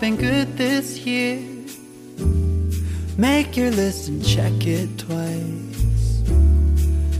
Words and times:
Been 0.00 0.16
good 0.16 0.56
this 0.56 0.96
year. 1.00 1.38
Make 3.18 3.54
your 3.54 3.70
list 3.70 4.08
and 4.08 4.24
check 4.24 4.66
it 4.66 4.88
twice. 4.96 6.22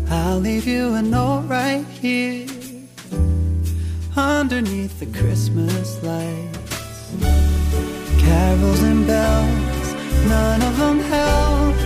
I'll 0.09 0.39
leave 0.39 0.67
you 0.67 0.95
a 0.95 1.03
note 1.03 1.45
right 1.47 1.85
here 2.01 2.47
underneath 4.17 4.99
the 4.99 5.05
Christmas 5.19 6.03
lights. 6.03 7.13
Carols 8.19 8.83
and 8.83 9.07
bells, 9.07 9.95
none 10.27 10.63
of 10.63 10.79
them 10.79 11.01
help. 11.01 11.77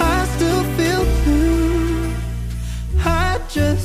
I 0.00 0.26
still 0.34 0.64
feel 0.76 1.04
blue. 1.22 2.12
I 3.04 3.40
just 3.48 3.79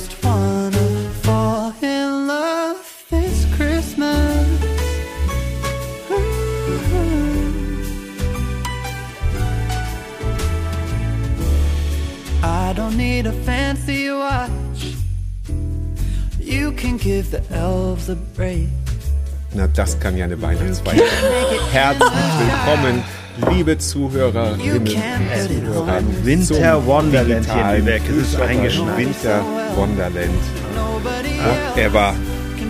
Na, 19.54 19.68
das 19.68 20.00
kann 20.00 20.18
ja 20.18 20.26
eine 20.26 20.42
Weihnachtsfeier 20.42 20.98
sein. 20.98 21.60
Herzlich 21.72 22.10
willkommen, 22.40 23.04
liebe 23.52 23.78
Zuhörerinnen 23.78 24.80
und 24.80 24.90
Zuhörer. 24.90 26.02
Winter 26.24 26.86
Wonderland 26.88 27.46
hier 27.46 27.76
in 27.76 27.86
Lübeck. 27.86 28.02
Es 28.10 28.34
ist 28.34 28.42
eingeschneit. 28.42 28.98
Winter 28.98 29.46
Wonderland. 29.76 30.42
Whatever. 31.76 32.16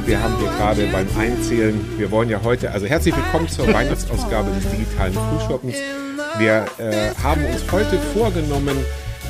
Wir 0.05 0.21
haben 0.21 0.37
hier 0.39 0.49
gerade 0.49 0.87
beim 0.87 1.07
Einzählen, 1.17 1.79
wir 1.97 2.11
wollen 2.11 2.27
ja 2.27 2.41
heute, 2.43 2.71
also 2.71 2.85
herzlich 2.85 3.15
willkommen 3.15 3.47
zur 3.47 3.73
Weihnachtsausgabe 3.73 4.51
des 4.51 4.69
digitalen 4.69 5.13
Frühschoppens. 5.13 5.77
Wir 6.39 6.65
äh, 6.77 7.11
haben 7.23 7.45
uns 7.45 7.63
heute 7.71 7.97
vorgenommen, 8.13 8.75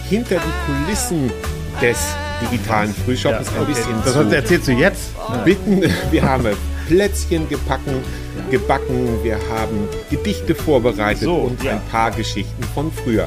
hinter 0.10 0.38
die 0.38 0.86
Kulissen 0.88 1.32
des 1.80 2.16
digitalen 2.42 2.94
Frühschoppens 2.94 3.50
ein 3.58 3.66
bisschen 3.66 3.94
Das 4.04 4.14
zu 4.14 4.36
erzählst 4.36 4.68
du 4.68 4.72
jetzt? 4.74 5.12
bitten. 5.44 5.84
Wir 6.12 6.24
haben 6.24 6.46
Plätzchen 6.88 7.50
gebacken, 7.50 8.04
gebacken, 8.52 9.18
wir 9.24 9.38
haben 9.50 9.88
Gedichte 10.12 10.54
vorbereitet 10.54 11.24
So, 11.24 11.34
und 11.36 11.64
ja. 11.64 11.72
ein 11.72 11.82
paar 11.92 12.12
Geschichten 12.12 12.64
von 12.76 12.92
früher. 12.92 13.26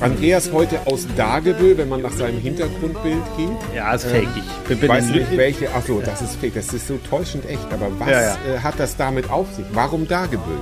Andreas 0.00 0.52
heute 0.52 0.78
aus 0.86 1.08
Dagebüll, 1.16 1.76
wenn 1.76 1.88
man 1.88 2.02
nach 2.02 2.12
seinem 2.12 2.38
Hintergrundbild 2.38 3.16
geht. 3.36 3.48
Ja, 3.74 3.94
ist 3.94 4.04
fake. 4.04 4.28
Ich 4.36 4.68
bin, 4.68 4.74
Ich 4.74 4.80
bin 4.80 4.88
weiß 4.88 5.06
nicht 5.08 5.36
welche, 5.36 5.68
ach 5.76 5.82
so, 5.84 6.00
das 6.00 6.22
ist 6.22 6.36
fake, 6.36 6.54
das 6.54 6.72
ist 6.72 6.86
so 6.86 6.98
täuschend 6.98 7.46
echt, 7.46 7.66
aber 7.72 7.88
was 7.98 8.08
Ja, 8.08 8.20
ja. 8.22 8.36
Äh, 8.54 8.58
hat 8.60 8.78
das 8.78 8.96
damit 8.96 9.28
auf 9.28 9.52
sich? 9.54 9.64
Warum 9.72 10.06
Dagebüll? 10.06 10.60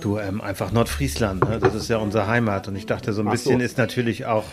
Du, 0.00 0.18
ähm, 0.18 0.40
einfach 0.40 0.70
Nordfriesland. 0.70 1.48
Ne? 1.48 1.58
Das 1.58 1.74
ist 1.74 1.88
ja 1.88 1.96
unsere 1.96 2.26
Heimat. 2.28 2.68
Und 2.68 2.76
ich 2.76 2.84
dachte, 2.86 3.12
so 3.12 3.22
ein 3.22 3.28
Ach 3.28 3.32
bisschen 3.32 3.58
so. 3.58 3.64
ist 3.64 3.78
natürlich 3.78 4.26
auch 4.26 4.44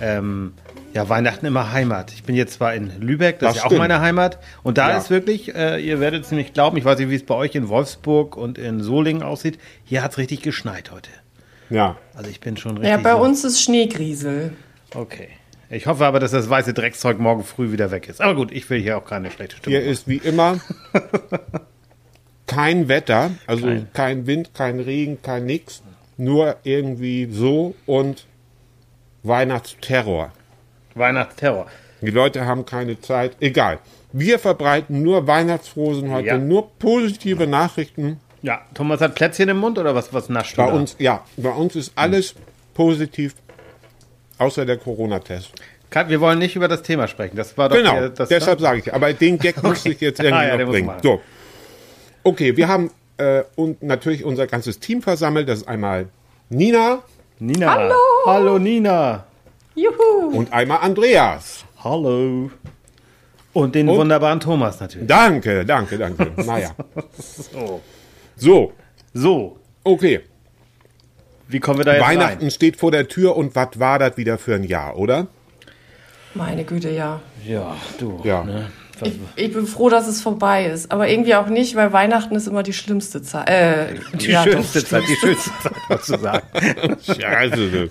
ähm, 0.00 0.54
ja, 0.92 1.08
Weihnachten 1.08 1.46
immer 1.46 1.72
Heimat. 1.72 2.12
Ich 2.12 2.22
bin 2.24 2.34
jetzt 2.36 2.54
zwar 2.54 2.74
in 2.74 3.00
Lübeck, 3.00 3.38
das, 3.38 3.54
Das 3.54 3.56
ist 3.64 3.70
ja 3.70 3.76
auch 3.76 3.78
meine 3.80 4.00
Heimat. 4.00 4.38
Und 4.62 4.78
da 4.78 4.90
Ja. 4.90 4.96
ist 4.98 5.10
wirklich, 5.10 5.54
äh, 5.54 5.78
ihr 5.78 6.00
werdet 6.00 6.24
es 6.24 6.30
nicht 6.30 6.54
glauben, 6.54 6.76
ich 6.76 6.84
weiß 6.84 6.98
nicht, 6.98 7.10
wie 7.10 7.14
es 7.14 7.24
bei 7.24 7.34
euch 7.34 7.54
in 7.54 7.68
Wolfsburg 7.68 8.36
und 8.36 8.58
in 8.58 8.80
Solingen 8.82 9.22
aussieht. 9.22 9.58
Hier 9.84 10.02
hat 10.02 10.12
es 10.12 10.18
richtig 10.18 10.42
geschneit 10.42 10.90
heute. 10.90 11.10
Ja, 11.68 11.96
Also 12.14 12.30
ich 12.30 12.40
bin 12.40 12.56
schon 12.56 12.72
richtig. 12.78 12.90
Ja, 12.90 12.96
bei 12.98 13.12
so- 13.12 13.18
uns 13.18 13.44
ist 13.44 13.60
Schneegriesel. 13.62 14.52
Okay. 14.94 15.28
Ich 15.68 15.86
hoffe 15.88 16.06
aber, 16.06 16.20
dass 16.20 16.30
das 16.30 16.48
weiße 16.48 16.72
Dreckszeug 16.74 17.18
morgen 17.18 17.42
früh 17.42 17.72
wieder 17.72 17.90
weg 17.90 18.08
ist. 18.08 18.20
Aber 18.20 18.36
gut, 18.36 18.52
ich 18.52 18.70
will 18.70 18.80
hier 18.80 18.96
auch 18.98 19.04
keine 19.04 19.32
schlechte 19.32 19.56
Stimmung. 19.56 19.80
hier 19.80 19.90
ist 19.90 20.06
wie 20.06 20.18
immer 20.18 20.60
kein 22.46 22.88
Wetter, 22.88 23.32
also 23.46 23.66
Kein. 23.66 23.88
kein 23.92 24.26
Wind, 24.26 24.54
kein 24.54 24.78
Regen, 24.80 25.18
kein 25.22 25.44
nix, 25.46 25.82
nur 26.16 26.56
irgendwie 26.62 27.28
so 27.30 27.74
und 27.86 28.26
Weihnachtsterror. 29.26 30.32
Weihnachtsterror. 30.94 31.66
Die 32.00 32.10
Leute 32.10 32.44
haben 32.46 32.64
keine 32.66 33.00
Zeit. 33.00 33.36
Egal. 33.40 33.78
Wir 34.12 34.38
verbreiten 34.38 35.02
nur 35.02 35.26
Weihnachtsrosen 35.26 36.10
heute, 36.10 36.28
Ja. 36.28 36.38
nur 36.38 36.70
positive 36.78 37.46
Nachrichten. 37.46 38.20
Ja, 38.42 38.62
Thomas 38.74 39.00
hat 39.00 39.14
Plätzchen 39.14 39.48
im 39.48 39.58
Mund 39.58 39.78
oder 39.78 39.94
was, 39.94 40.12
was 40.12 40.28
nascht 40.28 40.56
du 40.56 40.62
Bei 40.62 40.72
uns, 40.72 40.94
ja, 40.98 41.24
bei 41.36 41.50
uns 41.50 41.74
ist 41.74 41.92
alles 41.96 42.34
positiv, 42.74 43.34
außer 44.38 44.64
der 44.64 44.76
Corona-Test. 44.76 45.52
Kat, 45.90 46.08
wir 46.08 46.20
wollen 46.20 46.38
nicht 46.38 46.54
über 46.56 46.68
das 46.68 46.82
Thema 46.82 47.08
sprechen. 47.08 47.36
Das 47.36 47.56
war 47.58 47.68
doch 47.68 47.76
Genau, 47.76 47.92
hier, 47.98 48.08
deshalb 48.10 48.60
sage 48.60 48.80
ich. 48.80 48.94
Aber 48.94 49.12
den 49.12 49.38
Gag 49.38 49.62
musste 49.62 49.90
ich 49.90 50.00
jetzt 50.00 50.20
irgendwie 50.20 50.44
Ah, 50.44 50.48
ja, 50.48 50.56
noch 50.58 50.66
muss 50.66 50.74
bringen. 50.74 50.90
So. 51.02 51.20
Okay, 52.22 52.56
wir 52.56 52.68
haben 52.68 52.90
äh, 53.18 53.42
und 53.54 53.82
natürlich 53.82 54.24
unser 54.24 54.46
ganzes 54.46 54.78
Team 54.78 55.00
versammelt. 55.02 55.48
Das 55.48 55.60
ist 55.60 55.68
einmal 55.68 56.08
Nina 56.50 57.02
Nina. 57.38 57.74
Hallo. 57.74 57.94
Hallo 58.26 58.58
Nina. 58.58 59.24
Juhu! 59.74 60.36
und 60.38 60.52
einmal 60.52 60.78
Andreas. 60.78 61.64
Hallo. 61.84 62.50
Und 63.52 63.74
den 63.74 63.88
Und- 63.88 63.98
wunderbaren 63.98 64.40
Thomas 64.40 64.80
natürlich. 64.80 65.06
Danke, 65.06 65.64
danke, 65.64 65.98
danke. 65.98 66.32
Naja. 66.44 66.70
So. 67.16 67.82
So, 68.36 68.72
so, 69.14 69.58
okay. 69.84 70.20
wie 71.48 71.60
kommen 71.60 71.78
wir 71.80 71.84
da 71.84 71.94
jetzt 71.94 72.02
Weihnachten 72.06 72.42
rein? 72.42 72.50
steht 72.50 72.76
vor 72.76 72.90
der 72.90 73.08
Tür 73.08 73.36
und 73.36 73.54
was 73.54 73.78
war 73.78 73.98
das 73.98 74.16
wieder 74.18 74.36
für 74.36 74.54
ein 74.54 74.64
Jahr, 74.64 74.96
oder? 74.98 75.26
Meine 76.34 76.64
Güte, 76.64 76.90
ja. 76.90 77.20
Ja, 77.46 77.76
du. 77.98 78.20
Ja. 78.24 78.44
Ne? 78.44 78.70
Ich, 79.02 79.12
ich 79.36 79.52
bin 79.52 79.66
froh, 79.66 79.88
dass 79.90 80.08
es 80.08 80.22
vorbei 80.22 80.66
ist. 80.66 80.90
Aber 80.90 81.08
irgendwie 81.08 81.34
auch 81.34 81.48
nicht, 81.48 81.76
weil 81.76 81.92
Weihnachten 81.92 82.34
ist 82.34 82.46
immer 82.46 82.62
die 82.62 82.72
schlimmste 82.72 83.20
Zeit. 83.22 83.48
Äh, 83.48 83.94
die 84.18 84.30
ja, 84.30 84.42
schönste 84.42 84.80
doch, 84.80 84.88
Zeit, 84.88 85.02
die 85.08 85.16
schönste 85.16 85.50
Zeit, 85.62 85.72
was 85.88 86.02
zu 86.06 86.18
sagen. 86.18 86.46
Scheiße. 87.04 87.90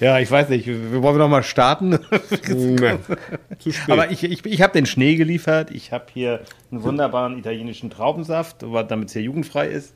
Ja, 0.00 0.18
ich 0.18 0.30
weiß 0.30 0.48
nicht. 0.48 0.66
Wir 0.66 1.02
wollen 1.02 1.18
noch 1.18 1.28
mal 1.28 1.42
starten. 1.42 1.98
Nee, 2.48 2.96
Zu 3.58 3.72
spät. 3.72 3.90
Aber 3.92 4.10
ich, 4.10 4.24
ich, 4.24 4.44
ich 4.44 4.62
habe 4.62 4.72
den 4.72 4.86
Schnee 4.86 5.14
geliefert. 5.14 5.70
Ich 5.70 5.92
habe 5.92 6.06
hier 6.12 6.40
einen 6.70 6.82
wunderbaren 6.82 7.38
italienischen 7.38 7.90
Traubensaft, 7.90 8.64
damit 8.88 9.08
es 9.08 9.12
hier 9.12 9.22
jugendfrei 9.22 9.68
ist. 9.68 9.94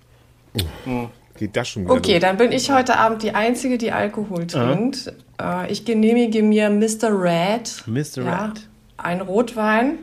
Geht 1.36 1.56
das 1.56 1.68
schon 1.68 1.84
wieder 1.84 1.94
Okay, 1.94 2.12
los? 2.14 2.20
dann 2.20 2.36
bin 2.36 2.52
ich 2.52 2.70
heute 2.70 2.96
Abend 2.98 3.22
die 3.22 3.34
Einzige, 3.34 3.78
die 3.78 3.92
Alkohol 3.92 4.46
trinkt. 4.46 5.12
Äh, 5.40 5.70
ich 5.70 5.84
genehmige 5.84 6.42
mir 6.42 6.70
Mr. 6.70 7.10
Red. 7.10 7.84
Mr. 7.86 8.22
Ja, 8.24 8.44
Red. 8.46 8.68
ein 8.96 9.20
Rotwein 9.20 9.98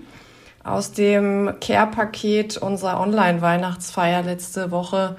aus 0.63 0.91
dem 0.93 1.51
Care-Paket 1.59 2.57
unserer 2.57 2.99
Online-Weihnachtsfeier 3.01 4.23
letzte 4.23 4.71
Woche 4.71 5.15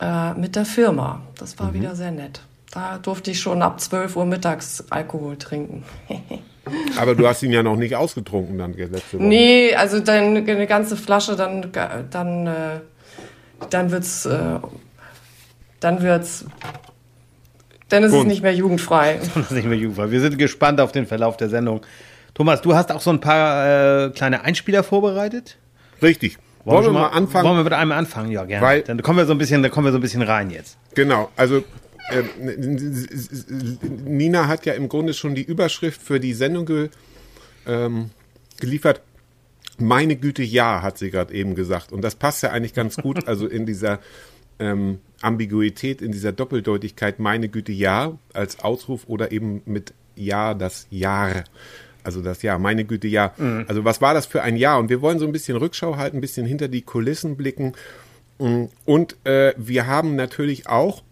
äh, 0.00 0.34
mit 0.34 0.56
der 0.56 0.64
Firma. 0.64 1.22
Das 1.38 1.54
Mhm. 1.54 1.60
war 1.64 1.74
wieder 1.74 1.94
sehr 1.96 2.10
nett. 2.10 2.42
Da 2.72 2.98
durfte 2.98 3.30
ich 3.30 3.40
schon 3.40 3.62
ab 3.62 3.80
12 3.80 4.14
Uhr 4.16 4.26
mittags 4.26 4.84
Alkohol 4.90 5.36
trinken. 5.38 5.84
Aber 7.00 7.14
du 7.14 7.26
hast 7.26 7.42
ihn 7.42 7.50
ja 7.52 7.62
noch 7.62 7.76
nicht 7.76 7.96
ausgetrunken 7.96 8.58
dann 8.58 8.74
letzte 8.74 9.16
Woche. 9.18 9.24
Nee, 9.26 9.74
also 9.74 10.00
dann 10.00 10.36
eine 10.36 10.66
ganze 10.66 10.96
Flasche, 10.98 11.34
dann, 11.34 11.72
dann, 12.10 12.46
äh, 12.46 12.80
dann 13.70 13.90
wird's, 13.90 14.26
äh, 14.26 14.38
dann 15.80 16.02
wird's, 16.02 16.44
dann 17.88 18.02
ist 18.04 18.12
Gut. 18.12 18.20
es 18.20 18.26
nicht 18.26 18.42
mehr 18.42 18.54
jugendfrei. 18.54 19.18
Das 19.34 19.44
ist 19.46 19.50
nicht 19.52 19.66
mehr 19.66 19.78
jugendfrei. 19.78 20.10
Wir 20.10 20.20
sind 20.20 20.36
gespannt 20.36 20.78
auf 20.82 20.92
den 20.92 21.06
Verlauf 21.06 21.38
der 21.38 21.48
Sendung. 21.48 21.80
Thomas, 22.38 22.62
du 22.62 22.72
hast 22.72 22.92
auch 22.92 23.00
so 23.00 23.10
ein 23.10 23.18
paar 23.20 24.06
äh, 24.06 24.10
kleine 24.10 24.42
Einspieler 24.42 24.84
vorbereitet. 24.84 25.58
Richtig. 26.00 26.38
Wollen, 26.64 26.78
wir 26.78 26.84
schon 26.84 26.94
mal 26.94 27.08
anfangen? 27.08 27.44
Wollen 27.44 27.56
wir 27.56 27.64
mit 27.64 27.72
einem 27.72 27.90
anfangen? 27.90 28.30
Ja, 28.30 28.44
gerne. 28.44 28.64
Weil- 28.64 28.82
dann 28.82 29.02
kommen 29.02 29.18
wir 29.18 29.26
so 29.26 29.32
ein 29.32 29.38
bisschen, 29.38 29.60
dann 29.60 29.72
kommen 29.72 29.86
wir 29.86 29.90
so 29.90 29.98
ein 29.98 30.02
bisschen 30.02 30.22
rein 30.22 30.50
jetzt. 30.50 30.78
Genau, 30.94 31.30
also 31.34 31.64
ähm, 32.12 33.74
Nina 34.04 34.46
hat 34.46 34.66
ja 34.66 34.74
im 34.74 34.88
Grunde 34.88 35.14
schon 35.14 35.34
die 35.34 35.42
Überschrift 35.42 36.00
für 36.00 36.20
die 36.20 36.32
Sendung 36.32 36.64
ge, 36.64 36.90
ähm, 37.66 38.10
geliefert. 38.60 39.02
Meine 39.78 40.14
Güte, 40.14 40.44
ja, 40.44 40.80
hat 40.80 40.96
sie 40.96 41.10
gerade 41.10 41.34
eben 41.34 41.56
gesagt. 41.56 41.90
Und 41.90 42.02
das 42.02 42.14
passt 42.14 42.44
ja 42.44 42.50
eigentlich 42.50 42.72
ganz 42.72 42.98
gut, 42.98 43.26
also 43.26 43.48
in 43.48 43.66
dieser 43.66 43.98
ähm, 44.60 45.00
Ambiguität, 45.22 46.02
in 46.02 46.12
dieser 46.12 46.30
Doppeldeutigkeit, 46.30 47.18
meine 47.18 47.48
Güte, 47.48 47.72
ja, 47.72 48.16
als 48.32 48.60
Ausruf 48.60 49.08
oder 49.08 49.32
eben 49.32 49.62
mit 49.64 49.92
ja, 50.14 50.54
das 50.54 50.86
Jahr. 50.90 51.42
Also 52.08 52.22
das 52.22 52.40
Jahr, 52.40 52.58
meine 52.58 52.86
Güte, 52.86 53.06
ja. 53.06 53.34
Also 53.68 53.84
was 53.84 54.00
war 54.00 54.14
das 54.14 54.24
für 54.24 54.40
ein 54.42 54.56
Jahr? 54.56 54.78
Und 54.78 54.88
wir 54.88 55.02
wollen 55.02 55.18
so 55.18 55.26
ein 55.26 55.32
bisschen 55.32 55.58
Rückschau 55.58 55.98
halten, 55.98 56.16
ein 56.16 56.20
bisschen 56.22 56.46
hinter 56.46 56.66
die 56.66 56.80
Kulissen 56.80 57.36
blicken. 57.36 57.74
Und 58.38 59.16
äh, 59.24 59.52
wir 59.58 59.86
haben 59.86 60.16
natürlich 60.16 60.70
auch, 60.70 61.02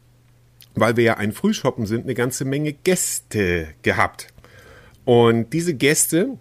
weil 0.75 0.97
wir 0.97 1.05
ja 1.05 1.15
ein 1.19 1.33
Frühshoppen 1.33 1.85
sind, 1.85 2.05
eine 2.05 2.15
ganze 2.15 2.47
Menge 2.47 2.73
Gäste 2.73 3.69
gehabt. 3.83 4.29
Und 5.05 5.53
diese 5.53 5.75
Gäste, 5.75 6.39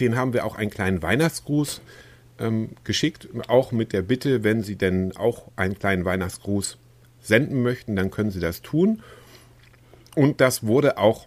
denen 0.00 0.16
haben 0.16 0.32
wir 0.32 0.46
auch 0.46 0.56
einen 0.56 0.70
kleinen 0.70 1.02
Weihnachtsgruß 1.02 1.82
ähm, 2.38 2.70
geschickt, 2.84 3.28
auch 3.48 3.70
mit 3.70 3.92
der 3.92 4.00
Bitte, 4.00 4.44
wenn 4.44 4.62
sie 4.62 4.76
denn 4.76 5.14
auch 5.14 5.48
einen 5.56 5.78
kleinen 5.78 6.06
Weihnachtsgruß 6.06 6.78
senden 7.20 7.62
möchten, 7.62 7.96
dann 7.96 8.10
können 8.10 8.30
sie 8.30 8.40
das 8.40 8.62
tun. 8.62 9.02
Und 10.14 10.40
das 10.40 10.66
wurde 10.66 10.96
auch 10.96 11.26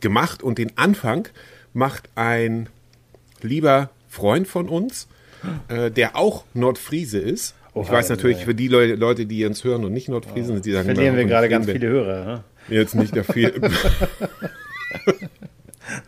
gemacht. 0.00 0.42
Und 0.42 0.58
den 0.58 0.76
Anfang 0.76 1.28
macht 1.72 2.08
ein 2.14 2.68
lieber 3.42 3.90
Freund 4.08 4.48
von 4.48 4.68
uns, 4.68 5.08
äh, 5.68 5.90
der 5.90 6.16
auch 6.16 6.44
Nordfriese 6.54 7.18
ist. 7.18 7.54
Ich 7.74 7.90
weiß 7.90 8.08
natürlich, 8.08 8.44
für 8.44 8.54
die 8.54 8.68
Leute, 8.68 8.94
Leute, 8.96 9.26
die 9.26 9.44
uns 9.46 9.62
hören 9.62 9.84
und 9.84 9.92
nicht 9.92 10.08
Nordfriesen 10.08 10.54
sind, 10.54 10.66
die 10.66 10.72
sagen, 10.72 10.86
Verlieren 10.86 11.14
wir 11.14 11.22
warum 11.22 11.30
gerade 11.30 11.48
ganz 11.48 11.70
viele 11.70 11.88
Hörer. 11.88 12.24
Ne? 12.24 12.44
Jetzt 12.68 12.94
nicht 12.94 13.14
viel. 13.32 13.52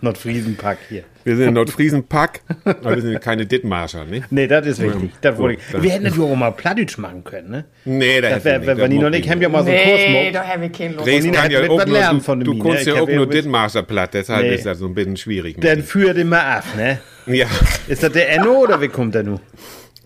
Nordfriesenpack 0.01 0.79
hier. 0.89 1.05
Wir 1.25 1.37
sind 1.37 1.49
in 1.49 1.55
Nordfriesen-Pack, 1.55 2.41
aber 2.65 2.97
wir 2.97 3.03
sind 3.03 3.21
keine 3.21 3.47
Dithmarscher, 3.47 4.05
ne? 4.05 4.23
Nee, 4.31 4.49
das 4.49 4.67
ist 4.67 4.81
richtig. 4.81 5.11
Das 5.21 5.39
wurde 5.39 5.57
wir 5.79 5.91
hätten 5.91 6.05
natürlich 6.05 6.29
auch 6.29 6.35
mal 6.37 6.51
Plattdeutsch 6.51 6.99
machen 6.99 7.23
können, 7.23 7.51
ne? 7.51 7.65
Nee, 7.85 8.21
da 8.21 8.31
Das 8.31 8.45
wär, 8.45 8.67
wenn 8.67 8.91
Nino 8.91 9.07
und 9.07 9.15
ich 9.15 9.31
haben 9.31 9.41
ja 9.41 9.49
mal 9.49 9.63
so 9.65 9.71
einen 9.71 9.83
Kurs 9.85 10.01
Nee, 10.01 10.31
da 10.33 10.45
haben 10.45 10.63
wir 10.63 10.69
keinen 10.71 10.95
Lust. 10.95 11.07
Dresden 11.07 11.33
kann 11.33 11.51
ja 11.51 11.61
auch 11.69 11.87
nur, 11.87 12.21
von 12.21 12.41
du 12.41 12.59
kannst 12.59 12.87
ja 12.87 12.95
auch 13.01 13.09
nur 13.09 13.27
Dithmarscher 13.29 13.85
platt, 13.85 14.15
deshalb 14.15 14.43
Nee. 14.43 14.55
ist 14.57 14.67
das 14.67 14.79
so 14.79 14.87
ein 14.87 14.95
bisschen 14.95 15.17
schwierig. 15.17 15.61
Dann 15.61 15.83
führt 15.83 16.19
immer 16.19 16.45
ab, 16.45 16.65
ne? 16.77 16.99
Ja, 17.27 17.47
Ist 17.87 18.03
das 18.03 18.11
der 18.13 18.31
Enno 18.33 18.59
oder 18.63 18.81
wie 18.81 18.89
kommt 18.89 19.15
der 19.15 19.23
nun? 19.23 19.39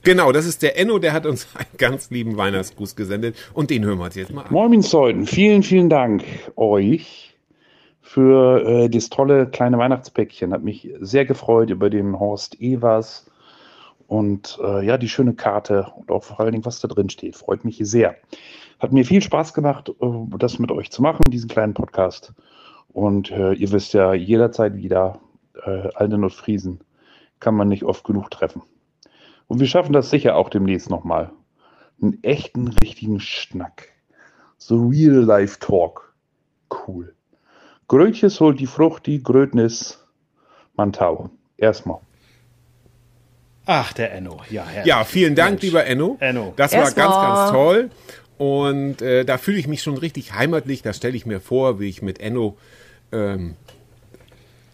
genau, 0.02 0.30
das 0.32 0.44
ist 0.46 0.62
der 0.62 0.78
Enno, 0.78 0.98
der 0.98 1.12
hat 1.14 1.24
uns 1.26 1.48
einen 1.54 1.66
ganz 1.78 2.10
lieben 2.10 2.36
Weihnachtsgruß 2.36 2.94
gesendet 2.94 3.36
und 3.54 3.70
den 3.70 3.84
hören 3.86 3.98
wir 3.98 4.04
uns 4.04 4.14
jetzt 4.16 4.32
mal 4.32 4.42
an. 4.42 4.48
Moin, 4.50 4.70
Minzleuten. 4.70 5.26
Vielen, 5.26 5.62
vielen 5.62 5.88
Dank 5.88 6.22
euch 6.56 7.34
für 8.16 8.64
äh, 8.66 8.88
das 8.88 9.10
tolle 9.10 9.46
kleine 9.46 9.76
Weihnachtspäckchen. 9.76 10.54
Hat 10.54 10.62
mich 10.62 10.90
sehr 11.00 11.26
gefreut 11.26 11.68
über 11.68 11.90
den 11.90 12.18
Horst 12.18 12.58
Evers 12.62 13.30
und 14.06 14.58
äh, 14.64 14.86
ja, 14.86 14.96
die 14.96 15.10
schöne 15.10 15.34
Karte 15.34 15.92
und 15.96 16.10
auch 16.10 16.24
vor 16.24 16.40
allen 16.40 16.52
Dingen, 16.52 16.64
was 16.64 16.80
da 16.80 16.88
drin 16.88 17.10
steht. 17.10 17.36
Freut 17.36 17.66
mich 17.66 17.76
sehr. 17.82 18.16
Hat 18.78 18.90
mir 18.90 19.04
viel 19.04 19.20
Spaß 19.20 19.52
gemacht, 19.52 19.90
äh, 20.00 20.06
das 20.38 20.58
mit 20.58 20.72
euch 20.72 20.90
zu 20.90 21.02
machen, 21.02 21.24
diesen 21.28 21.50
kleinen 21.50 21.74
Podcast. 21.74 22.32
Und 22.88 23.30
äh, 23.32 23.52
ihr 23.52 23.70
wisst 23.70 23.92
ja, 23.92 24.14
jederzeit 24.14 24.76
wieder, 24.76 25.20
äh, 25.66 25.90
alte 25.94 26.16
Nordfriesen 26.16 26.80
kann 27.40 27.54
man 27.54 27.68
nicht 27.68 27.84
oft 27.84 28.02
genug 28.02 28.30
treffen. 28.30 28.62
Und 29.46 29.60
wir 29.60 29.66
schaffen 29.66 29.92
das 29.92 30.08
sicher 30.08 30.36
auch 30.36 30.48
demnächst 30.48 30.88
nochmal. 30.88 31.32
Einen 32.00 32.22
echten, 32.22 32.68
richtigen 32.68 33.20
Schnack. 33.20 33.88
So 34.56 34.86
Real-Life-Talk. 34.86 36.14
Cool. 36.70 37.15
Grötjes 37.88 38.40
holt 38.40 38.58
die 38.60 38.66
Frucht, 38.66 39.06
die 39.06 39.22
Grötnis 39.22 40.04
Mantau. 40.74 41.30
Erstmal. 41.56 41.98
Ach, 43.64 43.92
der 43.92 44.12
Enno. 44.12 44.40
Ja, 44.50 44.64
herrlich. 44.66 44.86
Ja, 44.86 45.04
vielen 45.04 45.34
Dank, 45.34 45.52
Mensch. 45.52 45.62
lieber 45.62 45.84
Enno. 45.86 46.16
Enno. 46.20 46.52
Das 46.56 46.72
war 46.72 46.80
Erstmal. 46.80 47.06
ganz, 47.06 47.16
ganz 47.16 47.50
toll. 47.50 47.90
Und 48.38 49.02
äh, 49.02 49.24
da 49.24 49.38
fühle 49.38 49.58
ich 49.58 49.66
mich 49.66 49.82
schon 49.82 49.96
richtig 49.96 50.34
heimatlich. 50.34 50.82
Da 50.82 50.92
stelle 50.92 51.16
ich 51.16 51.26
mir 51.26 51.40
vor, 51.40 51.80
wie 51.80 51.88
ich 51.88 52.02
mit 52.02 52.20
Enno 52.20 52.56
ähm, 53.12 53.56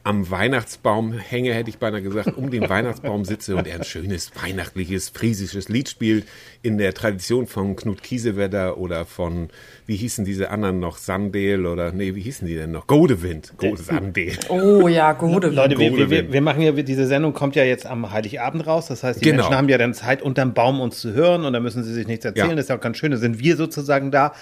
am 0.04 0.30
Weihnachtsbaum 0.30 1.12
hänge, 1.12 1.54
hätte 1.54 1.70
ich 1.70 1.78
beinahe 1.78 2.02
gesagt, 2.02 2.36
um 2.36 2.50
den 2.50 2.68
Weihnachtsbaum 2.68 3.24
sitze 3.24 3.54
und 3.56 3.66
er 3.66 3.76
ein 3.76 3.84
schönes 3.84 4.32
weihnachtliches, 4.34 5.10
friesisches 5.10 5.68
Lied 5.68 5.88
spielt 5.88 6.26
in 6.62 6.78
der 6.78 6.92
Tradition 6.92 7.46
von 7.46 7.76
Knut 7.76 8.02
Kiesewetter 8.02 8.78
oder 8.78 9.06
von, 9.06 9.48
wie 9.86 9.96
hießen 9.96 10.24
diese 10.24 10.50
anderen 10.50 10.80
noch, 10.80 10.96
Sandel 10.96 11.66
oder, 11.66 11.92
nee, 11.92 12.14
wie 12.14 12.20
hießen 12.20 12.46
die 12.48 12.54
denn 12.54 12.72
noch? 12.72 12.86
Godewind, 12.86 13.54
Gode 13.58 13.82
Sandel. 13.82 14.32
Oh 14.48 14.88
ja, 14.88 15.12
gute. 15.12 15.48
Leute, 15.48 15.78
wir, 15.78 15.96
wir, 15.96 16.10
wir, 16.10 16.32
wir 16.32 16.40
machen 16.40 16.62
ja, 16.62 16.72
diese 16.72 17.06
Sendung 17.06 17.32
kommt 17.32 17.54
ja 17.54 17.64
jetzt 17.64 17.86
am 17.86 18.10
Heiligabend 18.10 18.66
raus. 18.66 18.86
Das 18.88 19.02
heißt, 19.04 19.20
die 19.20 19.24
Genau. 19.24 19.42
Menschen 19.44 19.56
haben 19.56 19.68
ja 19.68 19.78
dann 19.78 19.94
Zeit, 19.94 20.20
unterm 20.22 20.52
Baum 20.52 20.80
uns 20.80 21.00
zu 21.00 21.12
hören 21.12 21.44
und 21.44 21.52
da 21.52 21.60
müssen 21.60 21.84
sie 21.84 21.92
sich 21.92 22.06
nichts 22.06 22.24
erzählen. 22.24 22.50
Ja. 22.50 22.54
Das 22.56 22.64
ist 22.64 22.68
ja 22.70 22.76
auch 22.76 22.80
ganz 22.80 22.96
schön. 22.96 23.12
Da 23.12 23.16
sind 23.18 23.38
wir 23.38 23.56
sozusagen 23.56 24.10
da. 24.10 24.32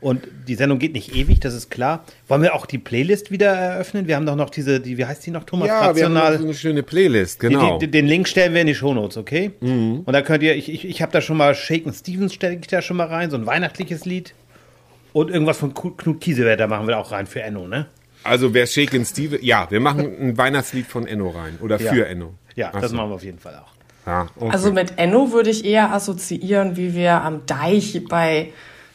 Und 0.00 0.26
die 0.48 0.54
Sendung 0.54 0.78
geht 0.78 0.94
nicht 0.94 1.14
ewig, 1.14 1.40
das 1.40 1.52
ist 1.52 1.70
klar. 1.70 2.04
Wollen 2.26 2.40
wir 2.42 2.54
auch 2.54 2.64
die 2.64 2.78
Playlist 2.78 3.30
wieder 3.30 3.48
eröffnen? 3.50 4.06
Wir 4.08 4.16
haben 4.16 4.24
doch 4.24 4.34
noch 4.36 4.48
diese, 4.48 4.80
die, 4.80 4.96
wie 4.96 5.04
heißt 5.04 5.26
die 5.26 5.30
noch, 5.30 5.44
Thomas? 5.44 5.68
Ja, 5.68 5.94
wir 5.94 6.04
haben 6.06 6.14
noch 6.14 6.20
Rational. 6.22 6.38
so 6.38 6.44
eine 6.44 6.54
schöne 6.54 6.82
Playlist, 6.82 7.42
Die- 7.42 7.48
genau. 7.48 7.78
Die, 7.78 7.90
den 7.90 8.06
Link 8.06 8.26
stellen 8.26 8.54
wir 8.54 8.62
in 8.62 8.66
die 8.66 8.74
Shownotes, 8.74 9.18
okay? 9.18 9.50
Und 9.60 10.10
da 10.10 10.22
könnt 10.22 10.42
ihr, 10.42 10.54
ich, 10.56 10.70
ich, 10.72 10.86
ich 10.88 11.02
habe 11.02 11.12
da 11.12 11.20
schon 11.20 11.36
mal 11.36 11.54
Shaken 11.54 11.92
Stevens 11.92 12.32
stelle 12.32 12.54
ich 12.56 12.66
da 12.66 12.80
schon 12.80 12.96
mal 12.96 13.08
rein, 13.08 13.30
so 13.30 13.36
ein 13.36 13.44
weihnachtliches 13.44 14.06
Lied. 14.06 14.32
Und 15.12 15.30
irgendwas 15.30 15.58
von 15.58 15.74
Knut 15.74 16.20
Kiesewetter 16.20 16.66
machen 16.66 16.86
wir 16.86 16.96
auch 16.98 17.10
rein 17.12 17.26
für 17.26 17.42
Enno, 17.42 17.66
ne? 17.68 17.86
Also 18.22 18.54
wer 18.54 18.66
Shaken 18.66 19.04
Steve, 19.04 19.38
ja, 19.42 19.66
wir 19.70 19.80
machen 19.80 20.14
ein 20.20 20.38
Weihnachtslied 20.38 20.86
von 20.86 21.06
Enno 21.06 21.28
rein 21.30 21.58
oder 21.60 21.80
Ja. 21.80 21.92
für 21.92 22.06
Enno. 22.06 22.34
Ja, 22.54 22.70
Ach 22.72 22.80
das 22.80 22.92
machen 22.92 23.10
wir 23.10 23.14
auf 23.16 23.24
jeden 23.24 23.38
Fall 23.38 23.54
auch. 23.56 23.72
Ja, 24.06 24.28
okay. 24.36 24.50
Also 24.52 24.72
mit 24.72 24.94
Enno 24.96 25.32
würde 25.32 25.50
ich 25.50 25.64
eher 25.64 25.92
assoziieren, 25.92 26.76
wie 26.76 26.94
wir 26.94 27.20
am 27.22 27.44
Deich 27.46 28.00
bei 28.08 28.48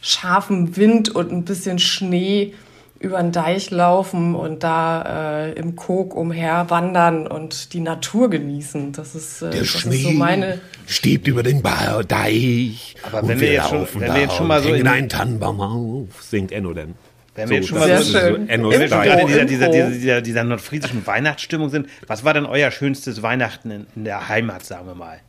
scharfem 0.06 0.78
Wind 0.78 1.10
und 1.10 1.32
ein 1.32 1.46
bisschen 1.46 1.80
Schnee 1.80 2.54
über 3.00 3.22
den 3.22 3.32
Deich 3.32 3.72
laufen 3.72 4.36
und 4.36 4.64
da 4.64 5.48
äh, 5.48 5.52
im 5.54 5.76
Kog 5.76 6.16
umher 6.16 6.70
wandern 6.70 7.28
und 7.28 7.74
die 7.74 7.80
Natur 7.82 8.30
genießen. 8.30 8.94
Das 8.94 9.16
ist, 9.16 9.42
äh, 9.42 9.50
der 9.50 9.60
das 9.62 9.68
Schnee 9.68 9.96
ist 9.98 10.04
so 10.04 10.12
meine. 10.12 10.60
stiebt 10.88 11.28
über 11.28 11.44
den 11.44 11.62
Ba- 11.62 12.04
Deich. 12.04 12.96
Aber 13.04 13.22
und 13.24 13.30
wenn 13.30 13.40
wir 13.42 13.52
jetzt 13.52 13.70
schon- 13.70 13.80
laufen 13.80 14.02
wenn 14.02 14.08
da 14.08 14.14
wir 14.16 14.22
jetzt 14.22 14.36
schon 14.36 14.48
mal 14.48 14.62
so 14.62 14.70
hängen 14.70 14.82
in- 14.82 14.88
einen 14.88 15.10
Tannenbaum 15.10 15.60
auf, 15.62 16.24
singt 16.24 16.52
Enno 16.52 16.74
denn. 16.74 16.94
Wenn 17.36 17.50
wir 17.50 17.58
jetzt 17.58 17.68
schon 17.68 17.80
mal 17.80 18.02
so, 18.02 18.18
schön. 18.18 18.46
so 18.48 18.52
Enno 18.52 18.70
Im 18.70 18.72
wenn 18.72 18.80
wir 18.82 18.88
schon 18.88 19.02
Style. 19.02 19.10
gerade 19.18 19.22
in 19.22 19.28
dieser, 19.28 19.46
dieser, 19.46 19.70
dieser, 19.72 19.90
dieser, 19.92 20.22
dieser 20.22 20.44
nordfriesischen 20.46 21.06
Weihnachtsstimmung 21.06 21.70
sind, 21.70 21.88
was 22.08 22.24
war 22.24 22.34
denn 22.34 22.46
euer 22.46 22.72
schönstes 22.72 23.22
Weihnachten 23.22 23.72
in, 23.72 23.88
in 23.96 24.06
der 24.06 24.30
Heimat, 24.30 24.64
sagen 24.66 24.88
wir 24.88 24.96
mal, 24.96 25.20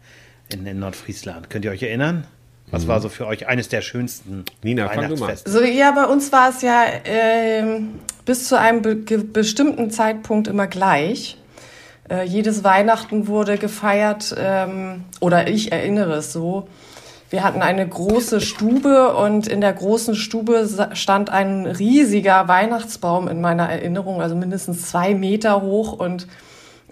in, 0.53 0.65
in 0.67 0.79
Nordfriesland? 0.79 1.51
Könnt 1.51 1.65
ihr 1.65 1.73
euch 1.73 1.83
erinnern? 1.83 2.25
Was 2.71 2.89
war 2.89 3.01
so 3.01 3.09
für 3.09 3.27
euch 3.27 3.47
eines 3.47 3.69
der 3.69 3.81
schönsten 3.81 4.45
Nina. 4.63 4.89
Weihnachtsfeste? 4.89 5.51
So, 5.51 5.63
ja, 5.63 5.93
bei 5.93 6.05
uns 6.05 6.33
war 6.33 6.51
es 6.51 6.63
ja 6.63 6.85
ähm, 7.05 8.01
bis 8.25 8.49
zu 8.49 8.59
einem 8.59 8.83
be 8.83 8.97
bestimmten 8.97 9.91
Zeitpunkt 9.91 10.49
immer 10.49 10.67
gleich. 10.67 11.39
Äh, 12.11 12.25
jedes 12.25 12.65
Weihnachten 12.65 13.29
wurde 13.29 13.57
gefeiert, 13.57 14.35
ähm, 14.39 15.05
oder 15.21 15.49
ich 15.49 15.73
erinnere 15.73 16.15
es 16.17 16.33
so. 16.33 16.69
Wir 17.31 17.43
hatten 17.43 17.63
eine 17.63 17.87
große 17.87 18.41
Stube 18.41 19.15
und 19.17 19.49
in 19.49 19.61
der 19.61 19.73
großen 19.73 20.15
Stube 20.15 20.69
stand 20.93 21.31
ein 21.31 21.67
riesiger 21.67 22.47
Weihnachtsbaum 22.47 23.27
in 23.27 23.41
meiner 23.41 23.69
Erinnerung, 23.69 24.23
also 24.23 24.37
mindestens 24.37 24.89
zwei 24.89 25.15
Meter 25.15 25.61
hoch 25.61 25.93
und 25.93 26.29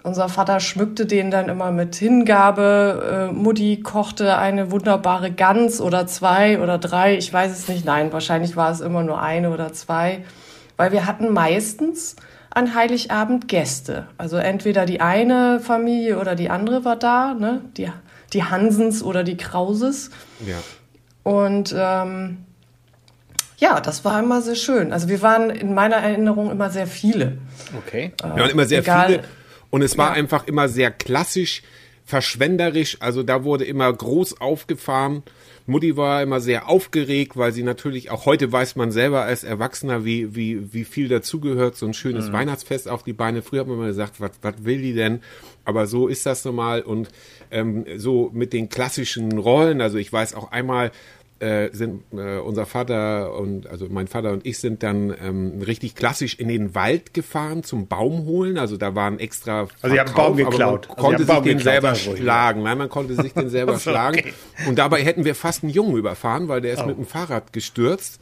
unser 0.05 0.29
Vater 0.29 0.59
schmückte 0.59 1.05
den 1.05 1.31
dann 1.31 1.49
immer 1.49 1.71
mit 1.71 1.95
Hingabe. 1.95 3.29
Äh, 3.31 3.33
Mutti 3.33 3.81
kochte 3.81 4.37
eine 4.37 4.71
wunderbare 4.71 5.31
Gans 5.31 5.81
oder 5.81 6.05
zwei 6.05 6.61
oder 6.61 6.77
drei. 6.77 7.17
Ich 7.17 7.33
weiß 7.33 7.51
es 7.51 7.67
nicht. 7.67 7.85
Nein, 7.85 8.13
wahrscheinlich 8.13 8.55
war 8.55 8.71
es 8.71 8.81
immer 8.81 9.01
nur 9.01 9.19
eine 9.19 9.49
oder 9.49 9.73
zwei. 9.73 10.23
Weil 10.77 10.91
wir 10.91 11.07
hatten 11.07 11.33
meistens 11.33 12.15
an 12.51 12.75
Heiligabend 12.75 13.47
Gäste. 13.47 14.07
Also 14.17 14.37
entweder 14.37 14.85
die 14.85 15.01
eine 15.01 15.59
Familie 15.59 16.19
oder 16.19 16.35
die 16.35 16.51
andere 16.51 16.85
war 16.85 16.97
da, 16.97 17.33
ne? 17.33 17.61
Die, 17.75 17.89
die 18.31 18.43
Hansens 18.43 19.01
oder 19.01 19.23
die 19.23 19.37
Krauses. 19.37 20.11
Ja. 20.45 20.57
Und 21.23 21.75
ähm, 21.75 22.45
ja, 23.57 23.81
das 23.81 24.05
war 24.05 24.19
immer 24.19 24.41
sehr 24.41 24.55
schön. 24.55 24.93
Also 24.93 25.09
wir 25.09 25.23
waren 25.23 25.49
in 25.49 25.73
meiner 25.73 25.95
Erinnerung 25.95 26.51
immer 26.51 26.69
sehr 26.69 26.85
viele. 26.85 27.39
Okay. 27.75 28.13
Wir 28.21 28.29
waren 28.29 28.51
immer 28.51 28.65
sehr 28.65 28.79
egal. 28.79 29.07
viele. 29.07 29.23
Und 29.75 29.81
es 29.81 29.97
war 29.97 30.11
Ja. 30.11 30.13
einfach 30.13 30.47
immer 30.47 30.69
sehr 30.69 30.89
klassisch, 30.89 31.61
verschwenderisch. 32.05 32.95
Also 33.01 33.23
da 33.23 33.43
wurde 33.43 33.65
immer 33.65 33.91
groß 33.91 34.39
aufgefahren. 34.39 35.21
Mutti 35.67 35.97
war 35.97 36.23
immer 36.23 36.39
sehr 36.39 36.69
aufgeregt, 36.69 37.35
weil 37.35 37.51
sie 37.51 37.63
natürlich, 37.63 38.09
auch 38.09 38.25
heute 38.25 38.49
weiß 38.49 38.77
man 38.77 38.91
selber 38.93 39.23
als 39.23 39.43
Erwachsener, 39.43 40.05
wie, 40.05 40.33
wie, 40.33 40.71
wie 40.73 40.85
viel 40.85 41.09
dazugehört, 41.09 41.75
so 41.75 41.87
ein 41.87 41.93
schönes 41.93 42.31
Weihnachtsfest 42.31 42.87
auf 42.87 43.03
die 43.03 43.11
Beine. 43.11 43.41
Früher 43.41 43.61
hat 43.61 43.67
man 43.67 43.75
immer 43.79 43.87
gesagt, 43.87 44.21
was, 44.21 44.31
was 44.41 44.63
will 44.63 44.81
die 44.81 44.93
denn? 44.93 45.19
Aber 45.65 45.87
so 45.87 46.07
ist 46.07 46.25
das 46.25 46.45
normal. 46.45 46.81
Und 46.81 47.09
ähm, 47.51 47.83
so 47.97 48.29
mit 48.33 48.53
den 48.53 48.69
klassischen 48.69 49.37
Rollen, 49.37 49.81
also 49.81 49.97
ich 49.97 50.13
weiß 50.13 50.35
auch 50.35 50.53
einmal, 50.53 50.91
äh, 51.39 51.69
sind 51.73 52.03
äh, 52.13 52.37
unser 52.39 52.65
Vater 52.65 53.35
und 53.37 53.67
also 53.67 53.87
mein 53.89 54.07
Vater 54.07 54.31
und 54.31 54.45
ich 54.45 54.59
sind 54.59 54.83
dann 54.83 55.13
ähm, 55.21 55.61
richtig 55.61 55.95
klassisch 55.95 56.35
in 56.35 56.47
den 56.47 56.75
Wald 56.75 57.13
gefahren 57.13 57.63
zum 57.63 57.87
Baum 57.87 58.25
holen. 58.25 58.57
Also 58.57 58.77
da 58.77 58.95
waren 58.95 59.19
extra 59.19 59.67
Also 59.81 59.95
ihr 59.95 60.01
habt 60.01 60.11
Verkauf, 60.11 60.27
Baum 60.27 60.37
geklaut. 60.37 60.87
Man 60.87 60.97
Also 60.97 61.01
konnte 61.07 61.27
habt 61.33 61.43
sich 61.43 61.53
den 61.53 61.59
selber 61.63 61.89
ruhig, 61.89 62.17
schlagen. 62.19 62.63
Nein, 62.63 62.77
man 62.77 62.89
konnte 62.89 63.15
sich 63.15 63.33
den 63.33 63.49
selber 63.49 63.73
Also, 63.75 63.89
schlagen. 63.91 64.19
okay. 64.19 64.33
Und 64.67 64.77
dabei 64.79 65.03
hätten 65.03 65.25
wir 65.25 65.35
fast 65.35 65.63
einen 65.63 65.73
Jungen 65.73 65.97
überfahren, 65.97 66.47
weil 66.47 66.61
der 66.61 66.73
ist 66.73 66.85
mit 66.85 66.97
dem 66.97 67.05
Fahrrad 67.05 67.51
gestürzt. 67.51 68.19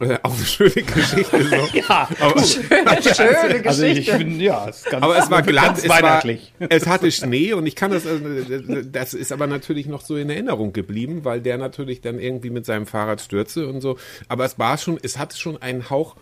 Äh, 0.00 0.18
auch 0.22 0.34
eine 0.34 0.44
schöne 0.44 0.70
Geschichte. 0.70 1.44
So. 1.44 1.68
Ja, 1.74 2.08
aber, 2.20 2.42
Schöne 2.42 2.96
Geschichte. 2.96 3.62
also 3.64 3.84
ich 3.84 4.10
finde, 4.10 4.44
ja, 4.44 4.66
ist 4.68 4.86
ganz, 4.86 5.02
aber 5.04 5.18
es 5.18 5.30
war 5.30 5.42
glatt, 5.42 5.64
ganz 5.66 5.82
es, 5.82 5.88
war, 5.88 6.02
weihnachtlich. 6.02 6.52
es 6.58 6.86
hatte 6.86 7.10
Schnee 7.12 7.52
und 7.52 7.66
ich 7.66 7.76
kann 7.76 7.90
das, 7.90 8.04
äh, 8.06 8.84
das 8.90 9.14
ist 9.14 9.32
aber 9.32 9.46
natürlich 9.46 9.86
noch 9.86 10.00
so 10.00 10.16
in 10.16 10.30
Erinnerung 10.30 10.72
geblieben, 10.72 11.24
weil 11.24 11.40
der 11.40 11.58
natürlich 11.58 12.00
dann 12.00 12.18
irgendwie 12.18 12.50
mit 12.50 12.66
seinem 12.66 12.86
Fahrrad 12.86 13.20
stürzte 13.20 13.68
und 13.68 13.80
so. 13.80 13.96
Aber 14.28 14.44
es 14.44 14.58
war 14.58 14.78
schon, 14.78 14.98
es 15.02 15.18
hatte 15.18 15.36
schon 15.36 15.60
einen 15.62 15.90
Hauch 15.90 16.16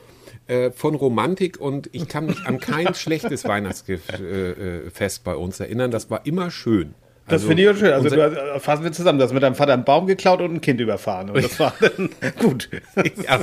äh, 0.48 0.70
von 0.70 0.94
Romantik 0.94 1.60
und 1.60 1.88
ich 1.92 2.08
kann 2.08 2.26
mich 2.26 2.44
an 2.46 2.58
kein 2.58 2.94
schlechtes 2.94 3.44
Weihnachtsfest 3.44 4.10
äh, 4.20 5.20
bei 5.24 5.34
uns 5.36 5.60
erinnern. 5.60 5.90
Das 5.90 6.10
war 6.10 6.26
immer 6.26 6.50
schön. 6.50 6.94
Das 7.28 7.44
finde 7.44 7.62
ich 7.62 7.68
auch 7.70 7.76
schön. 7.76 7.92
Also 7.92 8.04
unser- 8.08 8.30
du, 8.30 8.54
hast- 8.54 8.64
fassen 8.64 8.84
wir 8.84 8.92
zusammen. 8.92 9.18
Du 9.18 9.24
hast 9.24 9.32
mit 9.32 9.42
deinem 9.42 9.54
Vater 9.54 9.72
einen 9.72 9.84
Baum 9.84 10.06
geklaut 10.06 10.40
und 10.40 10.54
ein 10.54 10.60
Kind 10.60 10.80
überfahren. 10.80 11.30
Und 11.30 11.42
das 11.42 11.58
war 11.60 11.72
dann 11.80 12.10
gut. 12.38 12.68
Ja. 13.26 13.40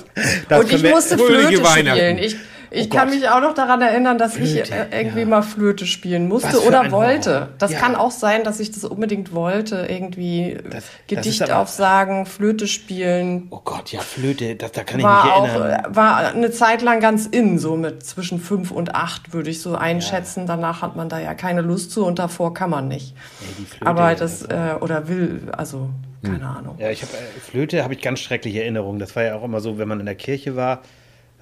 Das 0.50 0.60
und 0.64 0.74
ich 0.74 0.84
musste 0.84 1.18
fröhliche 1.18 1.64
Flöte 1.64 1.90
spielen. 1.92 2.18
Ich, 2.20 2.36
Ich 2.72 2.90
kann 2.90 3.10
mich 3.10 3.28
auch 3.30 3.42
noch 3.42 3.54
daran 3.54 3.82
erinnern, 3.82 4.18
dass 4.18 4.36
ich 4.36 4.52
Flöte, 4.54 4.74
äh, 4.92 5.02
irgendwie 5.02 5.22
ja. 5.22 5.26
mal 5.26 5.42
Flöte 5.42 5.86
spielen 5.86 6.28
musste 6.28 6.62
oder 6.64 6.92
wollte. 6.92 7.34
Horror. 7.34 7.48
Das 7.58 7.72
Ja. 7.72 7.80
kann 7.80 7.96
auch 7.96 8.12
sein, 8.12 8.44
dass 8.44 8.60
ich 8.60 8.72
das 8.72 8.84
unbedingt 8.84 9.34
wollte. 9.34 9.88
Irgendwie 9.90 10.58
Das- 10.64 10.72
das 10.72 10.84
Gedicht 11.08 11.42
aber- 11.44 11.58
aufsagen, 11.60 12.26
Flöte 12.26 12.68
spielen. 12.68 13.48
Oh 13.50 13.62
Gott, 13.64 13.92
ja, 13.92 14.00
Flöte, 14.02 14.56
das, 14.56 14.72
da 14.72 14.84
kann 14.84 15.00
ich 15.00 15.06
mich 15.06 15.14
auch 15.14 15.48
erinnern. 15.48 15.86
äh, 15.92 15.96
war 15.96 16.18
eine 16.34 16.52
Zeit 16.52 16.82
lang 16.82 17.00
ganz 17.00 17.26
in, 17.26 17.60
so 17.60 17.76
mit 17.76 18.06
zwischen 18.06 18.40
fünf 18.40 18.72
und 18.72 18.96
acht 18.96 19.34
würde 19.34 19.50
ich 19.50 19.62
so 19.62 19.76
einschätzen. 19.76 20.46
Danach 20.48 20.82
hat 20.82 20.96
man 20.96 21.10
da 21.10 21.20
ja 21.20 21.34
keine 21.34 21.62
Lust 21.62 21.92
zu 21.92 22.06
und 22.06 22.20
davor 22.20 22.54
kann 22.54 22.70
man 22.70 22.88
nicht. 22.88 23.16
Nee, 23.42 23.48
die 23.60 23.66
Flöte, 23.66 23.86
Aber 23.88 24.16
das 24.16 24.44
äh, 24.44 24.76
oder 24.80 25.08
will, 25.08 25.42
also 25.58 25.90
keine 26.24 26.46
Ahnung. 26.46 26.76
Ja, 26.80 26.90
ich 26.90 27.02
habe 27.02 27.14
äh, 27.14 27.40
Flöte 27.40 27.84
habe 27.84 27.94
ich 27.94 28.02
ganz 28.02 28.20
schreckliche 28.20 28.62
Erinnerungen. 28.62 29.00
Das 29.00 29.16
war 29.16 29.24
ja 29.24 29.36
auch 29.36 29.44
immer 29.44 29.62
so, 29.62 29.78
wenn 29.78 29.88
man 29.88 30.00
in 30.02 30.06
der 30.06 30.16
Kirche 30.16 30.56
war, 30.56 30.82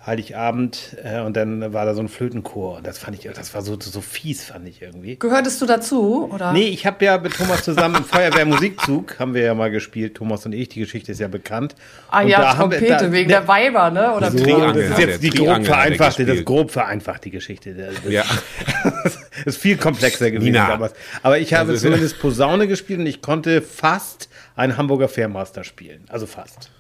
Heiligabend, 0.08 0.96
äh, 1.04 1.20
und 1.20 1.36
dann 1.36 1.74
war 1.74 1.86
da 1.86 1.94
so 1.94 2.02
ein 2.02 2.08
Flötenchor. 2.08 2.78
Und 2.78 2.88
das 2.88 2.98
fand 2.98 3.18
ich, 3.18 3.30
das 3.32 3.54
war 3.54 3.62
so, 3.62 3.78
so 3.80 4.00
fies, 4.02 4.46
fand 4.46 4.68
ich 4.68 4.82
irgendwie. 4.82 5.20
Gehörtest 5.20 5.62
du 5.62 5.66
dazu 5.66 6.30
oder? 6.34 6.54
Nee, 6.54 6.70
ich 6.70 6.86
habe 6.86 7.04
ja 7.06 7.18
mit 7.18 7.36
Thomas 7.36 7.64
zusammen 7.64 7.96
im 7.96 8.04
Feuerwehrmusikzug 8.06 9.20
haben 9.20 9.34
wir 9.34 9.44
ja 9.44 9.54
mal 9.54 9.70
gespielt, 9.70 10.16
Thomas 10.16 10.46
und 10.46 10.54
ich. 10.54 10.70
Die 10.70 10.80
Geschichte 10.80 11.12
ist 11.12 11.20
ja 11.20 11.28
bekannt. 11.28 11.76
ah 12.10 12.22
Und 12.22 12.30
ja, 12.30 12.40
da 12.40 12.58
haben 12.58 12.72
wir- 12.72 12.78
Trompete 12.80 13.06
da- 13.06 13.12
wegen 13.12 13.30
der- 13.30 13.42
der 13.42 13.48
Weiber, 13.48 13.90
ne? 13.92 14.16
Oder 14.16 14.32
So, 14.32 14.38
Triangel 14.40 14.82
das 14.90 14.92
ist 14.92 15.06
jetzt 15.06 15.24
die 15.24 15.30
grob 15.30 15.46
Triangel 15.48 15.62
er 15.68 15.74
vereinfachte, 15.74 16.26
das 16.26 16.46
grob 16.46 16.72
vereinfacht 16.72 17.26
die 17.26 17.32
Geschichte. 17.32 17.74
Das, 17.74 17.96
das, 18.04 18.12
Ja. 18.14 18.24
ist 19.46 19.58
viel 19.58 19.78
komplexer 19.78 20.32
gewesen 20.32 20.46
Nina. 20.54 20.68
damals. 20.68 20.94
Aber 21.22 21.38
ich 21.38 21.54
habe 21.54 21.72
Also- 21.72 21.84
zumindest 21.86 22.18
Posaune 22.20 22.68
gespielt 22.68 23.00
und 23.02 23.08
ich 23.08 23.22
konnte 23.22 23.62
fast 23.62 24.30
einen 24.56 24.78
Hamburger 24.78 25.10
Fairmaster 25.10 25.64
spielen. 25.64 26.06
Also 26.08 26.26
fast. 26.26 26.72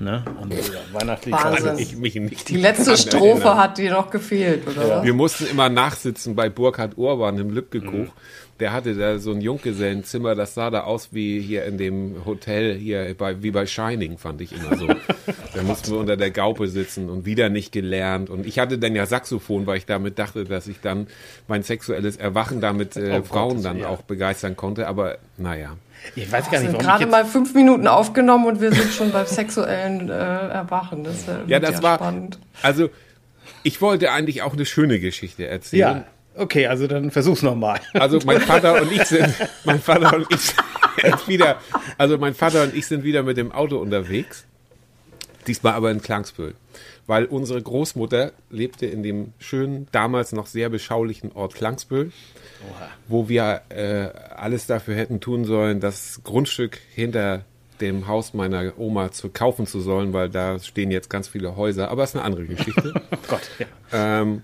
Ne? 0.00 0.24
Und 0.40 0.52
ja, 0.52 0.58
weihnachtlich. 0.92 1.32
Wahnsinn. 1.32 1.78
Ich 1.78 1.96
mich 1.96 2.16
nicht 2.16 2.48
Die 2.48 2.56
letzte 2.56 2.96
Strophe 2.96 3.26
erinnern. 3.42 3.58
hat 3.58 3.78
dir 3.78 3.92
noch 3.92 4.10
gefehlt, 4.10 4.66
oder? 4.66 4.88
was? 4.88 5.04
Wir 5.04 5.14
mussten 5.14 5.46
immer 5.46 5.68
nachsitzen 5.68 6.34
bei 6.34 6.48
Burkhard 6.48 6.98
Urban 6.98 7.38
im 7.38 7.50
Lübkekoch. 7.50 8.12
Der 8.60 8.72
hatte 8.72 8.94
da 8.94 9.18
so 9.18 9.32
ein 9.32 9.40
Junggesellenzimmer, 9.40 10.34
das 10.36 10.54
sah 10.54 10.70
da 10.70 10.82
aus 10.82 11.08
wie 11.12 11.40
hier 11.40 11.64
in 11.64 11.76
dem 11.76 12.24
Hotel 12.24 12.74
hier 12.76 13.14
bei, 13.18 13.42
wie 13.42 13.50
bei 13.50 13.66
Shining, 13.66 14.16
fand 14.18 14.40
ich 14.40 14.52
immer 14.52 14.76
so. 14.76 14.86
da 14.86 15.62
mussten 15.62 15.90
wir 15.92 15.98
unter 15.98 16.16
der 16.16 16.30
Gaupe 16.30 16.68
sitzen 16.68 17.08
und 17.08 17.24
wieder 17.26 17.48
nicht 17.48 17.72
gelernt. 17.72 18.30
Und 18.30 18.46
ich 18.46 18.58
hatte 18.58 18.78
dann 18.78 18.94
ja 18.94 19.06
Saxophon, 19.06 19.66
weil 19.66 19.78
ich 19.78 19.86
damit 19.86 20.18
dachte, 20.18 20.44
dass 20.44 20.68
ich 20.68 20.80
dann 20.80 21.08
mein 21.48 21.62
sexuelles 21.64 22.16
Erwachen 22.16 22.60
damit 22.60 22.96
äh, 22.96 23.22
Frauen 23.22 23.48
Gottes 23.48 23.62
dann 23.64 23.76
Willen. 23.78 23.86
auch 23.86 24.02
begeistern 24.02 24.56
konnte. 24.56 24.86
Aber 24.86 25.18
naja. 25.36 25.76
Ich 26.16 26.30
weiß 26.30 26.50
gar 26.50 26.58
nicht, 26.58 26.70
sind 26.70 26.74
warum 26.74 26.86
gerade 26.86 27.06
mal 27.06 27.24
fünf 27.24 27.54
Minuten 27.54 27.86
aufgenommen 27.86 28.46
und 28.46 28.60
wir 28.60 28.72
sind 28.72 28.92
schon 28.92 29.10
beim 29.10 29.26
sexuellen 29.26 30.08
äh, 30.08 30.12
Erwachen. 30.12 31.04
Das 31.04 31.26
äh, 31.28 31.38
Ja, 31.46 31.60
das 31.60 31.82
war. 31.82 31.96
spannend. 31.96 32.38
Also, 32.62 32.90
ich 33.62 33.80
wollte 33.80 34.12
eigentlich 34.12 34.42
auch 34.42 34.52
eine 34.52 34.66
schöne 34.66 35.00
Geschichte 35.00 35.46
erzählen. 35.46 36.04
Ja, 36.36 36.40
okay, 36.40 36.66
also 36.66 36.86
dann 36.86 37.10
versuch's 37.10 37.42
nochmal. 37.42 37.80
Also 37.94 38.18
mein 38.24 38.40
Vater 38.40 38.80
und 38.80 38.92
ich 38.92 39.04
sind, 39.04 39.34
mein 39.64 39.80
Vater 39.80 40.16
und 40.16 40.26
ich 40.30 40.40
sind 41.02 41.28
wieder, 41.28 41.58
also 41.98 42.18
mein 42.18 42.34
Vater 42.34 42.62
und 42.64 42.74
ich 42.74 42.86
sind 42.86 43.04
wieder 43.04 43.22
mit 43.22 43.36
dem 43.36 43.52
Auto 43.52 43.78
unterwegs. 43.78 44.44
Diesmal 45.46 45.74
aber 45.74 45.90
in 45.90 46.00
Klangsbühl. 46.00 46.54
Weil 47.06 47.26
unsere 47.26 47.60
Großmutter 47.60 48.32
lebte 48.50 48.86
in 48.86 49.02
dem 49.02 49.32
schönen, 49.38 49.88
damals 49.92 50.32
noch 50.32 50.46
sehr 50.46 50.70
beschaulichen 50.70 51.32
Ort 51.32 51.54
Klangsbühl, 52.64 52.88
wo 53.08 53.28
wir 53.28 53.62
äh, 53.68 54.08
alles 54.34 54.66
dafür 54.66 54.94
hätten 54.94 55.20
tun 55.20 55.44
sollen, 55.44 55.80
das 55.80 56.20
Grundstück 56.24 56.78
hinter 56.94 57.44
dem 57.80 58.06
Haus 58.06 58.34
meiner 58.34 58.78
Oma 58.78 59.10
zu 59.10 59.28
kaufen 59.30 59.66
zu 59.66 59.80
sollen, 59.80 60.12
weil 60.12 60.30
da 60.30 60.58
stehen 60.58 60.90
jetzt 60.90 61.10
ganz 61.10 61.28
viele 61.28 61.56
Häuser. 61.56 61.90
Aber 61.90 62.04
es 62.04 62.10
ist 62.10 62.16
eine 62.16 62.24
andere 62.24 62.46
Geschichte. 62.46 62.94
Gott, 63.28 63.50
ja. 63.58 63.66
Ähm, 63.92 64.42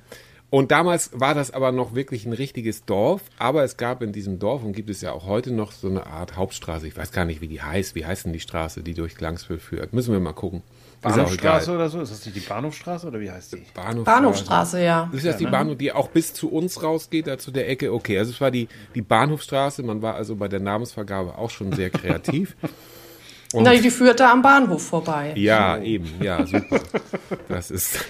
und 0.51 0.73
damals 0.73 1.13
war 1.15 1.35
das 1.35 1.53
aber 1.53 1.71
noch 1.71 1.95
wirklich 1.95 2.27
ein 2.27 2.33
richtiges 2.33 2.85
Dorf, 2.85 3.23
aber 3.39 3.63
es 3.63 3.77
gab 3.77 4.03
in 4.03 4.13
diesem 4.13 4.41
Dorf 4.41 4.65
und 4.65 4.73
gibt 4.73 4.91
es 4.91 5.01
ja 5.01 5.13
auch 5.13 5.25
heute 5.25 5.53
noch 5.53 5.71
so 5.71 5.89
eine 5.89 6.07
Art 6.07 6.37
Hauptstraße. 6.37 6.89
Ich 6.89 6.97
weiß 6.97 7.13
gar 7.13 7.25
nicht, 7.25 7.41
wie 7.41 7.47
die 7.47 7.63
heißt. 7.63 7.95
Wie 7.95 8.05
heißt 8.05 8.27
denn 8.27 8.33
die 8.33 8.41
Straße, 8.41 8.83
die 8.83 8.95
durch 8.95 9.15
Klangsville 9.15 9.61
führt? 9.61 9.93
Müssen 9.93 10.13
wir 10.13 10.19
mal 10.19 10.33
gucken. 10.33 10.63
Bahnhofstraße 11.01 11.73
oder 11.73 11.89
so? 11.89 12.01
Ist 12.01 12.13
das 12.13 12.25
nicht 12.25 12.37
die 12.37 12.41
Bahnhofstraße 12.41 13.07
oder 13.07 13.21
wie 13.21 13.31
heißt 13.31 13.53
die? 13.53 13.63
Bahnhofstraße. 13.75 14.05
Bahnhofstraße, 14.05 14.83
ja. 14.83 15.11
Ist 15.13 15.25
das 15.25 15.39
die 15.39 15.47
Bahnhof, 15.47 15.79
die 15.79 15.93
auch 15.93 16.09
bis 16.09 16.35
zu 16.35 16.51
uns 16.51 16.83
rausgeht, 16.83 17.27
da 17.27 17.39
zu 17.39 17.51
der 17.51 17.69
Ecke? 17.69 17.93
Okay, 17.93 18.19
also 18.19 18.33
es 18.33 18.41
war 18.41 18.51
die, 18.51 18.69
die 18.95 19.03
Bahnhofstraße. 19.03 19.83
Man 19.83 20.03
war 20.03 20.15
also 20.15 20.37
bei 20.37 20.49
der 20.49 20.61
Namensvergabe 20.61 21.39
auch 21.39 21.51
schon 21.51 21.73
sehr 21.73 21.91
kreativ. 21.91 22.55
Und 23.53 23.63
Na, 23.65 23.75
die 23.75 23.91
führte 23.91 24.27
am 24.27 24.43
Bahnhof 24.43 24.83
vorbei. 24.83 25.33
Ja, 25.37 25.79
eben, 25.79 26.11
ja, 26.23 26.47
super. 26.47 26.81
Das 27.49 27.71
ist. 27.71 28.05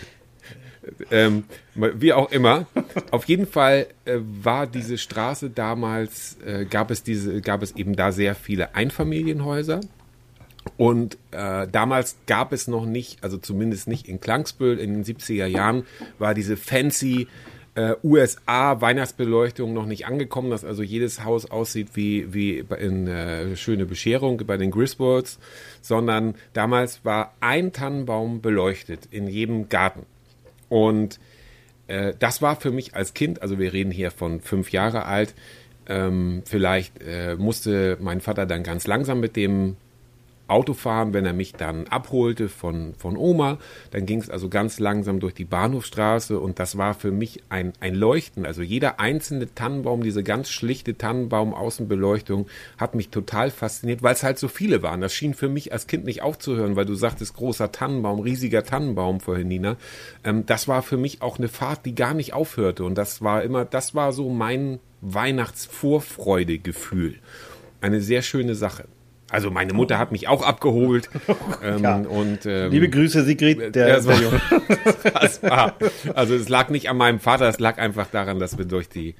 Ähm, 1.11 1.45
wie 1.75 2.13
auch 2.13 2.33
immer. 2.33 2.67
Auf 3.11 3.27
jeden 3.27 3.47
Fall 3.47 3.87
äh, 4.07 4.17
war 4.21 4.67
diese 4.67 4.99
Straße 4.99 5.51
damals, 5.51 6.39
äh, 6.45 6.65
gab 6.65 6.91
es 6.91 7.03
diese, 7.03 7.41
gab 7.43 7.63
es 7.63 7.77
eben 7.77 7.95
da 7.95 8.13
sehr 8.13 8.35
viele 8.35 8.75
Einfamilienhäuser. 8.75 9.81
Und 10.77 11.17
äh, 11.31 11.67
damals 11.69 12.17
gab 12.27 12.53
es 12.53 12.69
noch 12.69 12.85
nicht, 12.85 13.23
also 13.25 13.39
zumindest 13.39 13.89
nicht 13.89 14.09
in 14.09 14.21
Klangsbühl 14.21 14.79
in 14.79 14.95
den 14.95 15.05
70er 15.05 15.47
Jahren, 15.47 15.85
war 16.19 16.35
diese 16.35 16.57
fancy 16.57 17.29
äh, 17.75 17.95
USA 18.03 18.81
Weihnachtsbeleuchtung 18.81 19.73
noch 19.73 19.87
nicht 19.87 20.07
angekommen, 20.07 20.51
dass 20.51 20.65
also 20.65 20.83
jedes 20.83 21.25
Haus 21.25 21.51
aussieht 21.51 21.91
wie, 21.95 22.33
wie 22.35 22.65
in 22.79 23.07
äh, 23.07 23.57
schöne 23.57 23.87
Bescherung 23.87 24.39
bei 24.47 24.57
den 24.57 24.71
Griswolds, 24.71 25.39
sondern 25.81 26.35
damals 26.53 27.05
war 27.05 27.35
ein 27.41 27.73
Tannenbaum 27.73 28.41
beleuchtet 28.41 29.09
in 29.11 29.29
jedem 29.29 29.69
Garten. 29.69 30.05
Und 30.69 31.21
äh, 31.87 32.13
das 32.19 32.43
war 32.43 32.57
für 32.57 32.71
mich 32.71 32.95
als 32.95 33.15
Kind, 33.15 33.43
also 33.43 33.59
wir 33.59 33.73
reden 33.73 33.91
hier 33.91 34.11
von 34.11 34.41
fünf 34.41 34.73
Jahre 34.73 35.07
alt, 35.07 35.35
ähm, 35.89 36.43
vielleicht 36.45 37.03
äh, 37.03 37.37
musste 37.37 37.97
mein 38.01 38.21
Vater 38.21 38.47
dann 38.47 38.63
ganz 38.63 38.87
langsam 38.87 39.21
mit 39.21 39.37
dem 39.37 39.77
Auto 40.51 40.75
fahren, 40.75 41.15
wenn 41.15 41.25
er 41.25 41.33
mich 41.33 41.55
dann 41.55 41.87
abholte 41.87 42.49
von, 42.49 42.95
von 42.97 43.17
Oma. 43.17 43.59
Dann 43.91 44.07
ging 44.07 44.21
es 44.21 44.29
also 44.29 44.49
ganz 44.49 44.79
langsam 44.79 45.21
durch 45.21 45.35
die 45.35 45.45
Bahnhofstraße 45.45 46.39
und 46.39 46.59
das 46.59 46.77
war 46.77 46.95
für 46.95 47.11
mich 47.11 47.43
ein, 47.49 47.73
ein 47.81 47.95
Leuchten. 47.95 48.45
Also 48.45 48.63
jeder 48.63 49.01
einzelne 49.01 49.55
Tannenbaum, 49.55 50.03
diese 50.03 50.23
ganz 50.23 50.51
schlichte 50.51 50.97
Tannenbaum-Außenbeleuchtung 50.97 52.47
hat 52.79 52.95
mich 52.95 53.11
total 53.11 53.51
fasziniert, 53.51 54.03
weil 54.03 54.15
es 54.15 54.23
halt 54.23 54.39
so 54.39 54.49
viele 54.49 54.83
waren. 54.83 55.01
Das 55.01 55.15
schien 55.15 55.35
für 55.35 55.49
mich 55.49 55.73
als 55.73 55.87
Kind 55.87 56.05
nicht 56.05 56.23
aufzuhören, 56.23 56.77
weil 56.77 56.87
du 56.87 56.95
sagtest, 56.95 57.35
großer 57.35 57.73
Tannenbaum, 57.73 58.21
riesiger 58.21 58.65
Tannenbaum 58.65 59.21
vorhin, 59.21 59.49
Nina. 59.49 59.77
Ähm, 60.25 60.47
das 60.47 60.69
war 60.69 60.83
für 60.83 60.97
mich 60.97 61.23
auch 61.23 61.39
eine 61.39 61.49
Fahrt, 61.49 61.87
die 61.87 61.95
gar 61.95 62.15
nicht 62.15 62.35
aufhörte 62.35 62.85
und 62.85 62.97
das 62.97 63.23
war 63.23 63.43
immer, 63.43 63.65
das 63.65 63.95
war 63.95 64.13
so 64.13 64.29
mein 64.29 64.81
Weihnachtsvorfreudegefühl. 65.01 67.17
Eine 67.81 68.01
sehr 68.01 68.23
schöne 68.23 68.55
Sache. 68.55 68.87
Also 69.31 69.51
meine 69.51 69.73
Mutter 69.73 69.99
hat 69.99 70.13
mich 70.13 70.29
auch 70.29 70.43
abgeholt. 70.43 71.09
Ähm, 71.63 71.83
Ja. 71.83 71.97
und, 71.97 72.47
ähm, 72.47 72.71
Liebe 72.71 72.89
Grüße, 72.89 73.23
Sigrid. 73.25 73.75
Der, 73.75 73.89
das 74.01 74.07
war, 74.09 74.17
das 75.21 75.43
war, 75.43 75.75
also 76.15 76.35
es 76.35 76.49
lag 76.49 76.71
nicht 76.71 76.89
an 76.89 76.97
meinem 76.97 77.21
Vater, 77.21 77.49
es 77.49 77.61
lag 77.61 77.77
einfach 77.79 78.07
daran, 78.07 78.39
dass 78.39 78.57
wir 78.57 78.65
durch 78.65 78.89
die, 78.89 79.15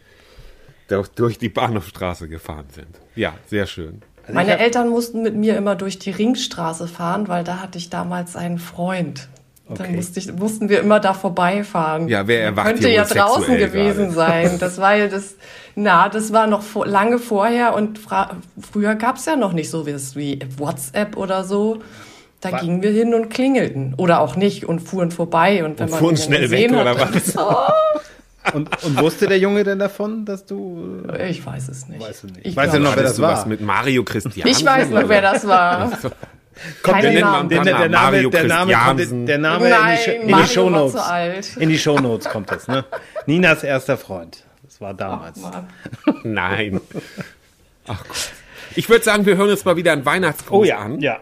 durch, 0.89 1.09
durch 1.09 1.39
die 1.39 1.51
Bahnhofstraße 1.51 2.29
gefahren 2.29 2.67
sind. 2.75 2.89
Ja, 3.15 3.35
sehr 3.47 3.67
schön. 3.67 4.01
Also 4.23 4.33
Meine 4.35 4.53
hab- 4.55 4.61
Eltern 4.61 4.89
mussten 4.89 5.23
mit 5.23 5.35
mir 5.37 5.57
immer 5.57 5.77
durch 5.77 5.99
die 5.99 6.11
Ringstraße 6.11 6.89
fahren, 6.89 7.29
weil 7.29 7.45
da 7.45 7.59
hatte 7.61 7.77
ich 7.79 7.91
damals 7.91 8.37
einen 8.37 8.59
Freund. 8.59 9.29
Dann 9.75 9.87
Okay. 9.87 9.97
musste 9.97 10.19
ich, 10.19 10.33
mussten 10.33 10.69
wir 10.69 10.81
immer 10.81 10.99
da 11.01 11.15
vorbeifahren. 11.15 12.09
Ja, 12.09 12.27
wer 12.27 12.43
erwacht 12.43 12.67
Könnte 12.67 12.89
hier 12.89 12.97
ja 12.97 13.05
draußen 13.05 13.57
gewesen 13.57 14.13
gerade? 14.13 14.49
sein. 14.49 14.57
Das 14.61 14.79
war 14.79 14.97
ja 14.97 15.07
das, 15.07 15.37
na, 15.77 16.09
das 16.09 16.33
war 16.33 16.47
noch 16.49 16.63
vor, 16.63 16.87
lange 16.87 17.19
vorher 17.19 17.75
und 17.75 17.99
fra 17.99 18.31
früher 18.73 18.97
gab 18.97 19.17
es 19.17 19.27
ja 19.27 19.37
noch 19.37 19.53
nicht 19.53 19.71
so 19.71 19.87
was 19.87 20.17
wie 20.17 20.41
WhatsApp 20.59 21.17
oder 21.17 21.45
so. 21.45 21.79
Da 22.41 22.53
Wa- 22.53 22.59
gingen 22.61 22.83
wir 22.83 22.91
hin 22.91 23.15
und 23.15 23.29
klingelten. 23.29 23.95
Oder 23.97 24.21
auch 24.21 24.35
nicht 24.35 24.65
und 24.65 24.81
fuhren 24.81 25.11
vorbei. 25.11 25.63
Und 25.65 25.79
wenn 25.79 25.85
Und 25.87 25.91
man 25.93 26.01
fuhren 26.01 26.17
schnell 26.17 26.41
gesehen 26.41 26.73
weg, 26.73 26.79
hat, 26.79 26.97
oder 26.97 27.05
dann- 27.07 27.15
was? 27.15 27.35
Und, 28.55 28.71
und 28.85 28.99
wusste 29.03 29.27
der 29.29 29.39
Junge 29.39 29.65
denn 29.65 29.79
davon, 29.79 30.25
dass 30.25 30.47
du. 30.47 31.03
Ich 31.29 31.45
weiß 31.45 31.69
es 31.69 31.87
nicht. 31.89 32.01
Weißt 32.01 32.23
du 32.23 32.29
nicht. 32.29 32.39
Ich 32.43 32.55
du 32.55 32.61
glaub- 32.63 32.79
noch, 32.81 32.97
wer 32.97 33.03
das 33.03 33.17
du 33.17 33.23
war? 33.23 33.33
was 33.35 33.45
mit 33.47 33.61
Mario 33.61 34.03
Christian? 34.03 34.49
Ich 34.49 34.65
weiß 34.65 34.89
noch, 34.89 35.07
wer 35.11 35.21
das 35.21 35.47
war. 35.47 35.93
Kommt 36.83 37.03
der, 37.03 37.21
Namen. 37.21 37.49
der, 37.49 37.63
der, 37.63 37.79
der, 37.79 37.89
Name, 37.89 38.17
Mario 38.17 38.31
der 38.31 38.45
Name, 38.45 38.73
kommt, 38.73 38.99
Christiansen. 38.99 39.27
der 39.27 39.39
Name 39.39 39.65
in 39.65 39.71
Nein, 39.71 39.99
die, 40.05 40.11
in 40.11 40.27
die 40.27 40.31
Mario 40.31 40.41
war 40.41 40.49
Shownotes. 40.49 40.93
zu 40.93 41.05
alt. 41.05 41.57
In 41.57 41.69
die 41.69 41.79
Shownotes 41.79 42.29
kommt 42.29 42.51
das, 42.51 42.69
ne? 42.69 42.85
Ninas 43.27 43.65
erster 43.65 43.97
Freund. 43.97 44.45
Das 44.63 44.81
war 44.81 44.95
damals. 44.95 45.39
Mann. 45.39 45.69
Nein. 46.23 46.81
Ach 47.87 48.05
Gott. 48.07 48.33
Ich 48.77 48.89
würde 48.89 49.05
sagen, 49.05 49.27
wir 49.27 49.37
hören 49.37 49.51
uns 49.51 49.65
mal 49.65 49.77
wieder 49.77 49.93
einen 49.93 50.05
Weihnachtsgruß 50.05 50.59
oh 50.61 50.65
ja, 50.65 50.79
an. 50.79 51.01
ja. 51.01 51.19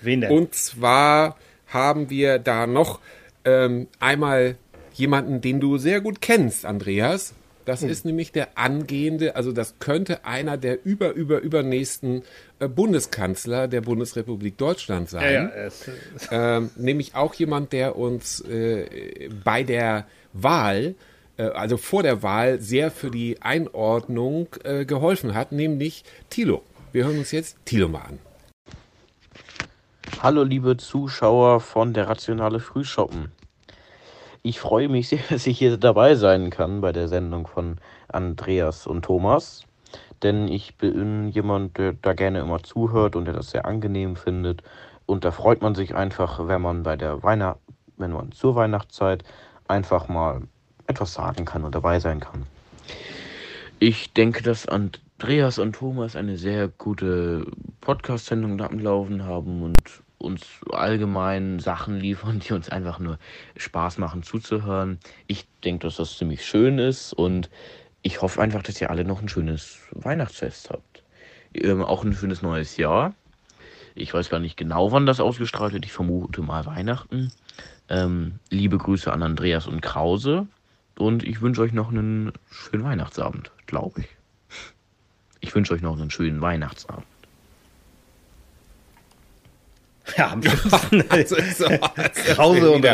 Wen 0.00 0.22
denn? 0.22 0.30
Und 0.32 0.54
zwar 0.54 1.36
haben 1.68 2.10
wir 2.10 2.38
da 2.38 2.66
noch 2.66 3.00
ähm, 3.44 3.88
einmal 4.00 4.56
jemanden, 4.94 5.40
den 5.40 5.60
du 5.60 5.78
sehr 5.78 6.00
gut 6.00 6.20
kennst, 6.20 6.66
Andreas. 6.66 7.34
Das 7.70 7.84
ist 7.84 8.04
nämlich 8.04 8.32
der 8.32 8.58
angehende, 8.58 9.36
also 9.36 9.52
das 9.52 9.78
könnte 9.78 10.24
einer 10.24 10.56
der 10.56 10.84
über, 10.84 11.12
über, 11.12 11.38
übernächsten 11.38 12.24
äh, 12.58 12.66
Bundeskanzler 12.66 13.68
der 13.68 13.80
Bundesrepublik 13.82 14.58
Deutschland 14.58 15.08
sein. 15.08 15.50
es, 15.54 15.88
ähm, 16.32 16.70
nämlich 16.74 17.14
auch 17.14 17.32
jemand, 17.34 17.72
der 17.72 17.94
uns 17.94 18.40
äh, 18.40 19.28
bei 19.44 19.62
der 19.62 20.08
Wahl, 20.32 20.96
äh, 21.36 21.44
also 21.44 21.76
vor 21.76 22.02
der 22.02 22.24
Wahl, 22.24 22.60
sehr 22.60 22.90
für 22.90 23.12
die 23.12 23.40
Einordnung 23.40 24.48
äh, 24.64 24.84
geholfen 24.84 25.34
hat, 25.34 25.52
nämlich 25.52 26.02
Thilo. 26.28 26.64
Wir 26.90 27.04
hören 27.04 27.18
uns 27.18 27.30
jetzt 27.30 27.56
Thilo 27.66 27.86
mal 27.88 28.00
an. 28.00 28.18
Hallo 30.20 30.42
liebe 30.42 30.76
Zuschauer 30.76 31.60
von 31.60 31.94
der 31.94 32.08
Rationale 32.08 32.58
Frühshoppen. 32.58 33.30
Ich 34.42 34.58
freue 34.58 34.88
mich 34.88 35.08
sehr, 35.08 35.20
dass 35.30 35.46
ich 35.46 35.58
hier 35.58 35.76
dabei 35.76 36.14
sein 36.14 36.50
kann 36.50 36.80
bei 36.80 36.92
der 36.92 37.08
Sendung 37.08 37.46
von 37.46 37.78
Andreas 38.08 38.86
und 38.86 39.04
Thomas. 39.04 39.64
Denn 40.22 40.48
ich 40.48 40.76
bin 40.76 41.28
jemand, 41.30 41.78
der 41.78 41.94
da 41.94 42.12
gerne 42.12 42.40
immer 42.40 42.62
zuhört 42.62 43.16
und 43.16 43.24
der 43.24 43.34
das 43.34 43.50
sehr 43.50 43.64
angenehm 43.64 44.16
findet. 44.16 44.62
Und 45.06 45.24
da 45.24 45.30
freut 45.30 45.62
man 45.62 45.74
sich 45.74 45.94
einfach, 45.94 46.46
wenn 46.46 46.62
man 46.62 46.82
bei 46.82 46.96
der 46.96 47.22
Weihnacht, 47.22 47.58
wenn 47.96 48.12
man 48.12 48.32
zur 48.32 48.54
Weihnachtszeit 48.54 49.24
einfach 49.66 50.08
mal 50.08 50.42
etwas 50.86 51.14
sagen 51.14 51.44
kann 51.44 51.64
und 51.64 51.74
dabei 51.74 52.00
sein 52.00 52.20
kann. 52.20 52.46
Ich 53.78 54.12
denke, 54.12 54.42
dass 54.42 54.66
Andreas 54.66 55.58
und 55.58 55.74
Thomas 55.74 56.16
eine 56.16 56.36
sehr 56.36 56.68
gute 56.68 57.46
Podcast-Sendung 57.80 58.60
am 58.60 58.78
Laufen 58.78 59.24
haben 59.24 59.62
und 59.62 60.02
uns 60.20 60.46
allgemein 60.70 61.58
Sachen 61.58 61.98
liefern, 61.98 62.40
die 62.40 62.52
uns 62.52 62.68
einfach 62.68 62.98
nur 62.98 63.18
Spaß 63.56 63.98
machen 63.98 64.22
zuzuhören. 64.22 64.98
Ich 65.26 65.46
denke, 65.64 65.86
dass 65.86 65.96
das 65.96 66.18
ziemlich 66.18 66.44
schön 66.44 66.78
ist 66.78 67.12
und 67.12 67.50
ich 68.02 68.22
hoffe 68.22 68.40
einfach, 68.40 68.62
dass 68.62 68.80
ihr 68.80 68.90
alle 68.90 69.04
noch 69.04 69.20
ein 69.20 69.28
schönes 69.28 69.78
Weihnachtsfest 69.92 70.70
habt. 70.70 71.02
Ähm, 71.54 71.82
auch 71.82 72.04
ein 72.04 72.12
schönes 72.12 72.42
neues 72.42 72.76
Jahr. 72.76 73.14
Ich 73.94 74.14
weiß 74.14 74.30
gar 74.30 74.40
nicht 74.40 74.56
genau, 74.56 74.92
wann 74.92 75.06
das 75.06 75.20
ausgestrahlt 75.20 75.72
wird. 75.72 75.84
Ich 75.84 75.92
vermute 75.92 76.42
mal 76.42 76.64
Weihnachten. 76.64 77.32
Ähm, 77.88 78.38
liebe 78.50 78.78
Grüße 78.78 79.12
an 79.12 79.22
Andreas 79.22 79.66
und 79.66 79.82
Krause. 79.82 80.46
Und 80.96 81.24
ich 81.24 81.42
wünsche 81.42 81.62
euch 81.62 81.72
noch 81.72 81.90
einen 81.90 82.32
schönen 82.50 82.84
Weihnachtsabend, 82.84 83.50
glaube 83.66 84.00
ich. 84.00 84.08
Ich 85.40 85.54
wünsche 85.54 85.74
euch 85.74 85.82
noch 85.82 85.98
einen 85.98 86.10
schönen 86.10 86.40
Weihnachtsabend. 86.40 87.06
Ja, 90.16 90.30
am 90.32 90.42
schlimmsten. 90.42 91.04
Also, 91.08 91.36
so, 91.56 91.64
Krause 92.34 92.70
und. 92.70 92.86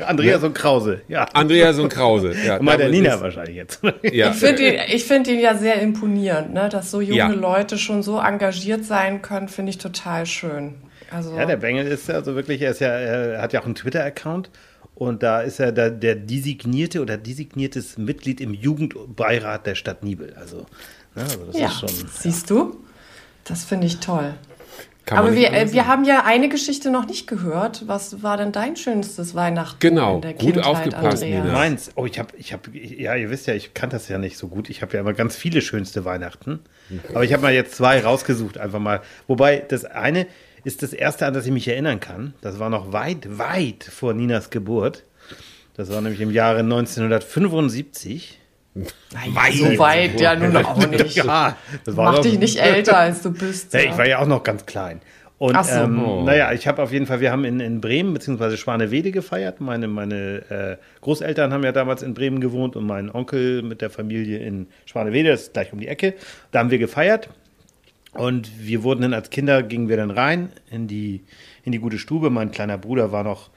Andreas 0.00 0.42
und 0.42 0.54
Krause. 0.54 1.00
Ja. 1.08 1.24
Andreas 1.32 1.78
und 1.78 1.88
Krause. 1.88 2.34
Ja, 2.44 2.56
Und 2.56 2.64
mal 2.64 2.76
der 2.76 2.88
Nina 2.88 3.14
ist- 3.14 3.20
wahrscheinlich 3.20 3.56
jetzt. 3.56 3.80
Ja, 4.02 4.30
Ich 4.32 4.36
finde 4.36 4.62
ihn, 4.74 4.80
ich 4.88 5.04
find 5.04 5.28
ihn 5.28 5.38
ja 5.40 5.56
sehr 5.56 5.80
imponierend, 5.80 6.52
ne? 6.54 6.68
dass 6.68 6.90
so 6.90 7.00
junge 7.00 7.16
Ja. 7.18 7.28
Leute 7.28 7.78
schon 7.78 8.02
so 8.02 8.18
engagiert 8.18 8.84
sein 8.84 9.22
können, 9.22 9.48
finde 9.48 9.70
ich 9.70 9.78
total 9.78 10.26
schön. 10.26 10.74
Also, 11.10 11.36
Ja, 11.36 11.44
der 11.44 11.56
Bengel 11.58 11.86
ist 11.86 12.08
ja 12.08 12.14
also 12.14 12.34
wirklich, 12.34 12.62
er 12.62 12.70
ist 12.70 12.80
ja, 12.80 12.88
er 12.88 13.42
hat 13.42 13.52
ja 13.52 13.60
auch 13.60 13.66
einen 13.66 13.74
Twitter-Account 13.74 14.50
und 14.94 15.22
da 15.22 15.40
ist 15.42 15.60
er 15.60 15.70
der, 15.72 15.90
der 15.90 16.14
designierte 16.16 17.00
oder 17.02 17.16
designiertes 17.18 17.98
Mitglied 17.98 18.40
im 18.40 18.54
Jugendbeirat 18.54 19.66
der 19.66 19.74
Stadt 19.74 20.02
Nibel. 20.02 20.34
Also, 20.40 20.66
ne, 21.14 21.22
also 21.22 21.44
das 21.46 21.58
ja, 21.58 21.66
ist 21.66 21.80
schon. 21.80 21.88
siehst 22.18 22.50
du? 22.50 22.76
Das 23.44 23.64
finde 23.64 23.86
ich 23.88 23.98
toll. 23.98 24.34
Kann 25.04 25.18
Aber 25.18 25.34
wir, 25.34 25.52
äh, 25.52 25.72
wir 25.72 25.86
haben 25.86 26.04
ja 26.04 26.24
eine 26.24 26.48
Geschichte 26.48 26.90
noch 26.90 27.06
nicht 27.06 27.26
gehört. 27.26 27.88
Was 27.88 28.22
war 28.22 28.36
denn 28.36 28.52
dein 28.52 28.76
schönstes 28.76 29.34
Weihnachten 29.34 29.78
Genau, 29.80 30.16
in 30.16 30.20
der 30.22 30.32
gut 30.34 30.40
Kindheit, 30.54 30.64
aufgepasst, 30.64 31.22
Andreas? 31.22 31.44
Nina. 31.44 31.52
Meins, 31.52 31.90
oh, 31.96 32.06
ich 32.06 32.18
habe, 32.18 32.36
ich 32.36 32.52
habe, 32.52 32.70
ja, 32.72 33.16
ihr 33.16 33.30
wisst 33.30 33.46
ja, 33.46 33.54
ich 33.54 33.74
kann 33.74 33.90
das 33.90 34.08
ja 34.08 34.18
nicht 34.18 34.38
so 34.38 34.48
gut. 34.48 34.70
Ich 34.70 34.82
habe 34.82 34.94
ja 34.94 35.00
immer 35.00 35.12
ganz 35.12 35.36
viele 35.36 35.60
schönste 35.60 36.04
Weihnachten. 36.04 36.60
Aber 37.14 37.24
ich 37.24 37.32
habe 37.32 37.42
mal 37.42 37.52
jetzt 37.52 37.74
zwei 37.74 38.00
rausgesucht, 38.00 38.58
einfach 38.58 38.78
mal. 38.78 39.00
Wobei 39.26 39.64
das 39.66 39.84
eine 39.84 40.26
ist 40.64 40.82
das 40.82 40.92
erste, 40.92 41.26
an 41.26 41.34
das 41.34 41.46
ich 41.46 41.52
mich 41.52 41.66
erinnern 41.66 42.00
kann. 42.00 42.34
Das 42.40 42.58
war 42.58 42.70
noch 42.70 42.92
weit, 42.92 43.38
weit 43.38 43.84
vor 43.84 44.14
Ninas 44.14 44.50
Geburt. 44.50 45.04
Das 45.74 45.90
war 45.90 46.00
nämlich 46.00 46.20
im 46.20 46.30
Jahre 46.30 46.60
1975. 46.60 48.38
Naja, 48.74 49.52
so 49.52 49.78
weit 49.78 50.20
ja 50.20 50.34
nun 50.34 50.56
auch 50.56 50.86
nicht. 50.90 51.16
Ja, 51.16 51.56
Mach 51.94 52.20
dich 52.20 52.38
nicht 52.38 52.58
älter, 52.58 52.98
als 52.98 53.22
du 53.22 53.32
bist. 53.32 53.74
Ja. 53.74 53.80
ich 53.80 53.98
war 53.98 54.08
ja 54.08 54.18
auch 54.18 54.26
noch 54.26 54.42
ganz 54.42 54.64
klein. 54.64 55.00
Und 55.42 55.62
so. 55.64 55.72
ähm, 55.72 56.24
naja, 56.24 56.52
ich 56.52 56.68
habe 56.68 56.80
auf 56.80 56.92
jeden 56.92 57.06
Fall, 57.06 57.18
wir 57.18 57.32
haben 57.32 57.44
in, 57.44 57.58
in 57.58 57.80
Bremen 57.80 58.14
bzw. 58.14 58.56
Schwanewede 58.56 59.10
gefeiert. 59.10 59.60
Meine, 59.60 59.88
meine 59.88 60.48
äh, 60.48 60.76
Großeltern 61.00 61.52
haben 61.52 61.64
ja 61.64 61.72
damals 61.72 62.02
in 62.02 62.14
Bremen 62.14 62.40
gewohnt 62.40 62.76
und 62.76 62.86
mein 62.86 63.10
Onkel 63.10 63.62
mit 63.62 63.80
der 63.80 63.90
Familie 63.90 64.38
in 64.38 64.68
Schwanewede, 64.86 65.30
das 65.30 65.42
ist 65.42 65.52
gleich 65.52 65.72
um 65.72 65.80
die 65.80 65.88
Ecke. 65.88 66.14
Da 66.52 66.60
haben 66.60 66.70
wir 66.70 66.78
gefeiert. 66.78 67.28
Und 68.12 68.52
wir 68.60 68.84
wurden 68.84 69.02
dann 69.02 69.14
als 69.14 69.30
Kinder, 69.30 69.62
gingen 69.64 69.88
wir 69.88 69.96
dann 69.96 70.10
rein 70.12 70.52
in 70.70 70.86
die, 70.86 71.24
in 71.64 71.72
die 71.72 71.78
gute 71.78 71.98
Stube. 71.98 72.30
Mein 72.30 72.52
kleiner 72.52 72.78
Bruder 72.78 73.10
war 73.10 73.24
noch, 73.24 73.50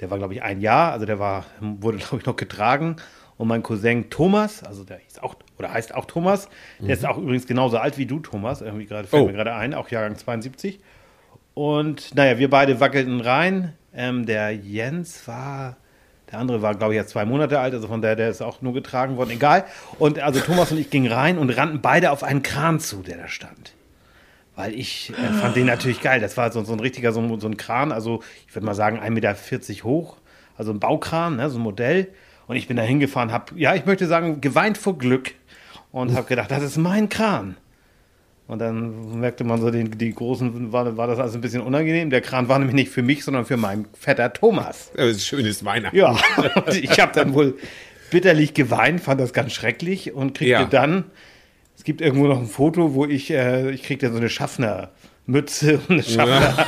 der 0.00 0.10
war 0.10 0.18
glaube 0.18 0.34
ich 0.34 0.42
ein 0.42 0.60
Jahr, 0.60 0.92
also 0.92 1.06
der 1.06 1.20
war, 1.20 1.46
wurde 1.60 1.98
glaube 1.98 2.18
ich 2.18 2.26
noch 2.26 2.36
getragen. 2.36 2.96
Und 3.38 3.48
mein 3.48 3.62
Cousin 3.62 4.10
Thomas, 4.10 4.62
also 4.64 4.82
der 4.84 4.98
hieß 4.98 5.20
auch, 5.20 5.36
oder 5.58 5.72
heißt 5.72 5.94
auch 5.94 6.04
Thomas, 6.06 6.48
der 6.80 6.94
ist 6.94 7.06
auch 7.06 7.16
übrigens 7.18 7.46
genauso 7.46 7.78
alt 7.78 7.96
wie 7.96 8.04
du, 8.06 8.18
Thomas, 8.18 8.60
irgendwie 8.60 8.84
gerade, 8.86 9.06
fällt 9.08 9.22
Oh. 9.22 9.26
mir 9.26 9.32
gerade 9.32 9.54
ein, 9.54 9.74
auch 9.74 9.88
Jahrgang 9.88 10.16
72. 10.16 10.80
Und 11.54 12.14
naja, 12.14 12.38
wir 12.38 12.50
beide 12.50 12.80
wackelten 12.80 13.20
rein. 13.20 13.72
Ähm, 13.94 14.26
der 14.26 14.52
Jens 14.54 15.26
war, 15.26 15.76
der 16.30 16.38
andere 16.40 16.62
war, 16.62 16.74
glaube 16.74 16.92
ich, 16.94 16.98
erst 16.98 17.10
zwei 17.10 17.24
Monate 17.24 17.58
alt, 17.58 17.74
also 17.74 17.88
von 17.88 18.02
der, 18.02 18.16
der 18.16 18.28
ist 18.28 18.42
auch 18.42 18.60
nur 18.60 18.72
getragen 18.74 19.16
worden, 19.16 19.30
egal. 19.30 19.64
Und 19.98 20.18
also 20.20 20.40
Thomas 20.40 20.70
und 20.72 20.78
ich 20.78 20.90
gingen 20.90 21.10
rein 21.10 21.38
und 21.38 21.50
rannten 21.50 21.80
beide 21.80 22.10
auf 22.10 22.22
einen 22.22 22.42
Kran 22.42 22.80
zu, 22.80 23.02
der 23.02 23.16
da 23.18 23.28
stand. 23.28 23.72
Weil 24.56 24.74
ich 24.74 25.10
äh, 25.10 25.32
fand 25.40 25.54
den 25.56 25.66
natürlich 25.66 26.00
geil. 26.00 26.20
Das 26.20 26.36
war 26.36 26.50
so, 26.52 26.62
so 26.64 26.72
ein 26.72 26.80
richtiger, 26.80 27.12
so, 27.12 27.20
ein- 27.20 27.40
so 27.40 27.46
ein 27.48 27.56
Kran, 27.56 27.92
also 27.92 28.22
ich 28.48 28.54
würde 28.54 28.66
mal 28.66 28.74
sagen 28.74 28.98
1,40 28.98 29.10
Meter 29.10 29.84
hoch, 29.84 30.16
also 30.56 30.72
ein 30.72 30.80
Baukran, 30.80 31.36
ne, 31.36 31.48
so 31.50 31.58
ein 31.58 31.62
Modell. 31.62 32.08
Und 32.48 32.56
ich 32.56 32.66
bin 32.66 32.76
da 32.76 32.82
hingefahren, 32.82 33.30
habe, 33.30 33.52
ja, 33.56 33.74
ich 33.74 33.86
möchte 33.86 34.06
sagen, 34.06 34.40
geweint 34.40 34.78
vor 34.78 34.98
Glück 34.98 35.32
und 35.92 36.14
habe 36.14 36.26
gedacht, 36.26 36.50
das 36.50 36.62
ist 36.62 36.76
mein 36.78 37.08
Kran. 37.08 37.56
Und 38.46 38.60
dann 38.60 39.20
merkte 39.20 39.44
man 39.44 39.60
so, 39.60 39.70
den, 39.70 39.90
die 39.98 40.14
großen, 40.14 40.72
war, 40.72 40.96
war 40.96 41.06
das 41.06 41.18
also 41.18 41.36
ein 41.36 41.42
bisschen 41.42 41.60
unangenehm. 41.60 42.08
Der 42.08 42.22
Kran 42.22 42.48
war 42.48 42.58
nämlich 42.58 42.74
nicht 42.74 42.90
für 42.90 43.02
mich, 43.02 43.22
sondern 43.22 43.44
für 43.44 43.58
meinen 43.58 43.86
Vetter 43.92 44.32
Thomas. 44.32 44.90
Das 44.96 45.08
ist 45.08 45.26
schönes 45.26 45.62
Weihnachten. 45.66 45.94
Ja, 45.94 46.16
und 46.66 46.74
ich 46.74 46.98
habe 46.98 47.12
dann 47.14 47.34
wohl 47.34 47.58
bitterlich 48.10 48.54
geweint, 48.54 49.02
fand 49.02 49.20
das 49.20 49.34
ganz 49.34 49.52
schrecklich 49.52 50.14
und 50.14 50.32
kriegte 50.32 50.50
Ja. 50.52 50.64
dann, 50.64 51.04
es 51.76 51.84
gibt 51.84 52.00
irgendwo 52.00 52.26
noch 52.26 52.38
ein 52.40 52.46
Foto, 52.46 52.94
wo 52.94 53.04
ich, 53.04 53.30
äh, 53.30 53.70
ich 53.70 53.82
kriegte 53.82 54.10
so 54.10 54.16
eine 54.16 54.30
Schaffner-Mütze 55.28 55.80
und 55.88 55.90
eine 55.90 56.02
Schaffner 56.02 56.66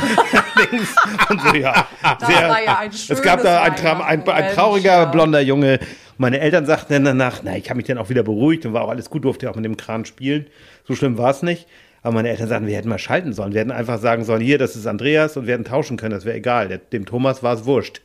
und 1.30 1.40
so, 1.40 1.54
ja. 1.56 1.86
War 2.02 2.62
ja 2.62 2.78
ein 2.78 2.90
es 2.90 3.22
gab 3.22 3.42
da 3.42 3.62
ein, 3.62 3.76
Tra 3.76 4.04
ein, 4.04 4.26
ein 4.28 4.54
trauriger, 4.54 5.06
blonder 5.06 5.40
Junge. 5.40 5.80
Meine 6.18 6.40
Eltern 6.40 6.66
sagten 6.66 6.92
dann 6.92 7.04
danach, 7.04 7.40
na, 7.42 7.56
ich 7.56 7.70
habe 7.70 7.78
mich 7.78 7.86
dann 7.86 7.98
auch 7.98 8.10
wieder 8.10 8.22
beruhigt 8.22 8.66
und 8.66 8.72
war 8.74 8.82
auch 8.82 8.90
alles 8.90 9.08
gut, 9.08 9.24
durfte 9.24 9.50
auch 9.50 9.56
mit 9.56 9.64
dem 9.64 9.76
Kran 9.76 10.04
spielen. 10.04 10.46
So 10.86 10.94
schlimm 10.94 11.16
war 11.16 11.30
es 11.30 11.42
nicht. 11.42 11.66
Aber 12.02 12.14
meine 12.14 12.30
Eltern 12.30 12.48
sagten, 12.48 12.66
wir 12.66 12.76
hätten 12.76 12.88
mal 12.88 12.98
schalten 12.98 13.32
sollen. 13.32 13.52
Wir 13.52 13.60
hätten 13.60 13.70
einfach 13.70 13.98
sagen 13.98 14.24
sollen, 14.24 14.40
hier, 14.40 14.58
das 14.58 14.74
ist 14.76 14.86
Andreas 14.86 15.36
und 15.36 15.46
wir 15.46 15.54
hätten 15.54 15.64
tauschen 15.64 15.96
können, 15.96 16.12
das 16.12 16.24
wäre 16.24 16.36
egal. 16.36 16.68
Der, 16.68 16.78
dem 16.78 17.04
Thomas 17.04 17.42
war 17.42 17.54
es 17.54 17.64
wurscht. 17.66 18.00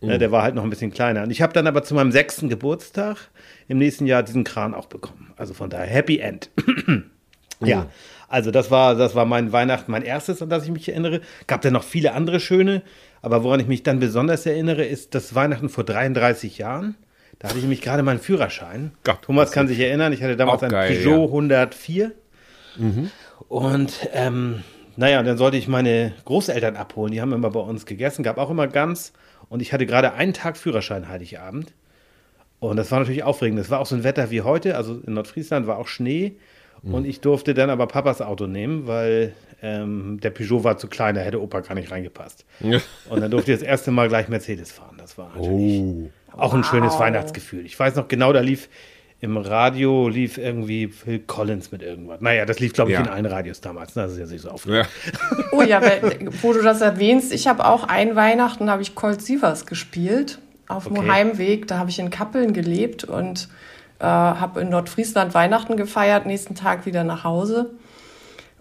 Ne, 0.00 0.18
der 0.18 0.30
war 0.30 0.42
halt 0.42 0.54
noch 0.54 0.64
ein 0.64 0.70
bisschen 0.70 0.92
kleiner. 0.92 1.22
Und 1.22 1.30
ich 1.30 1.40
habe 1.40 1.54
dann 1.54 1.66
aber 1.66 1.82
zu 1.82 1.94
meinem 1.94 2.12
sechsten 2.12 2.50
Geburtstag 2.50 3.16
im 3.68 3.78
nächsten 3.78 4.04
Jahr 4.06 4.22
diesen 4.22 4.44
Kran 4.44 4.74
auch 4.74 4.84
bekommen. 4.84 5.32
Also 5.36 5.54
von 5.54 5.70
daher, 5.70 5.86
Happy 5.86 6.18
End. 6.18 6.50
Ja, 7.60 7.86
also 8.34 8.50
das 8.50 8.68
war, 8.72 8.96
das 8.96 9.14
war 9.14 9.26
mein 9.26 9.52
Weihnachten, 9.52 9.92
mein 9.92 10.02
erstes, 10.02 10.42
an 10.42 10.48
das 10.48 10.64
ich 10.64 10.70
mich 10.72 10.88
erinnere. 10.88 11.20
Gab 11.46 11.62
dann 11.62 11.72
noch 11.72 11.84
viele 11.84 12.14
andere 12.14 12.40
schöne, 12.40 12.82
aber 13.22 13.44
woran 13.44 13.60
ich 13.60 13.68
mich 13.68 13.84
dann 13.84 14.00
besonders 14.00 14.44
erinnere, 14.44 14.84
ist 14.84 15.14
das 15.14 15.36
Weihnachten 15.36 15.68
vor 15.68 15.84
33 15.84 16.58
Jahren. 16.58 16.96
Da 17.38 17.46
hatte 17.46 17.58
ich 17.58 17.62
nämlich 17.62 17.80
gerade 17.80 18.02
meinen 18.02 18.18
Führerschein. 18.18 18.90
Gott, 19.04 19.22
Thomas 19.22 19.52
kann 19.52 19.68
sich 19.68 19.78
erinnern, 19.78 20.12
ich 20.12 20.20
hatte 20.20 20.36
damals 20.36 20.58
Auch 20.58 20.64
ein 20.64 20.70
geil, 20.70 20.96
Peugeot 20.96 21.20
ja. 21.20 21.26
104. 21.26 22.12
Und 23.46 24.08
ähm, 24.12 24.64
naja, 24.96 25.22
dann 25.22 25.38
sollte 25.38 25.56
ich 25.56 25.68
meine 25.68 26.12
Großeltern 26.24 26.74
abholen. 26.74 27.12
Die 27.12 27.20
haben 27.20 27.32
immer 27.32 27.50
bei 27.50 27.60
uns 27.60 27.86
gegessen, 27.86 28.24
gab 28.24 28.36
auch 28.38 28.50
immer 28.50 28.66
Gans. 28.66 29.12
Und 29.48 29.62
ich 29.62 29.72
hatte 29.72 29.86
gerade 29.86 30.14
einen 30.14 30.32
Tag 30.32 30.56
Führerschein 30.56 31.08
Heiligabend. 31.08 31.72
Und 32.58 32.78
das 32.78 32.90
war 32.90 32.98
natürlich 32.98 33.22
aufregend. 33.22 33.60
Es 33.60 33.70
war 33.70 33.78
auch 33.78 33.86
so 33.86 33.94
ein 33.94 34.02
Wetter 34.02 34.32
wie 34.32 34.42
heute. 34.42 34.76
Also 34.76 35.00
in 35.06 35.14
Nordfriesland 35.14 35.68
war 35.68 35.78
auch 35.78 35.86
Schnee. 35.86 36.36
Und 36.90 37.06
ich 37.06 37.20
durfte 37.20 37.54
dann 37.54 37.70
aber 37.70 37.86
Papas 37.86 38.20
Auto 38.20 38.46
nehmen, 38.46 38.86
weil 38.86 39.32
ähm, 39.62 40.20
der 40.22 40.30
Peugeot 40.30 40.64
war 40.64 40.76
zu 40.76 40.88
klein, 40.88 41.14
da 41.14 41.22
hätte 41.22 41.40
Opa 41.40 41.60
gar 41.60 41.74
nicht 41.74 41.90
reingepasst. 41.90 42.44
Und 42.60 43.20
dann 43.20 43.30
durfte 43.30 43.52
ich 43.52 43.58
das 43.60 43.66
erste 43.66 43.90
Mal 43.90 44.08
gleich 44.08 44.28
Mercedes 44.28 44.70
fahren. 44.72 44.96
Das 44.98 45.16
war 45.16 45.30
natürlich 45.34 45.80
Oh. 45.80 46.10
auch 46.36 46.52
ein 46.52 46.64
schönes 46.64 46.92
Wow. 46.94 47.00
Weihnachtsgefühl. 47.00 47.64
Ich 47.64 47.78
weiß 47.78 47.94
noch 47.94 48.08
genau, 48.08 48.32
da 48.32 48.40
lief 48.40 48.68
im 49.20 49.36
Radio 49.38 50.08
lief 50.08 50.36
irgendwie 50.36 50.88
Phil 50.88 51.20
Collins 51.20 51.72
mit 51.72 51.80
irgendwas. 51.80 52.20
Naja, 52.20 52.44
das 52.44 52.58
lief, 52.60 52.74
glaube 52.74 52.90
ich, 52.90 52.98
Ja. 52.98 53.02
in 53.04 53.08
allen 53.08 53.24
Radios 53.24 53.60
damals. 53.62 53.94
Das 53.94 54.12
ist 54.12 54.18
ja 54.18 54.26
nicht 54.26 54.42
so 54.42 54.50
oft. 54.50 54.66
Ja. 54.66 54.82
Oh 55.52 55.62
ja, 55.62 55.80
weil- 55.80 56.28
wo 56.42 56.52
du 56.52 56.60
das 56.60 56.82
erwähnst, 56.82 57.32
ich 57.32 57.46
habe 57.46 57.64
auch 57.66 57.84
ein 57.84 58.16
Weihnachten, 58.16 58.68
habe 58.68 58.82
ich 58.82 58.94
Colt 58.94 59.22
Sievers 59.22 59.64
gespielt 59.64 60.40
auf 60.68 60.88
dem 60.88 60.98
Okay. 60.98 61.08
Heimweg. 61.10 61.66
Da 61.68 61.78
habe 61.78 61.88
ich 61.88 61.98
in 61.98 62.10
Kappeln 62.10 62.52
gelebt 62.52 63.04
und 63.04 63.48
äh, 64.04 64.06
habe 64.06 64.60
in 64.60 64.68
Nordfriesland 64.68 65.32
Weihnachten 65.32 65.76
gefeiert, 65.76 66.26
nächsten 66.26 66.54
Tag 66.54 66.84
wieder 66.84 67.04
nach 67.04 67.24
Hause. 67.24 67.70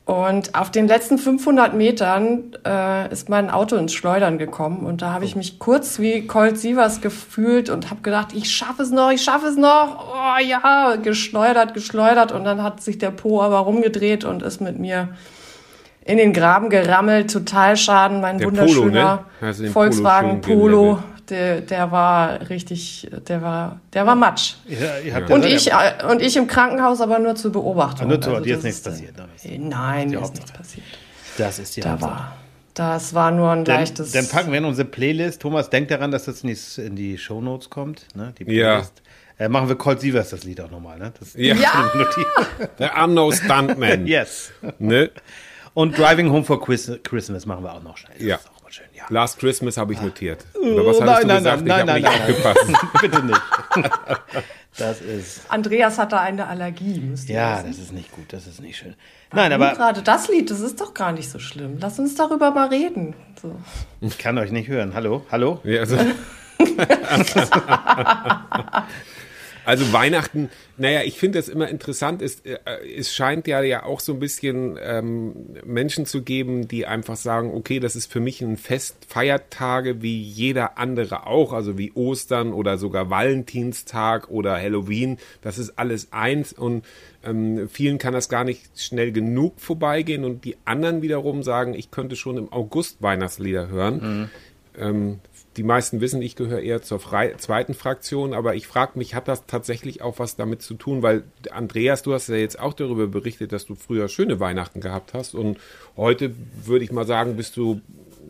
Und 0.06 0.53
auf 0.56 0.69
den 0.69 0.88
letzten 0.88 1.17
500 1.17 1.73
Metern 1.73 2.56
äh, 2.65 3.10
ist 3.12 3.29
mein 3.29 3.49
Auto 3.49 3.77
ins 3.77 3.93
Schleudern 3.93 4.38
gekommen 4.38 4.86
und 4.86 5.01
da 5.01 5.13
habe 5.13 5.23
ich 5.23 5.38
mich 5.38 5.60
kurz 5.60 5.97
wie 5.99 6.27
Colt 6.27 6.58
Sievers 6.58 6.99
gefühlt 6.99 7.69
und 7.69 7.89
habe 7.89 8.01
gedacht, 8.01 8.34
ich 8.34 8.51
schaffe 8.51 8.84
es 8.84 8.91
noch, 8.91 9.12
ich 9.12 9.23
schaffe 9.23 9.47
es 9.47 9.56
noch. 9.56 10.13
Oh 10.13 10.41
ja, 10.41 10.97
geschleudert, 11.01 11.73
geschleudert 11.73 12.34
und 12.34 12.43
dann 12.43 12.63
hat 12.63 12.82
sich 12.82 12.97
der 12.97 13.12
Po 13.12 13.41
aber 13.41 13.60
rumgedreht 13.60 14.25
und 14.25 14.43
ist 14.43 14.60
mit 14.60 14.77
mir 14.77 15.10
in 16.06 16.17
den 16.17 16.34
Graben 16.34 16.69
gerammelt, 16.69 17.32
total 17.32 17.77
Schaden, 17.77 18.19
mein 18.19 18.39
Der 18.39 18.47
wunderschöner 18.47 19.25
Polo, 19.39 19.53
ne? 19.62 19.69
Volkswagen 19.69 20.41
Polo? 20.41 20.99
Der, 21.29 21.62
der 21.62 21.91
war 21.91 22.49
richtig, 22.49 23.09
der 23.27 23.41
war, 23.41 23.79
der 23.93 24.05
war 24.05 24.15
matsch. 24.15 24.55
Ja, 24.67 24.99
ihr 24.99 25.13
habt 25.15 25.29
Und 25.29 25.43
ja- 25.43 25.49
ich, 25.49 25.71
äh, 25.71 26.05
und 26.09 26.21
ich 26.21 26.36
im 26.38 26.47
Krankenhaus 26.47 27.01
aber 27.01 27.19
nur 27.19 27.36
zur 27.36 27.51
Beobachtung. 27.51 28.05
Ah, 28.07 28.09
nur 28.09 28.21
zur- 28.21 28.33
Also 28.33 28.43
dir 28.45 28.57
ist 28.57 28.63
nichts 28.63 28.81
passiert, 28.81 29.17
ne? 29.17 29.27
äh, 29.43 29.57
Nein, 29.57 30.09
mir 30.09 30.21
ist 30.21 30.36
nichts 30.36 30.51
passiert. 30.51 30.86
Das 31.38 31.59
ist 31.59 31.75
die 31.75 31.81
Da 31.81 31.91
Hauptsache. 31.91 32.12
war, 32.12 32.38
das 32.73 33.13
war 33.13 33.31
nur 33.31 33.51
ein 33.51 33.65
Dann, 33.65 33.77
leichtes. 33.79 34.12
dann 34.12 34.27
packen 34.27 34.51
wir 34.51 34.59
in 34.59 34.65
unsere 34.65 34.88
Playlist. 34.88 35.41
Thomas, 35.41 35.69
denkt 35.69 35.91
daran, 35.91 36.12
dass 36.12 36.25
das 36.25 36.43
in 36.43 36.49
die, 36.49 36.81
in 36.81 36.95
die 36.95 37.17
Shownotes 37.17 37.69
kommt. 37.69 38.05
Ne? 38.15 38.33
Die 38.39 38.43
Ja. 38.53 38.71
Playlist. 38.73 39.01
Äh, 39.39 39.49
machen 39.49 39.67
wir 39.67 39.75
Colt 39.75 39.99
Sievers 39.99 40.29
das 40.29 40.43
Lied 40.43 40.62
auch 40.62 40.69
nochmal. 40.69 40.99
Ne? 40.99 41.12
Das 41.19 41.33
Ja. 41.36 41.55
Ja. 41.55 41.91
Der 42.79 42.95
Arno 42.95 43.31
Stuntman. 43.31 44.05
Yes. 44.07 44.51
Ne? 44.77 45.09
Und 45.73 45.97
Driving 45.97 46.29
Home 46.29 46.43
for 46.43 46.62
Chris- 46.63 46.91
Christmas 47.03 47.47
machen 47.47 47.63
wir 47.63 47.73
auch 47.73 47.81
noch 47.81 47.97
schnell. 47.97 48.13
Das 48.19 48.27
Ja. 48.27 48.39
Schön. 48.73 48.86
Ja. 48.93 49.03
Last 49.09 49.39
Christmas 49.39 49.77
habe 49.77 49.93
ich 49.93 50.01
notiert. 50.01 50.45
Oder 50.55 50.86
was 50.86 50.97
Oh, 50.97 51.03
nein, 51.03 51.21
du 51.21 51.27
nein, 51.27 51.38
gesagt? 51.38 51.63
nein, 51.65 51.86
nein, 51.86 52.01
nein, 52.01 52.01
nicht 52.01 52.12
nein. 52.12 52.21
aufgepasst. 52.21 52.65
Bitte 53.01 53.23
nicht. 53.23 53.41
Das 54.75 55.01
ist. 55.01 55.41
Andreas 55.51 55.99
hatte 55.99 56.19
eine 56.19 56.47
Allergie, 56.47 56.99
müsst 56.99 57.29
ihr 57.29 57.36
Ja, 57.36 57.57
wissen. 57.57 57.67
das 57.67 57.77
ist 57.77 57.93
nicht 57.93 58.12
gut. 58.12 58.33
Das 58.33 58.47
ist 58.47 58.59
nicht 58.59 58.75
schön. 58.75 58.95
Nein, 59.31 59.53
Und 59.53 59.62
aber 59.62 59.75
gerade 59.75 60.01
das 60.01 60.27
Lied, 60.29 60.49
das 60.49 60.62
ist 60.62 60.81
doch 60.81 60.95
gar 60.95 61.12
nicht 61.12 61.29
so 61.29 61.38
schlimm. 61.38 61.77
Lass 61.79 61.99
uns 61.99 62.15
darüber 62.15 62.49
mal 62.49 62.69
reden. 62.69 63.13
So. 63.39 63.55
ich 64.01 64.17
kann 64.17 64.36
euch 64.39 64.49
nicht 64.49 64.69
hören. 64.69 64.95
Hallo? 64.95 65.27
Hallo? 65.31 65.59
Ja, 65.63 65.81
also, 65.81 65.95
also 69.65 69.93
Weihnachten, 69.93 70.49
naja, 70.78 71.02
ich 71.04 71.17
finde 71.17 71.39
das 71.39 71.47
immer 71.47 71.69
interessant, 71.69 72.21
ist, 72.21 72.45
äh, 72.45 72.58
es 72.97 73.13
scheint 73.13 73.47
ja 73.47 73.62
ja 73.62 73.84
auch 73.84 73.99
so 73.99 74.13
ein 74.13 74.19
bisschen 74.19 74.78
ähm, 74.82 75.34
Menschen 75.65 76.06
zu 76.06 76.21
geben, 76.21 76.67
die 76.67 76.86
einfach 76.86 77.15
sagen, 77.15 77.52
okay, 77.54 77.80
das 77.80 77.95
ist 77.95 78.12
für 78.12 78.19
mich 78.19 78.41
ein 78.41 78.58
Fest, 78.58 79.06
Feiertage 79.08 80.02
wie 80.02 80.21
jeder 80.21 80.78
andere 80.78 81.28
auch, 81.28 81.54
also 81.54 81.78
wie 81.78 81.91
Ostern 81.93 82.54
oder 82.54 82.78
sogar 82.78 83.10
Valentinstag 83.10 84.30
oder 84.30 84.56
Halloween, 84.56 85.17
das 85.41 85.58
ist 85.58 85.78
alles 85.78 86.12
eins 86.12 86.54
und 86.54 86.84
ähm, 87.23 87.69
vielen 87.69 87.97
kann 87.97 88.13
das 88.13 88.30
gar 88.30 88.43
nicht 88.43 88.80
schnell 88.80 89.12
genug 89.12 89.60
vorbeigehen 89.60 90.26
und 90.26 90.43
die 90.43 90.58
anderen 90.65 91.02
wiederum 91.02 91.43
sagen, 91.43 91.73
ich 91.73 91.91
könnte 91.91 92.15
schon 92.15 92.38
im 92.38 92.52
August 92.52 93.02
Weihnachtslieder 93.02 93.69
hören. 93.69 94.30
Ähm, 94.78 95.19
die 95.57 95.63
meisten 95.63 96.01
wissen, 96.01 96.21
ich 96.21 96.35
gehöre 96.35 96.61
eher 96.61 96.81
zur 96.81 96.99
frei 96.99 97.33
zweiten 97.37 97.73
Fraktion, 97.73 98.33
aber 98.33 98.55
ich 98.55 98.67
frage 98.67 98.93
mich, 98.95 99.15
hat 99.15 99.27
das 99.27 99.45
tatsächlich 99.45 100.01
auch 100.01 100.19
was 100.19 100.35
damit 100.35 100.61
zu 100.61 100.73
tun? 100.73 101.01
Weil 101.03 101.23
Andreas, 101.51 102.01
du 102.01 102.13
hast 102.13 102.29
ja 102.29 102.35
jetzt 102.35 102.59
auch 102.59 102.73
darüber 102.73 103.07
berichtet, 103.07 103.51
dass 103.51 103.65
du 103.65 103.75
früher 103.75 104.07
schöne 104.07 104.39
Weihnachten 104.39 104.81
gehabt 104.81 105.13
hast 105.13 105.35
und 105.35 105.57
heute 105.95 106.33
würde 106.63 106.83
ich 106.83 106.91
mal 106.91 107.05
sagen, 107.05 107.35
bist 107.35 107.57
du 107.57 107.81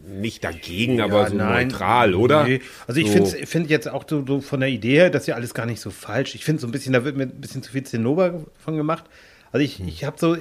nicht 0.06 0.44
dagegen, 0.44 1.02
aber 1.02 1.30
so 1.30 1.36
neutral, 1.36 2.14
oder? 2.14 2.44
Nee. 2.44 2.62
Also 2.88 3.00
ich 3.00 3.08
so, 3.08 3.26
finde 3.26 3.48
find 3.48 3.70
jetzt 3.70 3.88
auch 3.90 4.06
so, 4.08 4.26
so 4.26 4.42
von 4.42 4.60
der 4.60 4.70
Idee 4.70 4.96
her, 4.96 5.10
das 5.10 5.24
ist 5.24 5.28
ja 5.28 5.36
alles 5.36 5.54
gar 5.54 5.66
nicht 5.66 5.80
so 5.80 5.92
falsch. 5.92 6.36
Ich 6.36 6.44
finde 6.44 6.62
so 6.62 6.68
ein 6.68 6.72
bisschen, 6.72 6.94
da 6.94 7.06
wird 7.06 7.16
mir 7.16 7.24
ein 7.24 7.42
bisschen 7.42 7.64
zu 7.64 7.72
viel 7.72 7.84
Zinnober 7.84 8.44
von 8.58 8.76
gemacht. 8.76 9.06
Also 9.52 9.64
ich, 9.64 9.80
ich 9.86 10.04
habe 10.04 10.18
so, 10.20 10.36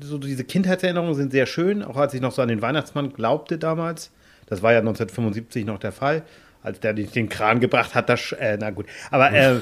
so 0.00 0.18
diese 0.18 0.44
Kindheitserinnerungen 0.44 1.14
sind 1.14 1.32
sehr 1.32 1.46
schön, 1.46 1.82
auch 1.82 1.96
als 1.96 2.14
ich 2.14 2.20
noch 2.20 2.32
so 2.32 2.42
an 2.42 2.48
den 2.48 2.62
Weihnachtsmann 2.62 3.12
glaubte 3.12 3.58
damals. 3.58 4.10
Das 4.46 4.62
war 4.62 4.72
ja 4.72 4.78
1975 4.78 5.64
noch 5.64 5.78
der 5.78 5.92
Fall, 5.92 6.22
als 6.62 6.80
der 6.80 6.94
den 6.94 7.10
den 7.10 7.28
Kran 7.28 7.60
gebracht 7.60 7.94
hat. 7.94 8.08
Das, 8.08 8.32
äh, 8.32 8.56
na 8.60 8.70
gut, 8.70 8.86
aber 9.10 9.32
äh, 9.32 9.60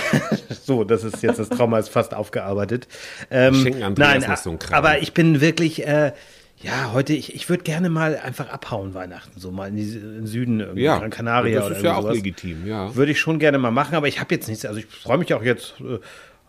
so, 0.48 0.84
das 0.84 1.04
ist 1.04 1.22
jetzt 1.22 1.38
das 1.38 1.48
Trauma 1.48 1.78
ist 1.78 1.88
fast 1.88 2.14
aufgearbeitet. 2.14 2.88
Ähm, 3.30 3.54
Schenken 3.54 3.82
Andreas 3.82 4.20
nein, 4.20 4.30
nicht 4.30 4.42
so 4.42 4.50
einen 4.50 4.58
Kran. 4.58 4.74
aber 4.74 4.98
ich 4.98 5.12
bin 5.12 5.40
wirklich, 5.40 5.86
äh, 5.86 6.12
ja, 6.62 6.92
heute, 6.92 7.14
ich, 7.14 7.34
ich 7.34 7.48
würde 7.48 7.62
gerne 7.62 7.88
mal 7.88 8.16
einfach 8.16 8.50
abhauen 8.50 8.92
Weihnachten, 8.92 9.40
so 9.40 9.50
mal 9.50 9.68
in, 9.68 9.76
den 9.76 10.26
Süden, 10.26 10.60
irgendwie 10.60 10.82
ja, 10.82 10.98
Gran 10.98 11.10
Canaria 11.10 11.60
das 11.60 11.66
oder 11.66 11.76
ist 11.76 11.82
ja 11.82 11.90
irgendwie 11.90 11.98
auch 11.98 12.02
sowas. 12.02 12.16
legitim, 12.16 12.66
ja. 12.66 12.94
Würde 12.94 13.12
ich 13.12 13.20
schon 13.20 13.38
gerne 13.38 13.58
mal 13.58 13.70
machen, 13.70 13.94
aber 13.94 14.08
ich 14.08 14.20
habe 14.20 14.34
jetzt 14.34 14.46
nichts. 14.46 14.66
Also 14.66 14.78
ich 14.80 14.86
freue 14.86 15.18
mich 15.18 15.32
auch 15.32 15.42
jetzt. 15.42 15.74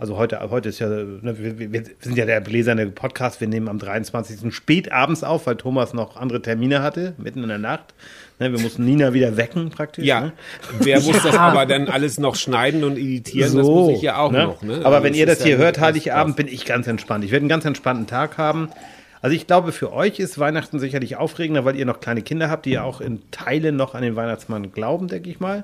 Also 0.01 0.17
heute, 0.17 0.39
heute 0.49 0.69
ist 0.69 0.79
ja, 0.79 0.87
ne, 0.89 1.35
wir, 1.37 1.71
wir 1.71 1.83
sind 1.99 2.17
ja 2.17 2.25
der 2.25 2.39
bläserne 2.41 2.87
Podcast. 2.87 3.39
Wir 3.39 3.47
nehmen 3.47 3.67
am 3.67 3.77
23. 3.77 4.51
spät 4.51 4.91
abends 4.91 5.23
auf, 5.23 5.45
weil 5.45 5.57
Thomas 5.57 5.93
noch 5.93 6.17
andere 6.17 6.41
Termine 6.41 6.81
hatte, 6.81 7.13
mitten 7.19 7.43
in 7.43 7.49
der 7.49 7.59
Nacht. 7.59 7.93
Ne, 8.39 8.51
wir 8.51 8.59
mussten 8.59 8.83
Nina 8.83 9.13
wieder 9.13 9.37
wecken 9.37 9.69
praktisch. 9.69 10.03
Ja, 10.03 10.21
Ne? 10.21 10.33
wer 10.79 11.01
muss 11.01 11.21
das 11.21 11.37
aber 11.37 11.67
dann 11.67 11.87
alles 11.87 12.17
noch 12.17 12.35
schneiden 12.35 12.83
und 12.83 12.97
editieren? 12.97 13.55
das 13.55 13.67
muss 13.67 13.91
ich 13.91 14.01
ja 14.01 14.17
auch 14.17 14.31
ne? 14.31 14.45
noch. 14.45 14.63
Ne? 14.63 14.79
Aber 14.83 14.95
Also 14.95 15.03
wenn 15.03 15.13
ihr 15.13 15.27
das 15.27 15.43
hier 15.43 15.57
ja 15.57 15.57
hört, 15.59 15.79
Heiligabend, 15.79 16.35
bin 16.35 16.47
ich 16.47 16.65
ganz 16.65 16.87
entspannt. 16.87 17.23
Ich 17.23 17.29
werde 17.29 17.43
einen 17.43 17.49
ganz 17.49 17.65
entspannten 17.65 18.07
Tag 18.07 18.39
haben. 18.39 18.69
Also 19.21 19.35
ich 19.35 19.45
glaube, 19.45 19.71
für 19.71 19.93
euch 19.93 20.17
ist 20.17 20.39
Weihnachten 20.39 20.79
sicherlich 20.79 21.17
aufregender, 21.17 21.63
weil 21.63 21.75
ihr 21.75 21.85
noch 21.85 21.99
kleine 21.99 22.23
Kinder 22.23 22.49
habt, 22.49 22.65
die 22.65 22.71
ja 22.71 22.81
auch 22.81 23.01
in 23.01 23.21
Teilen 23.29 23.75
noch 23.75 23.93
an 23.93 24.01
den 24.01 24.15
Weihnachtsmann 24.15 24.71
glauben, 24.71 25.09
denke 25.09 25.29
ich 25.29 25.39
mal. 25.39 25.63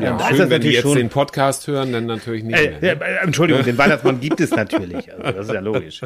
Ja, 0.00 0.16
ist 0.30 0.36
schön, 0.36 0.50
wenn 0.50 0.60
die 0.62 0.70
jetzt 0.70 0.82
schon- 0.82 0.96
den 0.96 1.08
Podcast 1.08 1.66
hören, 1.66 1.92
dann 1.92 2.06
natürlich 2.06 2.44
nicht 2.44 2.58
Äh, 2.58 2.70
mehr. 2.80 2.80
ja, 2.82 2.94
Ne? 2.94 3.04
äh, 3.04 3.24
Entschuldigung, 3.24 3.64
den 3.64 3.78
Weihnachtsmann 3.78 4.20
gibt 4.20 4.40
es 4.40 4.50
natürlich. 4.56 5.12
Also 5.12 5.22
das 5.32 5.46
ist 5.48 5.54
ja 5.54 5.60
logisch. 5.60 6.00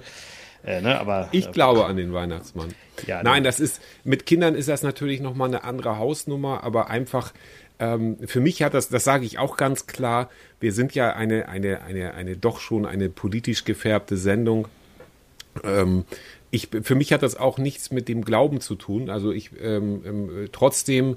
Äh, 0.64 0.80
ne, 0.80 0.98
aber 0.98 1.28
Ich 1.32 1.48
äh, 1.48 1.52
glaube 1.52 1.86
an 1.86 1.96
den 1.96 2.12
Weihnachtsmann. 2.12 2.68
Ja, 3.06 3.22
Nein, 3.22 3.42
ne. 3.42 3.48
das 3.48 3.60
ist, 3.60 3.80
mit 4.04 4.26
Kindern 4.26 4.54
ist 4.54 4.68
das 4.68 4.82
natürlich 4.82 5.20
nochmal 5.20 5.48
eine 5.48 5.62
andere 5.64 5.98
Hausnummer, 5.98 6.64
aber 6.64 6.90
einfach, 6.90 7.32
ähm, 7.78 8.16
für 8.26 8.40
mich 8.40 8.62
hat 8.62 8.74
das, 8.74 8.88
das 8.88 9.04
sage 9.04 9.24
ich 9.26 9.38
auch 9.38 9.56
ganz 9.56 9.86
klar, 9.86 10.28
wir 10.58 10.72
sind 10.72 10.94
ja 10.94 11.12
eine, 11.12 11.48
eine, 11.48 11.82
eine, 11.82 12.14
eine 12.14 12.36
doch 12.36 12.58
schon 12.58 12.86
eine 12.86 13.08
politisch 13.10 13.64
gefärbte 13.64 14.16
Sendung. 14.16 14.66
Ähm, 15.62 16.04
ich, 16.50 16.68
für 16.82 16.94
mich 16.94 17.12
hat 17.12 17.22
das 17.22 17.36
auch 17.36 17.58
nichts 17.58 17.90
mit 17.90 18.08
dem 18.08 18.24
Glauben 18.24 18.60
zu 18.60 18.74
tun. 18.76 19.10
Also 19.10 19.30
ich 19.32 19.50
ähm, 19.62 20.02
ähm, 20.06 20.48
trotzdem, 20.52 21.16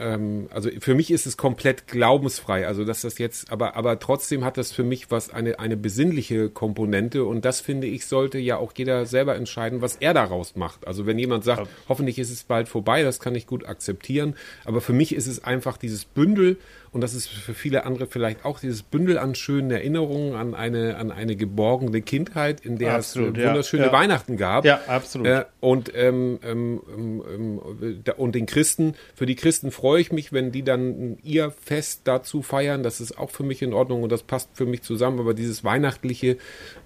ähm, 0.00 0.48
also 0.50 0.70
für 0.80 0.94
mich 0.94 1.10
ist 1.10 1.26
es 1.26 1.36
komplett 1.36 1.86
glaubensfrei. 1.86 2.66
Also 2.66 2.84
dass 2.84 3.02
das 3.02 3.18
jetzt, 3.18 3.50
aber 3.50 3.76
aber 3.76 3.98
trotzdem 3.98 4.44
hat 4.44 4.56
das 4.56 4.72
für 4.72 4.84
mich 4.84 5.10
was 5.10 5.30
eine 5.30 5.58
eine 5.58 5.76
besinnliche 5.76 6.50
Komponente 6.50 7.24
und 7.24 7.44
das 7.44 7.60
finde 7.60 7.86
ich 7.86 8.06
sollte 8.06 8.38
ja 8.38 8.56
auch 8.56 8.72
jeder 8.76 9.06
selber 9.06 9.36
entscheiden, 9.36 9.80
was 9.80 9.96
er 9.96 10.14
daraus 10.14 10.56
macht. 10.56 10.86
Also 10.86 11.06
wenn 11.06 11.18
jemand 11.18 11.44
sagt, 11.44 11.68
hoffentlich 11.88 12.18
ist 12.18 12.30
es 12.30 12.44
bald 12.44 12.68
vorbei, 12.68 13.02
das 13.02 13.20
kann 13.20 13.34
ich 13.34 13.46
gut 13.46 13.66
akzeptieren. 13.66 14.34
Aber 14.64 14.80
für 14.80 14.92
mich 14.92 15.14
ist 15.14 15.26
es 15.26 15.42
einfach 15.42 15.76
dieses 15.76 16.04
Bündel 16.04 16.58
und 16.96 17.02
das 17.02 17.12
ist 17.12 17.28
für 17.28 17.52
viele 17.52 17.84
andere 17.84 18.06
vielleicht 18.06 18.46
auch 18.46 18.58
dieses 18.58 18.82
Bündel 18.82 19.18
an 19.18 19.34
schönen 19.34 19.70
Erinnerungen 19.70 20.34
an 20.34 20.54
eine 20.54 20.96
an 20.96 21.12
eine 21.12 21.36
geborgene 21.36 22.00
Kindheit, 22.00 22.64
in 22.64 22.78
der 22.78 22.94
Absolut, 22.94 23.36
es 23.36 23.42
ja, 23.42 23.50
wunderschöne 23.50 23.84
ja. 23.84 23.92
Weihnachten 23.92 24.38
gab. 24.38 24.64
Ja, 24.64 24.80
absolut. 24.86 25.26
Äh, 25.26 25.44
und, 25.60 25.92
ähm, 25.94 26.40
ähm, 26.42 26.80
ähm, 26.88 27.22
ähm, 27.30 28.02
und 28.16 28.34
den 28.34 28.46
Christen, 28.46 28.94
für 29.14 29.26
die 29.26 29.34
Christen 29.34 29.72
freue 29.72 30.00
ich 30.00 30.10
mich, 30.10 30.32
wenn 30.32 30.52
die 30.52 30.62
dann 30.62 31.18
ihr 31.22 31.50
Fest 31.50 32.00
dazu 32.04 32.40
feiern. 32.40 32.82
Das 32.82 33.02
ist 33.02 33.18
auch 33.18 33.30
für 33.30 33.42
mich 33.42 33.60
in 33.60 33.74
Ordnung 33.74 34.02
und 34.02 34.10
das 34.10 34.22
passt 34.22 34.48
für 34.54 34.64
mich 34.64 34.80
zusammen. 34.80 35.20
Aber 35.20 35.34
dieses 35.34 35.64
Weihnachtliche 35.64 36.38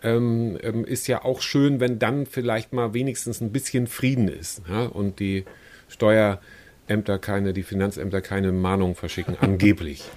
ähm, 0.02 0.58
ähm, 0.60 0.84
ist 0.84 1.06
ja 1.06 1.24
auch 1.24 1.40
schön, 1.40 1.78
wenn 1.78 2.00
dann 2.00 2.26
vielleicht 2.26 2.72
mal 2.72 2.94
wenigstens 2.94 3.40
ein 3.40 3.52
bisschen 3.52 3.86
Frieden 3.86 4.26
ist. 4.26 4.62
Ja? 4.68 4.86
Und 4.86 5.20
die 5.20 5.44
Steuerämter 6.90 7.18
keine, 7.18 7.53
die 7.53 7.62
Finanzämter 7.62 8.20
keine 8.20 8.53
Mahnung 8.53 8.94
verschicken, 8.94 9.37
angeblich. 9.40 10.05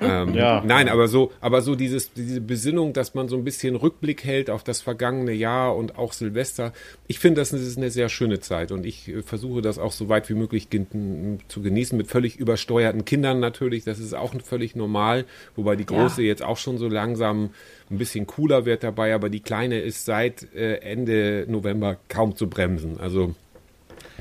Ähm, 0.00 0.34
Ja. 0.34 0.62
Nein, 0.64 0.88
aber 0.88 1.08
so, 1.08 1.32
aber 1.40 1.62
so 1.62 1.74
dieses, 1.74 2.12
diese 2.12 2.40
Besinnung, 2.40 2.92
dass 2.92 3.14
man 3.16 3.28
so 3.28 3.36
ein 3.36 3.42
bisschen 3.42 3.74
Rückblick 3.74 4.22
hält 4.22 4.50
auf 4.50 4.62
das 4.62 4.80
vergangene 4.80 5.32
Jahr 5.32 5.76
und 5.76 5.98
auch 5.98 6.12
Silvester. 6.12 6.72
Ich 7.08 7.18
finde, 7.18 7.40
das 7.40 7.52
ist 7.52 7.76
eine 7.76 7.90
sehr 7.90 8.08
schöne 8.08 8.38
Zeit 8.38 8.70
und 8.70 8.86
ich 8.86 9.08
äh, 9.08 9.22
versuche 9.22 9.60
das 9.60 9.80
auch 9.80 9.90
so 9.90 10.08
weit 10.08 10.28
wie 10.30 10.34
möglich 10.34 10.70
gen 10.70 11.40
zu 11.48 11.60
genießen 11.60 11.98
mit 11.98 12.06
völlig 12.06 12.36
übersteuerten 12.36 13.04
Kindern 13.04 13.40
natürlich. 13.40 13.82
Das 13.82 13.98
ist 13.98 14.14
auch 14.14 14.32
völlig 14.44 14.76
normal, 14.76 15.24
wobei 15.56 15.74
die 15.74 15.86
große 15.86 16.22
jetzt 16.22 16.44
auch 16.44 16.56
schon 16.56 16.78
so 16.78 16.86
langsam 16.88 17.50
ein 17.90 17.98
bisschen 17.98 18.28
cooler 18.28 18.64
wird 18.64 18.84
dabei, 18.84 19.12
aber 19.12 19.28
die 19.28 19.40
kleine 19.40 19.80
ist 19.80 20.04
seit 20.04 20.54
äh, 20.54 20.76
Ende 20.76 21.46
November 21.48 21.96
kaum 22.08 22.36
zu 22.36 22.48
bremsen. 22.48 23.00
Also 23.00 23.34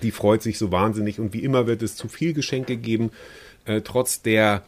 die 0.02 0.12
freut 0.12 0.42
sich 0.44 0.58
so 0.58 0.72
wahnsinnig 0.72 1.20
und 1.20 1.34
wie 1.34 1.44
immer 1.44 1.68
wird 1.68 1.82
es 1.82 1.96
zu 1.96 2.08
viel 2.08 2.34
Geschenke 2.34 2.78
geben, 2.78 3.12
äh, 3.66 3.82
trotz 3.82 4.22
der 4.22 4.64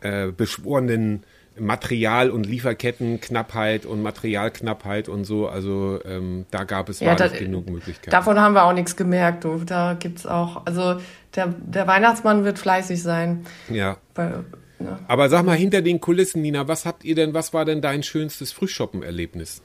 äh, 0.00 0.28
beschworenen 0.28 1.24
Material- 1.58 2.30
und 2.30 2.44
Lieferkettenknappheit 2.46 3.86
und 3.86 4.02
Materialknappheit 4.02 5.08
und 5.08 5.24
so. 5.24 5.48
Also 5.48 6.00
ähm, 6.04 6.44
da 6.50 6.64
gab 6.64 6.88
es 6.90 7.00
Ja, 7.00 7.14
da- 7.14 7.28
genug 7.28 7.70
Möglichkeiten. 7.70 8.10
Davon 8.10 8.38
haben 8.38 8.52
wir 8.54 8.64
auch 8.64 8.74
nichts 8.74 8.94
gemerkt, 8.96 9.44
du. 9.44 9.62
Da 9.64 9.94
gibt's 9.98 10.26
auch, 10.26 10.66
also 10.66 11.00
der, 11.34 11.54
der 11.58 11.86
Weihnachtsmann 11.86 12.44
wird 12.44 12.58
fleißig 12.58 13.02
sein. 13.02 13.46
ja. 13.70 13.96
Bei, 14.14 14.32
Ne? 14.78 14.98
Aber 15.08 15.30
sag 15.30 15.46
mal, 15.46 15.56
hinter 15.56 15.80
den 15.80 16.02
Kulissen, 16.02 16.42
Nina, 16.42 16.68
was 16.68 16.84
habt 16.84 17.02
ihr 17.02 17.14
denn, 17.14 17.32
was 17.32 17.54
war 17.54 17.64
denn 17.64 17.80
dein 17.80 18.02
schönstes 18.02 18.52
Frühschoppen-Erlebnis? 18.52 19.62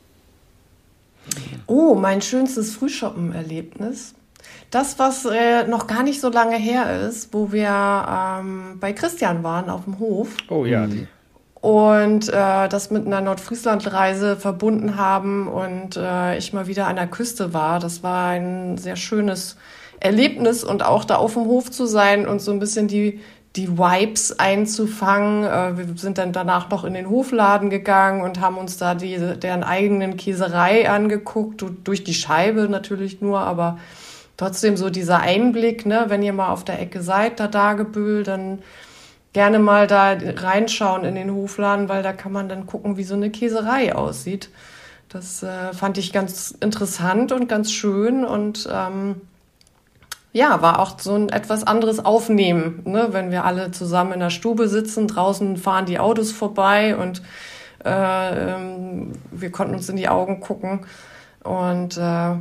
Oh, 1.67 1.95
mein 1.95 2.21
schönstes 2.21 2.73
Frühschoppen-Erlebnis. 2.75 4.15
Das, 4.69 4.99
was 4.99 5.25
äh, 5.25 5.65
noch 5.67 5.87
gar 5.87 6.03
nicht 6.03 6.21
so 6.21 6.29
lange 6.29 6.55
her 6.57 7.01
ist, 7.07 7.33
wo 7.33 7.51
wir 7.51 7.67
ähm, 7.69 8.77
bei 8.79 8.93
Christian 8.93 9.43
waren 9.43 9.69
auf 9.69 9.83
dem 9.85 9.99
Hof 9.99 10.29
Oh 10.49 10.65
ja, 10.65 10.87
die. 10.87 11.07
und 11.59 12.29
äh, 12.29 12.67
das 12.69 12.89
mit 12.89 13.05
einer 13.05 13.21
Nordfriesland-Reise 13.21 14.37
verbunden 14.37 14.95
haben 14.97 15.47
und 15.47 15.97
äh, 15.97 16.37
ich 16.37 16.53
mal 16.53 16.67
wieder 16.67 16.87
an 16.87 16.95
der 16.95 17.07
Küste 17.07 17.53
war. 17.53 17.79
Das 17.79 18.01
war 18.01 18.29
ein 18.29 18.77
sehr 18.77 18.95
schönes 18.95 19.57
Erlebnis 19.99 20.63
und 20.63 20.83
auch 20.83 21.03
da 21.03 21.15
auf 21.17 21.33
dem 21.33 21.45
Hof 21.45 21.69
zu 21.69 21.85
sein 21.85 22.27
und 22.27 22.41
so 22.41 22.51
ein 22.51 22.59
bisschen 22.59 22.87
die, 22.87 23.19
die 23.57 23.77
Vibes 23.77 24.39
einzufangen. 24.39 25.43
Äh, 25.43 25.77
wir 25.77 25.85
sind 25.97 26.17
dann 26.17 26.31
danach 26.31 26.69
noch 26.69 26.85
in 26.85 26.93
den 26.93 27.09
Hofladen 27.09 27.69
gegangen 27.69 28.21
und 28.21 28.39
haben 28.39 28.57
uns 28.57 28.77
da 28.77 28.95
die, 28.95 29.17
deren 29.37 29.63
eigenen 29.63 30.17
Käserei 30.17 30.89
angeguckt, 30.89 31.61
du- 31.61 31.69
durch 31.69 32.03
die 32.03 32.13
Scheibe 32.13 32.69
natürlich 32.69 33.21
nur, 33.21 33.41
aber 33.41 33.77
trotzdem 34.41 34.75
so 34.75 34.89
dieser 34.89 35.19
Einblick, 35.19 35.85
ne, 35.85 36.05
wenn 36.07 36.23
ihr 36.23 36.33
mal 36.33 36.49
auf 36.49 36.65
der 36.65 36.81
Ecke 36.81 37.03
seid, 37.03 37.39
da 37.39 37.47
Dagebüll, 37.47 38.23
dann 38.23 38.63
gerne 39.33 39.59
mal 39.59 39.85
da 39.85 40.17
reinschauen 40.19 41.03
in 41.03 41.13
den 41.13 41.31
Hofladen, 41.31 41.89
weil 41.89 42.01
da 42.01 42.11
kann 42.11 42.31
man 42.31 42.49
dann 42.49 42.65
gucken, 42.65 42.97
wie 42.97 43.03
so 43.03 43.13
eine 43.13 43.29
Käserei 43.29 43.93
aussieht. 43.93 44.49
Das 45.09 45.43
äh, 45.43 45.73
fand 45.73 45.99
ich 45.99 46.11
ganz 46.11 46.55
interessant 46.59 47.31
und 47.31 47.47
ganz 47.47 47.71
schön 47.71 48.25
und 48.25 48.67
ähm, 48.71 49.21
ja, 50.33 50.63
war 50.63 50.79
auch 50.79 50.97
so 50.99 51.13
ein 51.13 51.29
etwas 51.29 51.63
anderes 51.67 52.03
Aufnehmen, 52.03 52.81
ne? 52.85 53.09
wenn 53.11 53.29
wir 53.29 53.45
alle 53.45 53.69
zusammen 53.69 54.13
in 54.13 54.21
der 54.21 54.31
Stube 54.31 54.67
sitzen, 54.69 55.07
draußen 55.07 55.55
fahren 55.57 55.85
die 55.85 55.99
Autos 55.99 56.31
vorbei 56.31 56.95
und 56.95 57.21
äh, 57.85 58.55
ähm, 58.55 59.11
wir 59.29 59.51
konnten 59.51 59.75
uns 59.75 59.87
in 59.87 59.97
die 59.97 60.09
Augen 60.09 60.39
gucken 60.39 60.87
und 61.43 61.95
äh, 61.97 62.37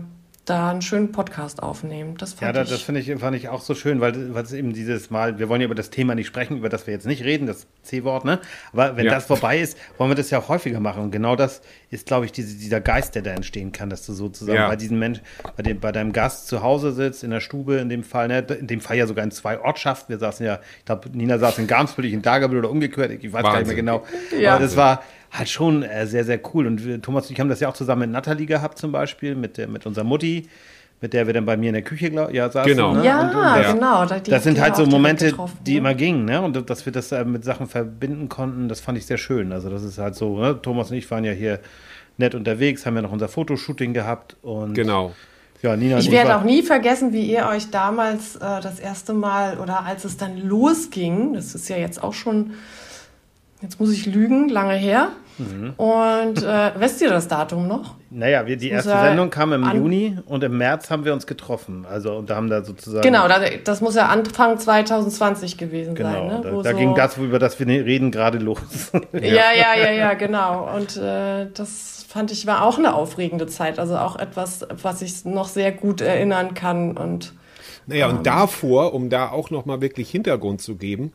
da 0.51 0.71
einen 0.71 0.83
schönen 0.83 1.13
Podcast 1.13 1.63
aufnehmen. 1.63 2.17
Das 2.19 2.33
fand 2.35 2.43
Ja, 2.43 2.53
das, 2.53 2.69
ich. 2.69 2.75
das 2.75 2.83
finde 2.83 3.01
ich, 3.01 3.11
fand 3.21 3.37
ich 3.37 3.49
auch 3.49 3.61
so 3.63 3.75
schön, 3.75 4.01
weil, 4.01 4.15
es 4.37 4.53
eben 4.53 4.73
dieses 4.73 5.09
Mal, 5.11 5.39
wir 5.39 5.49
wollen 5.49 5.61
ja 5.61 5.65
über 5.67 5.75
das 5.75 5.91
Thema 5.91 6.15
nicht 6.15 6.27
sprechen, 6.27 6.59
über 6.59 6.69
das 6.69 6.87
wir 6.87 6.93
jetzt 6.95 7.07
nicht 7.07 7.25
reden, 7.25 7.47
das 7.47 7.67
C-Wort, 7.83 8.25
ne? 8.25 8.41
Aber 8.73 8.97
wenn 8.97 9.07
Ja. 9.07 9.13
das 9.13 9.27
vorbei 9.27 9.61
ist, 9.61 9.79
wollen 9.97 10.11
wir 10.11 10.15
das 10.17 10.29
ja 10.31 10.39
auch 10.41 10.49
häufiger 10.49 10.81
machen. 10.81 11.03
Und 11.05 11.11
genau 11.13 11.37
das 11.37 11.63
ist, 11.91 12.07
glaube 12.07 12.27
ich, 12.27 12.33
diese, 12.33 12.57
dieser 12.59 12.81
Geist, 12.81 13.15
der 13.15 13.23
da 13.23 13.31
entstehen 13.31 13.73
kann, 13.73 13.89
dass 13.91 14.05
du 14.05 14.13
sozusagen 14.13 14.59
Ja. 14.59 14.69
bei 14.69 14.77
diesem 14.77 14.99
Mensch, 14.99 15.21
bei, 15.57 15.63
dem, 15.63 15.81
bei 15.81 15.93
deinem 15.93 16.13
Gast 16.13 16.49
zu 16.49 16.63
Hause 16.63 16.93
sitzt, 16.93 17.23
in 17.25 17.31
der 17.31 17.41
Stube, 17.41 17.77
in 17.77 17.89
dem 17.89 18.03
Fall, 18.05 18.29
ne? 18.29 18.39
In 18.41 18.67
dem 18.67 18.81
Fall 18.81 18.97
ja 18.97 19.07
sogar 19.07 19.25
in 19.25 19.31
zwei 19.31 19.61
Ortschaften. 19.61 20.09
Wir 20.13 20.19
saßen 20.19 20.45
ja, 20.45 20.59
ich 20.79 20.85
glaube, 20.85 21.09
Nina 21.17 21.39
saß 21.39 21.59
in 21.59 21.67
Garmsbüll, 21.69 22.05
ich 22.05 22.13
in 22.13 22.23
Dagerbüll 22.23 22.59
oder 22.59 22.71
umgekehrt, 22.71 23.11
ich 23.13 23.33
weiß 23.33 23.43
gar 23.43 23.59
nicht 23.61 23.69
mehr 23.69 23.77
Wahnsinn. 23.77 23.77
genau. 23.77 24.05
Ja. 24.39 24.55
Aber 24.57 24.65
das 24.65 24.77
war 24.77 25.03
halt 25.31 25.49
schon 25.49 25.83
äh, 25.83 26.07
sehr, 26.07 26.25
sehr 26.25 26.41
cool. 26.55 26.67
Und 26.67 26.85
wir, 26.85 27.01
Thomas 27.01 27.27
und 27.27 27.33
ich 27.33 27.41
haben 27.41 27.49
das 27.49 27.61
ja 27.61 27.69
auch 27.69 27.75
zusammen 27.75 28.03
mit 28.03 28.11
Nathalie 28.11 28.47
gehabt, 28.47 28.79
zum 28.79 28.93
Beispiel, 28.93 29.35
mit, 29.35 29.57
der, 29.57 29.69
mit 29.69 29.87
unserer 29.87 30.05
Mutti, 30.05 30.49
mit 31.01 31.13
der 31.13 31.27
wir 31.27 31.33
dann 31.35 31.47
bei 31.47 31.57
mir 31.57 31.69
in 31.69 31.75
der 31.75 31.83
Küche 31.83 32.11
glaub, 32.11 32.33
ja, 32.33 32.51
saßen. 32.51 32.71
Genau. 32.71 32.93
Ne? 32.95 33.05
ja, 33.05 33.21
Und- 33.21 33.35
und 33.37 33.43
das, 33.43 33.73
genau. 33.75 34.07
Da, 34.07 34.19
die 34.19 34.31
das 34.31 34.43
sind 34.45 34.61
halt 34.61 34.77
so 34.77 34.85
Momente, 34.87 35.35
die 35.67 35.73
ne? 35.73 35.79
immer 35.79 35.95
gingen, 35.95 36.25
ne? 36.27 36.43
Und 36.43 36.69
dass 36.69 36.85
wir 36.85 36.93
das 36.93 37.11
äh, 37.13 37.25
mit 37.25 37.45
Sachen 37.45 37.69
verbinden 37.69 38.29
konnten, 38.29 38.69
das 38.69 38.81
fand 38.81 38.99
ich 38.99 39.07
sehr 39.07 39.17
schön. 39.19 39.53
Also 39.53 39.71
das 39.71 39.83
ist 39.83 39.99
halt 39.99 40.15
so, 40.15 40.39
ne? 40.39 40.61
Thomas 40.61 40.91
und 40.91 40.97
ich 40.99 41.11
waren 41.11 41.25
ja 41.25 41.33
hier 41.33 41.61
nett 42.19 42.35
unterwegs, 42.35 42.85
haben 42.85 42.97
ja 42.97 43.03
noch 43.03 43.13
unser 43.13 43.29
Fotoshooting 43.29 43.95
gehabt 43.95 44.37
und 44.43 44.75
Genau. 44.75 45.13
ja, 45.63 45.75
Nina 45.75 45.97
und 45.97 46.03
Ich 46.03 46.11
werde 46.11 46.37
auch 46.37 46.45
nie 46.45 46.63
vergessen, 46.63 47.15
wie 47.15 47.23
ihr 47.33 47.47
euch 47.47 47.71
damals 47.71 48.37
äh, 48.37 48.41
das 48.61 48.79
erste 48.79 49.15
Mal 49.15 49.59
oder 49.59 49.87
als 49.87 50.05
es 50.05 50.19
dann 50.19 50.37
losging, 50.37 51.33
das 51.33 51.55
ist 51.55 51.69
ja 51.71 51.77
jetzt 51.79 52.03
auch 52.03 52.13
schon, 52.13 52.53
jetzt 53.63 53.79
muss 53.81 53.93
ich 53.93 54.07
lügen, 54.07 54.49
lange 54.49 54.75
her. 54.75 55.09
Mhm. 55.39 55.73
Und 55.77 56.43
äh, 56.43 56.73
wisst 56.79 57.01
ihr 57.01 57.09
das 57.09 57.29
Datum 57.29 57.67
noch? 57.67 57.95
Naja, 58.11 58.47
wir, 58.47 58.57
die 58.57 58.67
muss 58.67 58.77
erste 58.87 58.91
ja 58.91 59.05
Sendung 59.05 59.31
kam 59.31 59.53
im 59.53 59.65
Juni 59.73 60.19
und 60.27 60.43
im 60.45 60.59
März 60.59 60.91
haben 60.91 61.05
wir 61.05 61.13
uns 61.13 61.27
getroffen. 61.27 61.87
Also 61.89 62.17
und 62.17 62.29
da 62.29 62.37
haben 62.37 62.51
da 62.51 62.63
sozusagen 62.65 63.03
Genau, 63.03 63.29
da, 63.29 63.39
das 63.65 63.81
muss 63.81 63.95
ja 63.95 64.07
Anfang 64.07 64.59
2020 64.59 65.57
gewesen 65.57 65.95
genau, 65.95 66.11
sein. 66.13 66.27
Ne? 66.27 66.41
da, 66.43 66.53
Wo 66.53 66.63
da 66.63 66.73
so- 66.73 66.77
ging 66.77 66.95
das, 66.95 67.17
über 67.17 67.39
das 67.39 67.59
wir 67.59 67.67
reden, 67.67 68.11
gerade 68.11 68.39
los. 68.39 68.59
Ja, 69.13 69.53
ja, 69.57 69.75
ja, 69.77 69.93
ja, 69.93 70.15
genau. 70.15 70.69
Und 70.77 70.97
äh, 70.97 71.47
das 71.55 72.05
fand 72.09 72.33
ich 72.33 72.47
war 72.47 72.65
auch 72.65 72.77
eine 72.79 72.95
aufregende 72.95 73.47
Zeit. 73.47 73.79
Also 73.79 73.97
auch 73.97 74.17
etwas, 74.17 74.67
was 74.83 75.01
ich 75.03 75.25
noch 75.25 75.49
sehr 75.49 75.71
gut 75.73 76.01
erinnern 76.01 76.55
kann. 76.55 76.97
Und 76.97 77.33
Naja, 77.87 78.09
Ähm. 78.11 78.19
und 78.19 78.27
davor, 78.27 78.93
um 78.93 79.09
da 79.09 79.31
auch 79.31 79.51
nochmal 79.51 79.81
wirklich 79.81 80.11
Hintergrund 80.11 80.61
zu 80.61 80.75
geben, 80.77 81.13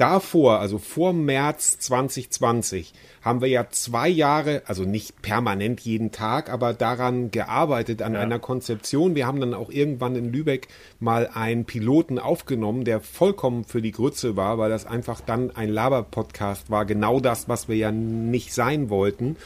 davor, 0.00 0.60
also 0.60 0.78
vor 0.78 1.12
März 1.12 1.78
2020, 1.78 2.94
haben 3.22 3.42
wir 3.42 3.48
ja 3.48 3.68
zwei 3.68 4.08
Jahre, 4.08 4.62
also 4.64 4.84
nicht 4.84 5.20
permanent 5.20 5.80
jeden 5.80 6.10
Tag, 6.10 6.50
aber 6.50 6.72
daran 6.72 7.30
gearbeitet, 7.30 8.00
an 8.00 8.16
einer 8.16 8.38
Konzeption. 8.38 9.14
Wir 9.14 9.26
haben 9.26 9.40
dann 9.40 9.52
auch 9.52 9.70
irgendwann 9.70 10.16
in 10.16 10.32
Lübeck 10.32 10.68
mal 11.00 11.28
einen 11.34 11.66
Piloten 11.66 12.18
aufgenommen, 12.18 12.84
der 12.84 13.00
vollkommen 13.00 13.64
für 13.64 13.82
die 13.82 13.92
Grütze 13.92 14.36
war, 14.36 14.56
weil 14.56 14.70
das 14.70 14.86
einfach 14.86 15.20
dann 15.20 15.54
ein 15.54 15.68
Laber-Podcast 15.68 16.70
war. 16.70 16.86
Genau 16.86 17.20
das, 17.20 17.48
was 17.48 17.68
wir 17.68 17.76
ja 17.76 17.92
nicht 17.92 18.54
sein 18.54 18.88
wollten. 18.88 19.36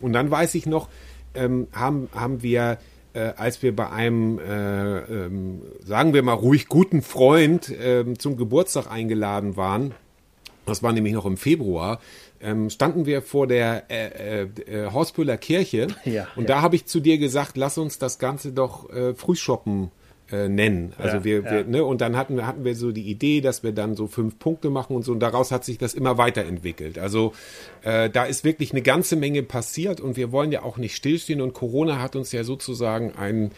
Und 0.00 0.12
dann 0.12 0.30
weiß 0.30 0.54
ich 0.56 0.66
noch, 0.66 0.90
ähm, 1.34 1.68
haben, 1.72 2.10
haben 2.14 2.42
wir 2.42 2.76
äh, 3.14 3.32
als 3.36 3.62
wir 3.62 3.74
bei 3.74 3.90
einem, 3.90 4.38
äh, 4.38 4.98
ähm, 5.00 5.62
sagen 5.84 6.14
wir 6.14 6.22
mal 6.22 6.32
ruhig 6.32 6.68
guten 6.68 7.02
Freund 7.02 7.72
ähm, 7.78 8.18
zum 8.18 8.36
Geburtstag 8.36 8.90
eingeladen 8.90 9.56
waren, 9.56 9.94
das 10.66 10.82
war 10.82 10.92
nämlich 10.92 11.12
noch 11.14 11.26
im 11.26 11.36
Februar, 11.36 12.00
ähm, 12.40 12.70
standen 12.70 13.06
wir 13.06 13.22
vor 13.22 13.46
der 13.46 13.84
äh, 13.90 14.42
äh, 14.42 14.48
äh, 14.66 14.90
Horspüller 14.92 15.36
Kirche 15.36 15.88
Ja, 16.04 16.28
und 16.36 16.48
ja. 16.48 16.56
da 16.56 16.62
habe 16.62 16.76
ich 16.76 16.86
zu 16.86 17.00
dir 17.00 17.18
gesagt, 17.18 17.56
lass 17.56 17.78
uns 17.78 17.98
das 17.98 18.18
Ganze 18.18 18.52
doch 18.52 18.90
äh, 18.90 19.14
Frühshoppen 19.14 19.90
äh, 20.30 20.48
nennen. 20.48 20.92
Also 20.98 21.18
Ja, 21.18 21.24
wir, 21.24 21.44
wir 21.44 21.64
ne, 21.64 21.84
und 21.84 22.00
dann 22.00 22.16
hatten 22.16 22.36
wir 22.36 22.46
hatten 22.46 22.64
wir 22.64 22.74
so 22.74 22.90
die 22.90 23.08
Idee, 23.08 23.40
dass 23.40 23.62
wir 23.62 23.72
dann 23.72 23.94
so 23.94 24.06
fünf 24.06 24.38
Punkte 24.38 24.70
machen 24.70 24.96
und 24.96 25.04
so 25.04 25.12
und 25.12 25.20
daraus 25.20 25.52
hat 25.52 25.64
sich 25.64 25.78
das 25.78 25.94
immer 25.94 26.18
weiterentwickelt. 26.18 26.98
Also 26.98 27.32
äh, 27.82 28.10
da 28.10 28.24
ist 28.24 28.44
wirklich 28.44 28.72
eine 28.72 28.82
ganze 28.82 29.16
Menge 29.16 29.42
passiert 29.42 30.00
und 30.00 30.16
wir 30.16 30.32
wollen 30.32 30.50
ja 30.50 30.62
auch 30.62 30.78
nicht 30.78 30.96
stillstehen 30.96 31.40
und 31.40 31.52
Corona 31.54 32.00
hat 32.00 32.16
uns 32.16 32.32
ja 32.32 32.44
sozusagen 32.44 33.12
einen 33.12 33.52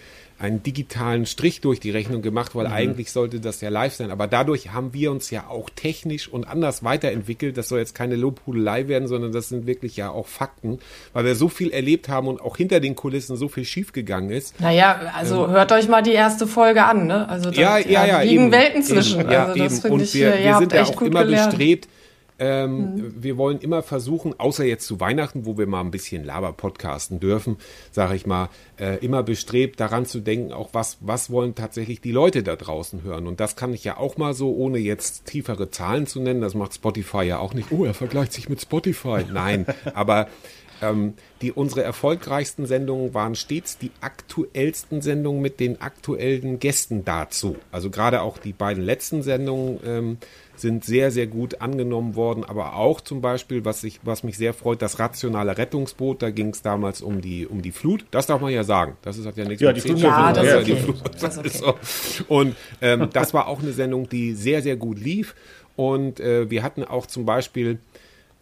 einen 0.44 0.62
digitalen 0.62 1.26
Strich 1.26 1.60
durch 1.60 1.80
die 1.80 1.90
Rechnung 1.90 2.22
gemacht, 2.22 2.54
Mhm. 2.54 2.58
weil 2.60 2.66
eigentlich 2.68 3.10
sollte 3.10 3.40
das 3.40 3.60
ja 3.60 3.68
live 3.70 3.94
sein. 3.94 4.10
Aber 4.10 4.26
dadurch 4.26 4.72
haben 4.72 4.92
wir 4.94 5.10
uns 5.10 5.30
ja 5.30 5.46
auch 5.48 5.70
technisch 5.74 6.28
und 6.28 6.46
anders 6.46 6.84
weiterentwickelt. 6.84 7.56
Das 7.56 7.68
soll 7.68 7.80
jetzt 7.80 7.94
keine 7.94 8.16
Lobhudelei 8.16 8.88
werden, 8.88 9.08
sondern 9.08 9.32
das 9.32 9.48
sind 9.48 9.66
wirklich 9.66 9.96
ja 9.96 10.10
auch 10.10 10.26
Fakten, 10.26 10.78
weil 11.12 11.24
wir 11.24 11.34
so 11.34 11.48
viel 11.48 11.70
erlebt 11.70 12.08
haben 12.08 12.28
und 12.28 12.40
auch 12.40 12.56
hinter 12.56 12.80
den 12.80 12.94
Kulissen 12.94 13.36
so 13.36 13.48
viel 13.48 13.64
schiefgegangen 13.64 14.30
ist. 14.30 14.60
naja, 14.60 15.12
also 15.16 15.48
hört 15.48 15.72
euch 15.72 15.88
mal 15.88 16.02
die 16.02 16.12
erste 16.12 16.46
Folge 16.46 16.84
an. 16.84 17.06
Ne? 17.06 17.28
Also 17.28 17.50
da 17.50 17.78
Ähm. 17.78 17.90
Ja, 17.90 18.04
ja, 18.04 18.06
ja. 18.06 18.20
liegen 18.22 18.44
eben, 18.44 18.52
Welten 18.52 18.82
zwischen. 18.82 19.20
Eben, 19.20 19.30
ja, 19.30 19.46
also 19.46 19.58
das 19.64 19.80
finde 19.80 19.94
Und 19.94 20.02
ich, 20.02 20.14
wir, 20.14 20.34
ihr 20.36 20.44
wir 20.44 20.54
habt 20.54 20.60
sind 20.60 20.72
ja 20.72 20.82
auch 20.84 21.02
immer 21.02 21.24
gelernt. 21.24 21.46
Mhm. 21.52 21.56
bestrebt, 21.56 21.88
ähm, 22.38 23.14
wir 23.16 23.36
wollen 23.36 23.58
immer 23.60 23.82
versuchen, 23.82 24.38
außer 24.38 24.64
jetzt 24.64 24.86
zu 24.86 24.98
Weihnachten, 24.98 25.46
wo 25.46 25.56
wir 25.56 25.66
mal 25.66 25.80
ein 25.80 25.90
bisschen 25.90 26.24
Laber-podcasten 26.24 27.20
dürfen, 27.20 27.58
sage 27.92 28.16
ich 28.16 28.26
mal, 28.26 28.48
äh, 28.78 28.98
immer 29.04 29.22
bestrebt, 29.22 29.78
daran 29.78 30.04
zu 30.04 30.20
denken, 30.20 30.52
auch 30.52 30.70
was, 30.72 30.98
was 31.00 31.30
wollen 31.30 31.54
tatsächlich 31.54 32.00
die 32.00 32.12
Leute 32.12 32.42
da 32.42 32.56
draußen 32.56 33.02
hören. 33.02 33.26
Und 33.26 33.38
das 33.38 33.54
kann 33.54 33.72
ich 33.72 33.84
ja 33.84 33.96
auch 33.98 34.16
mal 34.16 34.34
so, 34.34 34.52
ohne 34.52 34.78
jetzt 34.78 35.26
tiefere 35.26 35.70
Zahlen 35.70 36.06
zu 36.06 36.20
nennen, 36.20 36.40
das 36.40 36.54
macht 36.54 36.74
Spotify 36.74 37.22
ja 37.22 37.38
auch 37.38 37.54
nicht. 37.54 37.70
Oh, 37.70 37.84
er 37.84 37.94
vergleicht 37.94 38.32
sich 38.32 38.48
mit 38.48 38.60
Spotify. 38.60 39.24
Nein, 39.30 39.66
aber 39.94 40.28
ähm, 40.82 41.14
die, 41.40 41.52
unsere 41.52 41.82
erfolgreichsten 41.82 42.66
Sendungen 42.66 43.14
waren 43.14 43.34
stets 43.34 43.78
die 43.78 43.90
aktuellsten 44.00 45.02
Sendungen 45.02 45.40
mit 45.40 45.60
den 45.60 45.80
aktuellen 45.80 46.58
Gästen 46.58 47.04
dazu. 47.04 47.56
Also 47.70 47.90
gerade 47.90 48.22
auch 48.22 48.38
die 48.38 48.52
beiden 48.52 48.82
letzten 48.82 49.22
Sendungen 49.22 49.80
ähm, 49.84 50.18
sind 50.56 50.84
sehr, 50.84 51.10
sehr 51.10 51.26
gut 51.26 51.60
angenommen 51.60 52.14
worden. 52.14 52.44
Aber 52.44 52.76
auch 52.76 53.00
zum 53.00 53.20
Beispiel, 53.20 53.64
was, 53.64 53.82
ich, 53.84 54.00
was 54.02 54.22
mich 54.22 54.36
sehr 54.38 54.54
freut, 54.54 54.82
das 54.82 54.98
rationale 54.98 55.56
Rettungsboot. 55.58 56.22
Da 56.22 56.30
ging 56.30 56.50
es 56.50 56.62
damals 56.62 57.02
um 57.02 57.20
die, 57.20 57.46
um 57.46 57.60
die 57.62 57.72
Flut. 57.72 58.04
Das 58.10 58.26
darf 58.26 58.40
man 58.40 58.52
ja 58.52 58.64
sagen. 58.64 58.96
Das 59.02 59.18
ist, 59.18 59.26
hat 59.26 59.36
ja 59.36 59.44
nichts 59.44 59.60
Ja, 59.62 59.68
mit 59.72 59.76
die 59.78 59.88
Flut- 59.88 59.98
Ja, 60.00 60.32
das 60.32 60.46
tun. 60.48 60.58
ist 60.58 60.66
die 60.66 60.72
okay. 60.72 60.82
Flut, 60.82 60.96
Das 61.22 61.36
ist 61.36 61.46
ist 61.46 61.58
so. 61.58 61.74
Und 62.28 62.54
ähm, 62.80 63.08
das 63.12 63.34
war 63.34 63.48
auch 63.48 63.60
eine 63.62 63.72
Sendung, 63.72 64.08
die 64.08 64.34
sehr, 64.34 64.62
sehr 64.62 64.76
gut 64.76 64.98
lief. 64.98 65.34
Und 65.76 66.20
äh, 66.20 66.48
wir 66.50 66.62
hatten 66.62 66.84
auch 66.84 67.06
zum 67.06 67.24
Beispiel 67.26 67.78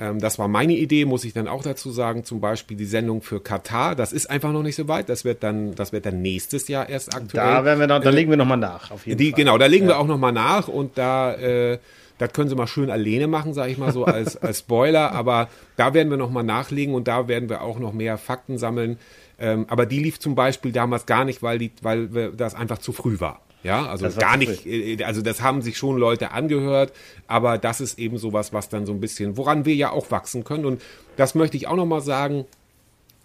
ähm, 0.01 0.18
das 0.20 0.38
war 0.38 0.48
meine 0.48 0.72
Idee, 0.72 1.05
muss 1.05 1.25
ich 1.25 1.33
dann 1.33 1.46
auch 1.46 1.62
dazu 1.62 1.90
sagen. 1.92 2.25
Zum 2.25 2.40
Beispiel 2.40 2.77
die 2.77 2.87
Sendung 2.87 3.22
für 3.22 3.40
Katar. 3.40 3.94
Das 3.94 4.12
ist 4.12 4.29
einfach 4.29 4.51
noch 4.53 4.62
nicht 4.62 4.75
so 4.75 4.88
weit. 4.88 5.09
Das 5.09 5.25
wird 5.25 5.42
dann, 5.42 5.75
das 5.77 5.92
wird 5.92 6.07
dann 6.07 6.22
nächstes 6.22 6.66
Jahr 6.68 6.88
erst 6.88 7.14
aktuell. 7.14 7.44
Da 7.46 7.64
werden 7.64 7.79
wir 7.79 7.87
noch, 7.87 8.01
da 8.01 8.11
legen 8.11 8.29
wir 8.31 8.37
nochmal 8.37 8.57
nach, 8.59 8.90
auf 8.90 9.07
jeden 9.07 9.18
die, 9.18 9.31
Fall. 9.31 9.37
genau, 9.37 9.59
da 9.59 9.66
legen 9.66 9.87
wir 9.87 9.98
auch 9.98 10.07
noch 10.07 10.18
mal 10.18 10.33
nach 10.33 10.66
und 10.68 10.98
da, 10.98 11.35
äh, 11.35 11.79
das 12.23 12.33
können 12.33 12.49
Sie 12.49 12.55
mal 12.55 12.69
schön 12.69 12.89
alleine 12.89 13.27
machen, 13.27 13.53
sage 13.53 13.73
ich 13.73 13.79
mal 13.79 13.93
so 13.93 14.05
als, 14.05 14.37
als 14.37 14.61
Spoiler. 14.61 15.11
Aber 15.11 15.49
da 15.77 15.93
werden 15.93 16.09
wir 16.09 16.17
noch 16.17 16.31
mal 16.31 16.45
nachlegen 16.45 16.95
und 16.95 17.09
da 17.09 17.27
werden 17.27 17.49
wir 17.49 17.63
auch 17.63 17.81
noch 17.81 17.93
mehr 17.93 18.17
Fakten 18.17 18.59
sammeln. 18.59 18.97
Ähm, 19.41 19.67
aber 19.69 19.87
die 19.87 19.99
lief 19.99 20.21
zum 20.21 20.37
Beispiel 20.37 20.71
damals 20.71 21.07
gar 21.07 21.25
nicht, 21.25 21.43
weil 21.43 21.59
die, 21.59 21.73
weil 21.83 22.33
das 22.37 22.55
einfach 22.55 22.79
zu 22.79 22.93
früh 22.93 23.19
war. 23.19 23.41
Ja, 23.65 23.87
also 23.87 24.09
gar 24.19 24.37
nicht, 24.37 24.67
äh, 24.67 25.03
also 25.03 25.21
das 25.21 25.43
haben 25.43 25.63
sich 25.63 25.77
schon 25.77 25.97
Leute 25.97 26.31
angehört, 26.31 26.93
aber 27.27 27.59
das 27.59 27.81
ist 27.81 27.99
eben 27.99 28.19
sowas, 28.19 28.53
was 28.53 28.69
dann 28.69 28.87
so 28.87 28.93
ein 28.93 29.01
bisschen, 29.01 29.37
woran 29.37 29.65
wir 29.65 29.75
ja 29.75 29.91
auch 29.91 30.13
wachsen 30.13 30.45
können. 30.45 30.65
Und 30.65 30.81
das 31.17 31.35
möchte 31.35 31.57
ich 31.57 31.67
auch 31.67 31.77
nochmal 31.77 32.03
sagen. 32.03 32.45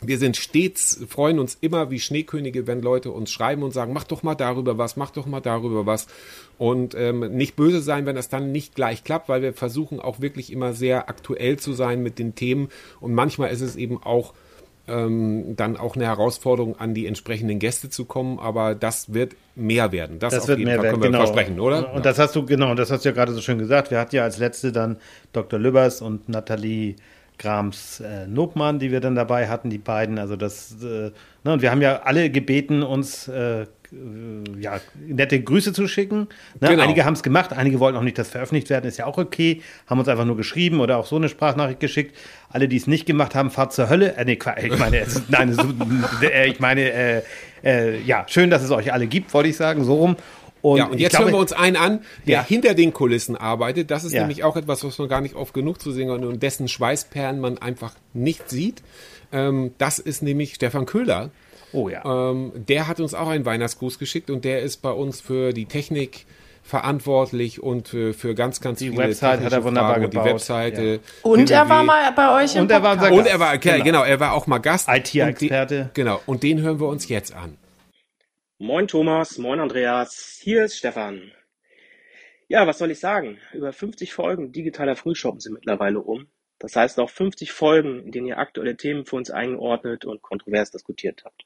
Wir 0.02 0.20
sind 0.20 0.38
stets, 0.38 1.04
freuen 1.10 1.40
uns 1.40 1.58
immer 1.60 1.90
wie 1.90 2.00
Schneekönige, 2.00 2.68
wenn 2.68 2.82
Leute 2.84 3.10
uns 3.10 3.32
schreiben 3.32 3.64
und 3.64 3.74
sagen, 3.74 3.94
mach 3.94 4.04
doch 4.04 4.22
mal 4.22 4.36
darüber 4.36 4.78
was, 4.78 4.96
mach 4.96 5.10
doch 5.10 5.26
mal 5.26 5.42
darüber 5.42 5.88
was. 5.88 6.06
Und 6.60 6.94
ähm, 6.94 7.36
nicht 7.36 7.56
böse 7.56 7.82
sein, 7.82 8.06
wenn 8.06 8.16
das 8.16 8.30
dann 8.30 8.52
nicht 8.52 8.76
gleich 8.76 9.04
klappt, 9.04 9.28
weil 9.28 9.42
wir 9.42 9.54
versuchen 9.54 10.00
auch 10.00 10.22
wirklich 10.22 10.52
immer 10.52 10.74
sehr 10.74 11.10
aktuell 11.10 11.58
zu 11.58 11.74
sein 11.74 12.04
mit 12.04 12.20
den 12.20 12.36
Themen. 12.36 12.70
Und 13.00 13.16
manchmal 13.16 13.50
ist 13.50 13.62
es 13.62 13.76
eben 13.76 14.02
auch 14.04 14.34
ähm, 14.88 15.56
dann 15.56 15.78
auch 15.78 15.96
eine 15.96 16.06
Herausforderung, 16.06 16.80
an 16.80 16.94
die 16.94 17.08
entsprechenden 17.08 17.58
Gäste 17.58 17.90
zu 17.90 18.06
kommen. 18.06 18.38
Aber 18.38 18.76
das 18.76 19.14
wird 19.14 19.36
mehr 19.56 19.92
werden. 19.92 20.20
Das, 20.20 20.34
Das 20.34 20.44
auf 20.44 20.50
wird 20.50 20.60
jeden 20.60 20.70
mehr 20.70 20.78
Fall 20.78 20.84
werden, 20.86 20.94
können 21.02 21.14
wir 21.14 21.20
genau. 21.20 21.26
versprechen, 21.26 21.60
oder? 21.60 21.94
Und 21.94 22.06
das 22.06 22.20
hast 22.20 22.36
du, 22.36 22.46
genau, 22.46 22.70
und 22.70 22.78
das 22.78 22.92
hast 22.92 23.04
du 23.04 23.10
ja 23.10 23.16
gerade 23.16 23.34
so 23.34 23.42
schön 23.42 23.58
gesagt. 23.58 23.90
Wir 23.90 24.00
hatten 24.00 24.16
ja 24.16 24.24
als 24.24 24.38
letzte 24.38 24.72
dann 24.72 24.98
Dr. 25.34 25.60
Lübbers 25.60 26.02
und 26.02 26.30
Nathalie 26.30 26.96
Grams 27.38 28.00
äh, 28.00 28.28
Nobmann, 28.28 28.80
die 28.80 28.91
wir 28.91 29.00
dann 29.00 29.15
dabei 29.15 29.47
hatten, 29.47 29.69
die 29.69 29.78
beiden. 29.78 30.17
Also 30.19 30.36
das, 30.36 30.76
äh, 30.82 31.12
ne, 31.43 31.54
und 31.54 31.62
wir 31.62 31.71
haben 31.71 31.82
ja 31.82 32.02
alle 32.04 32.30
gebeten, 32.30 32.84
uns 32.84 33.28
äh, 33.28 33.62
äh, 33.62 33.65
ja, 34.60 34.80
nette 35.08 35.39
Grüße 35.41 35.71
zu 35.73 35.88
schicken. 35.88 36.28
Ne? 36.60 36.69
Genau. 36.69 36.84
Einige 36.84 37.06
haben 37.06 37.13
es 37.13 37.23
gemacht, 37.23 37.54
einige 37.54 37.80
wollten 37.80 37.97
auch 37.97 38.02
nicht, 38.04 38.17
dass 38.17 38.30
veröffentlicht 38.30 38.69
werden, 38.69 38.86
ist 38.86 38.97
ja 38.97 39.06
auch 39.06 39.17
okay. 39.17 39.62
Haben 39.88 40.00
uns 40.00 40.08
einfach 40.10 40.26
nur 40.26 40.36
geschrieben 40.38 40.80
oder 40.80 40.97
auch 40.97 41.06
so 41.06 41.15
eine 41.15 41.30
Sprachnachricht 41.30 41.80
geschickt. 41.80 42.15
Alle, 42.50 42.67
die 42.67 42.78
es 42.78 42.88
nicht 42.88 43.06
gemacht 43.06 43.36
haben, 43.36 43.52
fahrt 43.52 43.71
zur 43.73 43.89
Hölle. 43.89 44.15
Äh, 44.15 44.26
nee, 44.26 44.39
ich 44.63 44.78
meine, 44.80 45.00
es, 45.00 45.15
ist- 45.15 45.30
nein, 45.30 45.56
äh, 46.21 46.47
ich 46.47 46.60
meine, 46.60 46.91
äh, 46.91 47.21
äh, 47.63 48.02
ja, 48.02 48.26
schön, 48.28 48.50
dass 48.50 48.63
es 48.63 48.71
euch 48.71 48.91
alle 48.93 49.08
gibt, 49.08 49.34
wollte 49.34 49.50
ich 49.50 49.58
sagen, 49.58 49.84
so 49.84 49.95
rum. 49.95 50.15
Und 50.72 50.78
ja, 50.78 50.86
und 50.88 51.00
jetzt 51.00 51.12
glaube- 51.12 51.26
hören 51.26 51.34
wir 51.36 51.40
uns 51.40 51.54
einen 51.54 51.76
an, 51.76 52.00
der 52.26 52.34
Ja. 52.40 52.46
hinter 52.46 52.74
den 52.74 52.94
Kulissen 52.94 53.36
arbeitet. 53.36 53.92
Das 53.92 54.04
ist 54.04 54.14
Ja. 54.14 54.22
nämlich 54.22 54.44
auch 54.44 54.56
etwas, 54.56 54.84
was 54.84 54.98
man 54.98 55.08
gar 55.08 55.22
nicht 55.22 55.36
oft 55.36 55.54
genug 55.54 55.82
zu 55.82 55.92
sehen 55.92 56.10
hat 56.12 56.22
und 56.24 56.42
dessen 56.44 56.68
Schweißperlen 56.68 57.40
man 57.40 57.58
einfach 57.58 57.94
nicht 58.14 58.50
sieht. 58.50 58.82
Ähm, 59.32 59.72
das 59.78 60.00
ist 60.00 60.22
nämlich 60.24 60.56
Stefan 60.56 60.86
Köhler. 60.86 61.32
Oh 61.74 61.90
ja. 61.90 62.04
Ähm, 62.32 62.52
der 62.56 62.88
hat 62.88 63.00
uns 63.00 63.14
auch 63.14 63.28
einen 63.28 63.46
Weihnachtsgruß 63.46 64.00
geschickt 64.00 64.30
und 64.30 64.46
der 64.46 64.62
ist 64.62 64.82
bei 64.82 64.92
uns 64.92 65.20
für 65.22 65.52
die 65.54 65.66
Technik 65.66 66.26
verantwortlich 66.64 67.64
und 67.64 67.88
für, 67.88 68.14
für 68.14 68.36
ganz, 68.36 68.60
ganz 68.62 68.80
Die 68.80 68.90
viele 68.90 69.04
Website 69.04 69.42
hat 69.42 69.52
er 69.54 69.64
wunderbar 69.64 69.92
Fragen 69.92 70.06
und 70.06 70.14
Die 70.14 70.18
gebaut. 70.18 70.34
Webseite. 70.34 71.00
Und 71.24 71.50
er 71.50 71.70
war 71.70 71.84
mal 71.84 72.12
bei 72.14 72.44
euch 72.44 72.56
im 72.56 72.64
Und 72.64 72.72
er 72.72 72.84
war 72.84 72.94
unser 72.94 73.12
Und 73.12 73.26
er 73.28 73.40
war, 73.40 73.54
okay, 73.56 73.72
Genau. 73.74 73.84
genau, 73.84 74.04
er 74.04 74.20
war 74.20 74.34
auch 74.34 74.48
mal 74.48 74.58
Gast. 74.60 74.88
IT-Experte. 74.90 75.90
Genau, 75.94 76.22
und 76.26 76.44
den 76.44 76.62
hören 76.62 76.80
wir 76.80 76.88
uns 76.88 77.08
jetzt 77.08 77.34
an. 77.34 77.58
Moin 78.60 78.88
Thomas, 78.88 79.38
moin 79.38 79.60
Andreas, 79.60 80.39
hier 80.41 80.63
ist 80.63 80.80
Stefan. 80.80 81.32
Ja, 82.48 82.65
was 82.65 82.80
soll 82.80 82.89
ich 82.89 83.00
sagen? 83.00 83.38
Über 83.54 83.72
50 83.72 84.12
Folgen 84.12 84.52
digitaler 84.52 84.96
Frühschoppen 84.96 85.39
sind 85.39 85.54
mittlerweile 85.54 86.00
um. 86.00 86.28
Das 86.58 86.76
heißt 86.76 87.00
auch 87.00 87.12
50 87.12 87.52
Folgen, 87.52 88.06
in 88.06 88.12
denen 88.12 88.26
ihr 88.26 88.39
aktuelle 88.39 88.76
Themen 88.76 89.06
für 89.06 89.15
uns 89.15 89.30
eingeordnet 89.30 90.06
und 90.06 90.24
kontrovers 90.24 90.72
diskutiert 90.72 91.24
habt. 91.24 91.46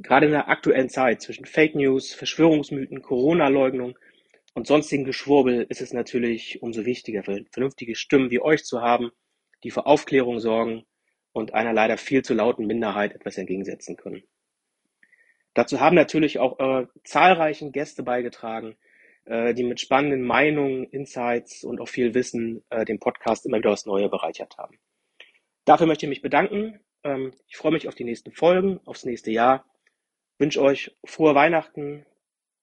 Gerade 0.00 0.26
in 0.26 0.32
der 0.32 0.48
aktuellen 0.48 0.88
Zeit 0.88 1.22
zwischen 1.22 1.44
Fake 1.44 1.76
News, 1.76 2.12
Verschwörungsmythen, 2.12 3.00
Corona-Leugnung 3.00 3.96
und 4.54 4.66
sonstigen 4.66 5.04
Geschwurbel 5.04 5.64
ist 5.68 5.80
es 5.80 5.92
natürlich 5.92 6.60
umso 6.60 6.86
wichtiger, 6.86 7.22
vernünftige 7.22 7.94
Stimmen 7.94 8.32
wie 8.32 8.40
euch 8.40 8.64
zu 8.64 8.82
haben, 8.82 9.12
die 9.62 9.70
für 9.70 9.86
Aufklärung 9.86 10.40
sorgen 10.40 10.86
und 11.30 11.54
einer 11.54 11.72
leider 11.72 11.98
viel 11.98 12.24
zu 12.24 12.34
lauten 12.34 12.66
Minderheit 12.66 13.14
etwas 13.14 13.38
entgegensetzen 13.38 13.96
können. 13.96 14.24
Dazu 15.58 15.80
haben 15.80 15.96
natürlich 15.96 16.38
auch 16.38 16.60
eure 16.60 16.88
zahlreichen 17.02 17.72
Gäste 17.72 18.04
beigetragen, 18.04 18.76
äh, 19.24 19.54
die 19.54 19.64
mit 19.64 19.80
spannenden 19.80 20.22
Meinungen, 20.22 20.84
Insights 20.84 21.64
und 21.64 21.80
auch 21.80 21.88
viel 21.88 22.14
Wissen 22.14 22.62
äh, 22.70 22.84
den 22.84 23.00
Podcast 23.00 23.44
immer 23.44 23.58
wieder 23.58 23.72
aufs 23.72 23.84
Neue 23.84 24.08
bereichert 24.08 24.56
haben. 24.56 24.78
Dafür 25.64 25.88
möchte 25.88 26.06
ich 26.06 26.10
mich 26.10 26.22
bedanken. 26.22 26.78
Ähm, 27.02 27.32
ich 27.48 27.56
freue 27.56 27.72
mich 27.72 27.88
auf 27.88 27.96
die 27.96 28.04
nächsten 28.04 28.30
Folgen, 28.30 28.78
aufs 28.84 29.04
nächste 29.04 29.32
Jahr. 29.32 29.64
Wünsche 30.38 30.62
euch 30.62 30.96
frohe 31.04 31.34
Weihnachten, 31.34 32.06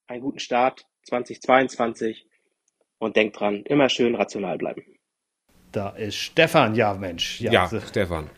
einen 0.08 0.22
guten 0.22 0.40
Start 0.40 0.86
2022 1.04 2.30
und 2.98 3.18
denkt 3.18 3.38
dran, 3.38 3.64
immer 3.66 3.90
schön 3.90 4.16
rational 4.16 4.58
bleiben. 4.58 4.86
Da 5.74 5.90
ist 5.90 6.16
Stefan, 6.16 6.76
ja 6.76 6.94
Mensch. 6.94 7.42
Ja, 7.42 7.68
so- 7.68 7.82
Stefan. 7.82 8.30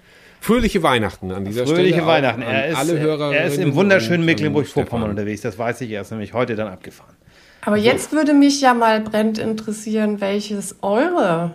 Fröhliche 0.41 0.81
Weihnachten 0.83 1.31
an 1.31 1.45
dieser 1.45 1.65
Fröhliche 1.65 1.89
Stelle. 1.89 2.03
auch 2.03 2.07
Weihnachten. 2.07 2.43
an 2.43 2.49
Er 2.49 2.67
ist, 2.69 2.77
alle 2.77 2.99
Hörer. 2.99 3.33
er 3.35 3.45
ist 3.45 3.57
im 3.57 3.75
wunderschönen 3.75 4.25
Mecklenburg-Vorpommern 4.25 5.09
unterwegs. 5.09 5.41
Das 5.41 5.57
weiß 5.57 5.81
ich. 5.81 5.91
Er 5.91 6.01
ist 6.01 6.11
nämlich 6.11 6.33
heute 6.33 6.55
dann 6.55 6.67
abgefahren. 6.67 7.15
Aber 7.61 7.75
jetzt 7.75 8.13
würde 8.13 8.33
mich 8.33 8.61
ja 8.61 8.73
mal 8.73 9.01
brennend 9.01 9.39
interessieren, 9.39 10.21
welches 10.21 10.77
eure 10.81 11.53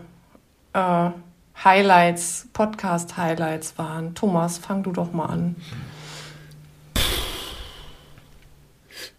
äh, 0.75 1.11
Highlights, 1.65 2.49
Podcast-Highlights 2.53 3.79
waren. 3.79 4.15
Thomas, 4.15 4.59
fang 4.59 4.83
du 4.83 4.93
doch 4.93 5.13
mal 5.13 5.27
an. 5.27 5.57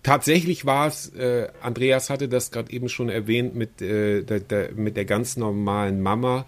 Tatsächlich 0.04 0.66
war 0.66 0.88
es, 0.88 1.10
äh, 1.16 1.48
Andreas 1.62 2.10
hatte 2.10 2.28
das 2.28 2.52
gerade 2.52 2.72
eben 2.72 2.90
schon 2.90 3.10
erwähnt, 3.10 3.56
mit, 3.56 3.82
äh, 3.82 4.22
der, 4.24 4.42
der, 4.42 4.72
mit 4.74 4.98
der 4.98 5.06
ganz 5.06 5.38
normalen 5.38 6.02
Mama, 6.02 6.46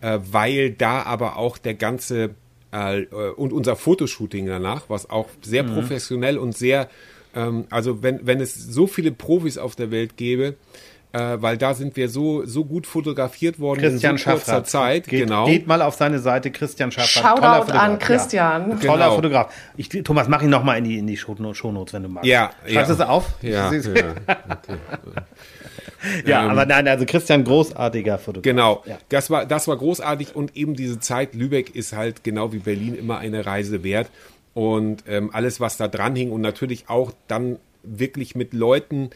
äh, 0.00 0.18
weil 0.30 0.72
da 0.72 1.04
aber 1.04 1.36
auch 1.36 1.56
der 1.56 1.74
ganze 1.74 2.34
äh, 2.82 3.06
und 3.36 3.52
unser 3.52 3.76
Fotoshooting 3.76 4.46
danach, 4.46 4.84
was 4.88 5.08
auch 5.10 5.28
sehr 5.42 5.62
Mhm. 5.62 5.74
professionell 5.74 6.38
und 6.38 6.56
sehr, 6.56 6.88
ähm, 7.34 7.64
also 7.70 8.02
wenn, 8.02 8.26
wenn 8.26 8.40
es 8.40 8.54
so 8.54 8.86
viele 8.86 9.12
Profis 9.12 9.58
auf 9.58 9.76
der 9.76 9.90
Welt 9.90 10.16
gäbe, 10.16 10.54
äh, 11.12 11.38
weil 11.40 11.56
da 11.56 11.72
sind 11.72 11.96
wir 11.96 12.08
so, 12.10 12.44
so 12.44 12.64
gut 12.64 12.86
fotografiert 12.86 13.58
worden 13.58 13.80
Christian 13.80 14.16
in 14.16 14.18
so 14.18 14.24
kurzer 14.30 14.44
Schaffrath. 14.46 14.68
Zeit. 14.68 15.06
Geht, 15.08 15.20
genau. 15.20 15.46
geht 15.46 15.66
mal 15.66 15.80
auf 15.80 15.94
seine 15.94 16.18
Seite, 16.18 16.50
Christian 16.50 16.90
Schaffrath. 16.90 17.22
Shoutout 17.22 17.40
Toller 17.40 17.56
Fotograf. 17.62 17.82
an 17.82 17.98
Christian. 17.98 18.70
Ja. 18.70 18.76
Toller 18.76 19.04
Genau. 19.04 19.14
Fotograf. 19.14 19.54
Ich, 19.76 19.88
Thomas, 19.88 20.28
mach 20.28 20.42
ihn 20.42 20.50
noch 20.50 20.64
mal 20.64 20.76
in 20.76 20.84
die, 20.84 20.98
in 20.98 21.06
die 21.06 21.16
Show- 21.16 21.36
Shownotes, 21.54 21.94
wenn 21.94 22.02
du 22.02 22.08
magst. 22.10 22.26
Ja, 22.28 22.50
Schreibst 22.66 22.74
ja. 22.74 22.84
du 22.84 22.92
es 22.92 23.00
auf? 23.00 23.24
Ja, 23.40 23.72
ja, 23.72 23.78
okay. 23.78 24.04
ja 26.26 26.44
Ähm, 26.44 26.50
aber 26.50 26.66
nein, 26.66 26.86
also 26.88 27.04
Christian, 27.06 27.44
großartiger 27.44 28.18
Fotograf. 28.18 28.42
Genau, 28.42 28.82
Ja. 28.86 28.98
das 29.08 29.30
war 29.30 29.46
das 29.46 29.68
war 29.68 29.76
großartig 29.76 30.34
und 30.34 30.56
eben 30.56 30.74
diese 30.74 30.98
Zeit 31.00 31.34
Lübeck 31.34 31.74
ist 31.74 31.92
halt 31.92 32.24
genau 32.24 32.52
wie 32.52 32.58
Berlin 32.58 32.94
immer 32.94 33.18
eine 33.18 33.46
Reise 33.46 33.82
wert 33.82 34.10
und 34.54 35.04
ähm, 35.08 35.30
alles 35.32 35.60
was 35.60 35.76
da 35.76 35.88
dran 35.88 36.16
hing 36.16 36.30
und 36.30 36.40
natürlich 36.40 36.88
auch 36.88 37.12
dann 37.28 37.58
wirklich 37.82 38.34
mit 38.34 38.52
Leuten 38.52 39.10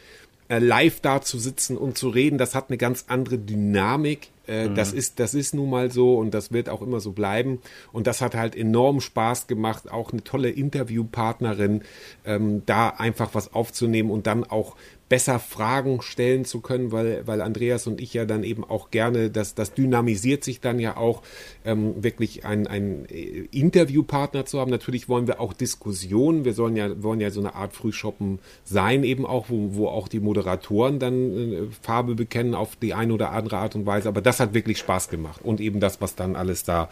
äh, 0.49 0.59
live 0.59 1.01
da 1.01 1.23
zu 1.23 1.39
sitzen 1.39 1.77
und 1.77 1.97
zu 1.97 2.09
reden, 2.09 2.39
das 2.39 2.55
hat 2.55 2.67
eine 2.69 2.77
ganz 2.79 3.05
andere 3.09 3.39
Dynamik. 3.39 4.29
Äh, 4.51 4.71
Das 4.75 4.93
ist 4.93 5.21
das 5.21 5.35
ist 5.35 5.55
nun 5.55 5.71
mal 5.71 5.91
so 5.91 6.17
und 6.17 6.35
das 6.35 6.53
wird 6.53 6.69
auch 6.69 6.83
immer 6.83 7.01
so 7.01 7.13
bleiben 7.13 7.61
und 7.93 8.07
das 8.07 8.21
hat 8.21 8.35
halt 8.35 8.57
enorm 8.57 9.01
Spaß 9.01 9.47
gemacht, 9.47 9.91
auch 9.91 10.13
eine 10.13 10.25
tolle 10.25 10.51
Interviewpartnerin, 10.51 11.83
ähm, 12.25 12.63
da 12.67 12.89
einfach 12.89 13.35
was 13.35 13.55
aufzunehmen 13.55 14.11
und 14.11 14.27
dann 14.27 14.45
auch 14.45 14.77
besser 15.11 15.41
Fragen 15.41 16.03
stellen 16.03 16.45
zu 16.45 16.61
können, 16.61 16.93
weil, 16.93 17.27
weil 17.27 17.43
Andreas 17.43 17.89
und 17.89 18.01
ich 18.01 18.15
ja 18.15 18.25
dann 18.25 18.45
eben 18.45 18.63
auch 18.63 18.93
gerne, 18.93 19.29
das, 19.29 19.57
das 19.57 19.75
dynamisiert 19.75 20.45
sich 20.45 20.61
dann 20.61 20.79
ja 20.79 20.97
auch, 20.97 21.23
ähm, 21.65 22.03
wirklich 22.03 22.47
ein, 22.47 22.69
ein 22.69 23.07
äh, 23.07 23.49
Interviewpartner 23.51 24.47
zu 24.47 24.61
haben. 24.61 24.71
Natürlich 24.71 25.09
wollen 25.09 25.27
wir 25.27 25.41
auch 25.41 25.53
Diskussionen, 25.53 26.45
wir 26.45 26.55
sollen 26.55 26.77
ja, 26.77 27.03
wollen 27.03 27.21
ja 27.21 27.31
so 27.31 27.41
eine 27.41 27.57
Art 27.57 27.73
Frühshoppen 27.73 28.39
sein, 28.63 29.03
eben 29.03 29.27
auch, 29.27 29.47
wo, 29.51 29.75
wo 29.75 29.89
auch 29.89 30.07
die 30.07 30.21
Moderatoren 30.21 31.01
dann 31.01 31.53
äh, 31.53 31.63
Farbe 31.83 32.15
bekennen 32.15 32.55
auf 32.55 32.77
die 32.77 32.95
eine 32.95 33.13
oder 33.13 33.33
andere 33.33 33.59
Art 33.59 33.75
und 33.75 33.87
Weise. 33.87 34.09
Aber 34.09 34.23
das 34.23 34.39
hat 34.41 34.55
wirklich 34.55 34.79
Spaß 34.79 35.09
gemacht 35.09 35.41
und 35.43 35.61
eben 35.61 35.81
das, 35.81 36.01
was 36.01 36.15
dann 36.15 36.37
alles 36.37 36.65
da 36.65 36.89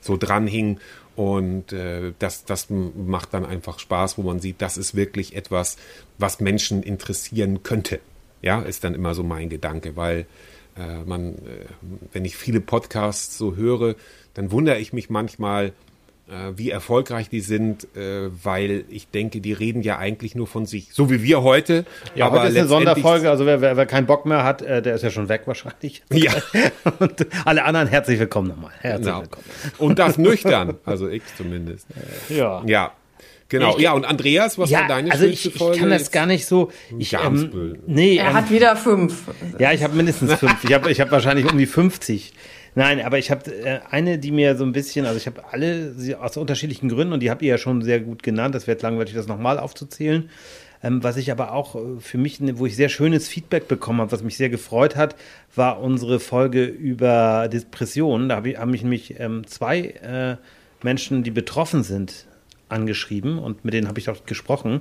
so 0.00 0.16
dran 0.16 0.46
hing. 0.46 0.78
Und 1.14 1.72
äh, 1.72 2.14
das, 2.18 2.44
das 2.46 2.68
macht 2.70 3.34
dann 3.34 3.44
einfach 3.44 3.78
Spaß, 3.78 4.16
wo 4.16 4.22
man 4.22 4.40
sieht, 4.40 4.62
das 4.62 4.78
ist 4.78 4.94
wirklich 4.94 5.36
etwas, 5.36 5.76
was 6.16 6.40
Menschen 6.40 6.82
interessieren 6.82 7.62
könnte. 7.62 8.00
Ja, 8.40 8.62
ist 8.62 8.82
dann 8.84 8.94
immer 8.94 9.14
so 9.14 9.22
mein 9.22 9.50
Gedanke, 9.50 9.94
weil 9.94 10.26
äh, 10.76 11.02
man, 11.04 11.34
äh, 11.34 11.66
wenn 12.12 12.24
ich 12.24 12.36
viele 12.36 12.60
Podcasts 12.60 13.36
so 13.36 13.56
höre, 13.56 13.94
dann 14.34 14.50
wundere 14.50 14.78
ich 14.78 14.92
mich 14.92 15.10
manchmal, 15.10 15.72
wie 16.56 16.70
erfolgreich 16.70 17.28
die 17.28 17.40
sind, 17.40 17.84
äh, 17.96 18.30
weil 18.42 18.84
ich 18.88 19.08
denke, 19.08 19.40
die 19.40 19.52
reden 19.52 19.82
ja 19.82 19.98
eigentlich 19.98 20.34
nur 20.34 20.46
von 20.46 20.64
sich, 20.66 20.88
so 20.92 21.10
wie 21.10 21.22
wir 21.22 21.42
heute. 21.42 21.84
Ja, 22.14 22.26
aber 22.26 22.40
heute 22.40 22.52
ist 22.52 22.58
eine 22.58 22.68
Sonderfolge, 22.68 23.28
also 23.28 23.44
wer, 23.44 23.60
wer, 23.60 23.76
wer 23.76 23.86
keinen 23.86 24.06
Bock 24.06 24.24
mehr 24.24 24.42
hat, 24.44 24.62
äh, 24.62 24.80
der 24.80 24.94
ist 24.94 25.02
ja 25.02 25.10
schon 25.10 25.28
weg 25.28 25.42
wahrscheinlich. 25.46 26.02
Ja. 26.12 26.32
Und 27.00 27.26
alle 27.44 27.64
anderen 27.64 27.88
herzlich 27.88 28.18
willkommen 28.18 28.48
nochmal. 28.48 28.70
Herzlich 28.80 29.06
Genau. 29.06 29.20
willkommen. 29.22 29.44
Und 29.78 29.98
das 29.98 30.16
nüchtern, 30.16 30.76
also 30.84 31.08
ich 31.08 31.22
zumindest. 31.36 31.86
Ja. 32.30 32.62
Ja, 32.66 32.92
genau. 33.48 33.76
Ich- 33.76 33.82
Ja, 33.82 33.92
und 33.92 34.04
Andreas, 34.06 34.58
was 34.58 34.70
war 34.70 34.80
Ja, 34.82 34.88
deine 34.88 35.10
also 35.12 35.24
schönste 35.24 35.48
ich, 35.48 35.54
ich 35.54 35.58
Folge? 35.60 35.80
kann 35.80 35.90
das 35.90 36.10
gar 36.12 36.26
nicht 36.26 36.46
so. 36.46 36.70
Ich, 36.98 37.12
ähm, 37.14 37.76
nee, 37.86 38.16
Er 38.16 38.28
ähm, 38.28 38.34
hat 38.34 38.50
wieder 38.50 38.76
fünf. 38.76 39.24
Ja, 39.58 39.72
ich 39.72 39.82
habe 39.82 39.94
mindestens 39.96 40.34
fünf. 40.34 40.64
Ich 40.64 40.72
habe 40.72 40.90
ich 40.90 41.00
hab 41.00 41.10
wahrscheinlich 41.10 41.50
um 41.50 41.58
die 41.58 41.66
50. 41.66 42.32
Nein, 42.74 43.00
aber 43.00 43.18
ich 43.18 43.30
habe 43.30 43.50
äh, 43.54 43.80
eine, 43.90 44.18
die 44.18 44.30
mir 44.30 44.56
so 44.56 44.64
ein 44.64 44.72
bisschen, 44.72 45.04
also 45.04 45.18
ich 45.18 45.26
habe 45.26 45.42
alle 45.52 45.94
aus 46.20 46.36
unterschiedlichen 46.36 46.88
Gründen 46.88 47.12
und 47.12 47.20
die 47.20 47.30
habt 47.30 47.42
ihr 47.42 47.48
ja 47.48 47.58
schon 47.58 47.82
sehr 47.82 48.00
gut 48.00 48.22
genannt. 48.22 48.54
Das 48.54 48.66
wird 48.66 48.80
langweilig, 48.80 49.14
das 49.14 49.26
nochmal 49.26 49.58
aufzuzählen. 49.58 50.30
Ähm, 50.82 51.02
was 51.04 51.18
ich 51.18 51.30
aber 51.30 51.52
auch 51.52 51.76
äh, 51.76 52.00
für 52.00 52.16
mich, 52.16 52.40
ne, 52.40 52.58
wo 52.58 52.64
ich 52.64 52.74
sehr 52.74 52.88
schönes 52.88 53.28
Feedback 53.28 53.68
bekommen 53.68 54.00
habe, 54.00 54.10
was 54.10 54.22
mich 54.22 54.38
sehr 54.38 54.48
gefreut 54.48 54.96
hat, 54.96 55.16
war 55.54 55.80
unsere 55.80 56.18
Folge 56.18 56.64
über 56.64 57.48
Depressionen. 57.48 58.30
Da 58.30 58.36
haben 58.36 58.70
mich 58.70 58.82
nämlich 58.82 59.20
ähm, 59.20 59.46
zwei 59.46 59.80
äh, 59.80 60.36
Menschen, 60.82 61.22
die 61.22 61.30
betroffen 61.30 61.82
sind, 61.82 62.26
angeschrieben 62.70 63.38
und 63.38 63.66
mit 63.66 63.74
denen 63.74 63.86
habe 63.86 64.00
ich 64.00 64.08
auch 64.08 64.24
gesprochen. 64.24 64.80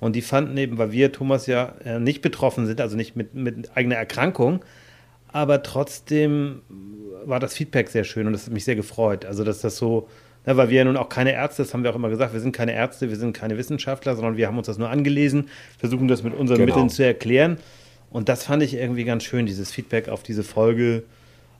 Und 0.00 0.16
die 0.16 0.22
fanden 0.22 0.56
eben, 0.58 0.78
weil 0.78 0.92
wir, 0.92 1.12
Thomas, 1.12 1.46
ja 1.46 1.74
nicht 2.00 2.22
betroffen 2.22 2.66
sind, 2.66 2.80
also 2.80 2.96
nicht 2.96 3.14
mit, 3.14 3.34
mit 3.34 3.70
eigener 3.76 3.94
Erkrankung, 3.94 4.64
aber 5.32 5.62
trotzdem 5.62 6.62
war 7.24 7.40
das 7.40 7.54
Feedback 7.54 7.88
sehr 7.88 8.04
schön 8.04 8.26
und 8.26 8.32
das 8.32 8.46
hat 8.46 8.52
mich 8.52 8.64
sehr 8.64 8.76
gefreut. 8.76 9.24
Also, 9.24 9.44
dass 9.44 9.60
das 9.60 9.76
so, 9.76 10.08
ne, 10.46 10.56
weil 10.56 10.70
wir 10.70 10.78
ja 10.78 10.84
nun 10.84 10.96
auch 10.96 11.08
keine 11.08 11.32
Ärzte, 11.32 11.62
das 11.62 11.72
haben 11.72 11.82
wir 11.84 11.90
auch 11.90 11.96
immer 11.96 12.10
gesagt, 12.10 12.32
wir 12.32 12.40
sind 12.40 12.52
keine 12.54 12.74
Ärzte, 12.74 13.08
wir 13.08 13.16
sind 13.16 13.32
keine 13.32 13.56
Wissenschaftler, 13.56 14.14
sondern 14.16 14.36
wir 14.36 14.46
haben 14.46 14.58
uns 14.58 14.66
das 14.66 14.78
nur 14.78 14.90
angelesen, 14.90 15.48
versuchen 15.78 16.08
das 16.08 16.22
mit 16.22 16.34
unseren 16.34 16.58
Genau. 16.58 16.74
Mitteln 16.74 16.90
zu 16.90 17.04
erklären. 17.04 17.58
Und 18.10 18.28
das 18.28 18.44
fand 18.44 18.62
ich 18.62 18.74
irgendwie 18.74 19.04
ganz 19.04 19.24
schön, 19.24 19.46
dieses 19.46 19.70
Feedback 19.70 20.08
auf 20.08 20.22
diese 20.22 20.42
Folge. 20.42 21.04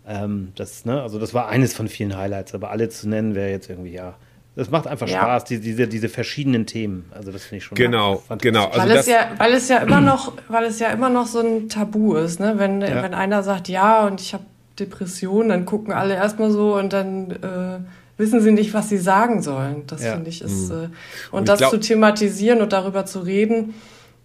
Ähm, 0.07 0.49
das, 0.57 0.85
ne, 0.85 1.01
also 1.01 1.19
das 1.19 1.33
war 1.33 1.49
eines 1.49 1.75
von 1.75 1.89
vielen 1.89 2.17
Highlights, 2.17 2.55
aber 2.55 2.71
alle 2.71 2.89
zu 2.89 3.09
nennen 3.09 3.35
wäre 3.35 3.51
jetzt 3.51 3.71
irgendwie, 3.71 3.93
ja. 3.93 4.17
Das 4.55 4.71
macht 4.71 4.87
einfach 4.87 5.09
Ja. 5.09 5.23
Spaß, 5.23 5.45
die, 5.45 5.61
diese, 5.61 5.89
diese 5.89 6.09
verschiedenen 6.11 6.67
Themen. 6.67 7.07
Also 7.13 7.33
das 7.33 7.45
finde 7.45 7.57
ich 7.59 7.65
schon 7.65 7.77
Genau, 7.77 8.17
fantastisch. 8.17 8.43
genau. 8.53 8.67
Also 8.67 8.81
weil, 8.81 8.89
das, 8.89 9.01
es 9.01 9.07
ja, 9.13 9.31
weil 9.39 9.53
es 9.55 9.69
ja 9.69 9.79
immer 9.79 10.01
noch, 10.03 10.33
weil 10.49 10.65
es 10.65 10.79
ja 10.79 10.89
immer 10.91 11.09
noch 11.09 11.27
so 11.27 11.41
ein 11.41 11.69
Tabu 11.71 12.15
ist, 12.17 12.39
ne? 12.39 12.55
Wenn, 12.59 12.83
Ja. 12.83 13.03
wenn 13.03 13.15
einer 13.15 13.43
sagt, 13.43 13.69
ja, 13.69 14.07
und 14.07 14.21
ich 14.21 14.35
habe 14.35 14.45
Depressionen, 14.79 15.49
dann 15.49 15.65
gucken 15.65 15.93
alle 15.95 16.15
erstmal 16.15 16.51
so 16.51 16.77
und 16.77 16.93
dann 16.93 17.31
äh, 17.31 17.79
wissen 18.19 18.41
sie 18.43 18.53
nicht, 18.53 18.75
was 18.75 18.89
sie 18.91 18.99
sagen 18.99 19.41
sollen. 19.43 19.85
Das 19.87 20.03
Ja. 20.05 20.13
finde 20.15 20.29
ich 20.29 20.43
ist 20.43 20.71
äh, 20.71 20.75
und, 20.75 20.91
Und 21.31 21.41
ich 21.45 21.47
das 21.47 21.59
glaub- 21.59 21.71
zu 21.71 21.81
thematisieren 21.81 22.61
und 22.61 22.73
darüber 22.75 23.07
zu 23.07 23.21
reden, 23.21 23.75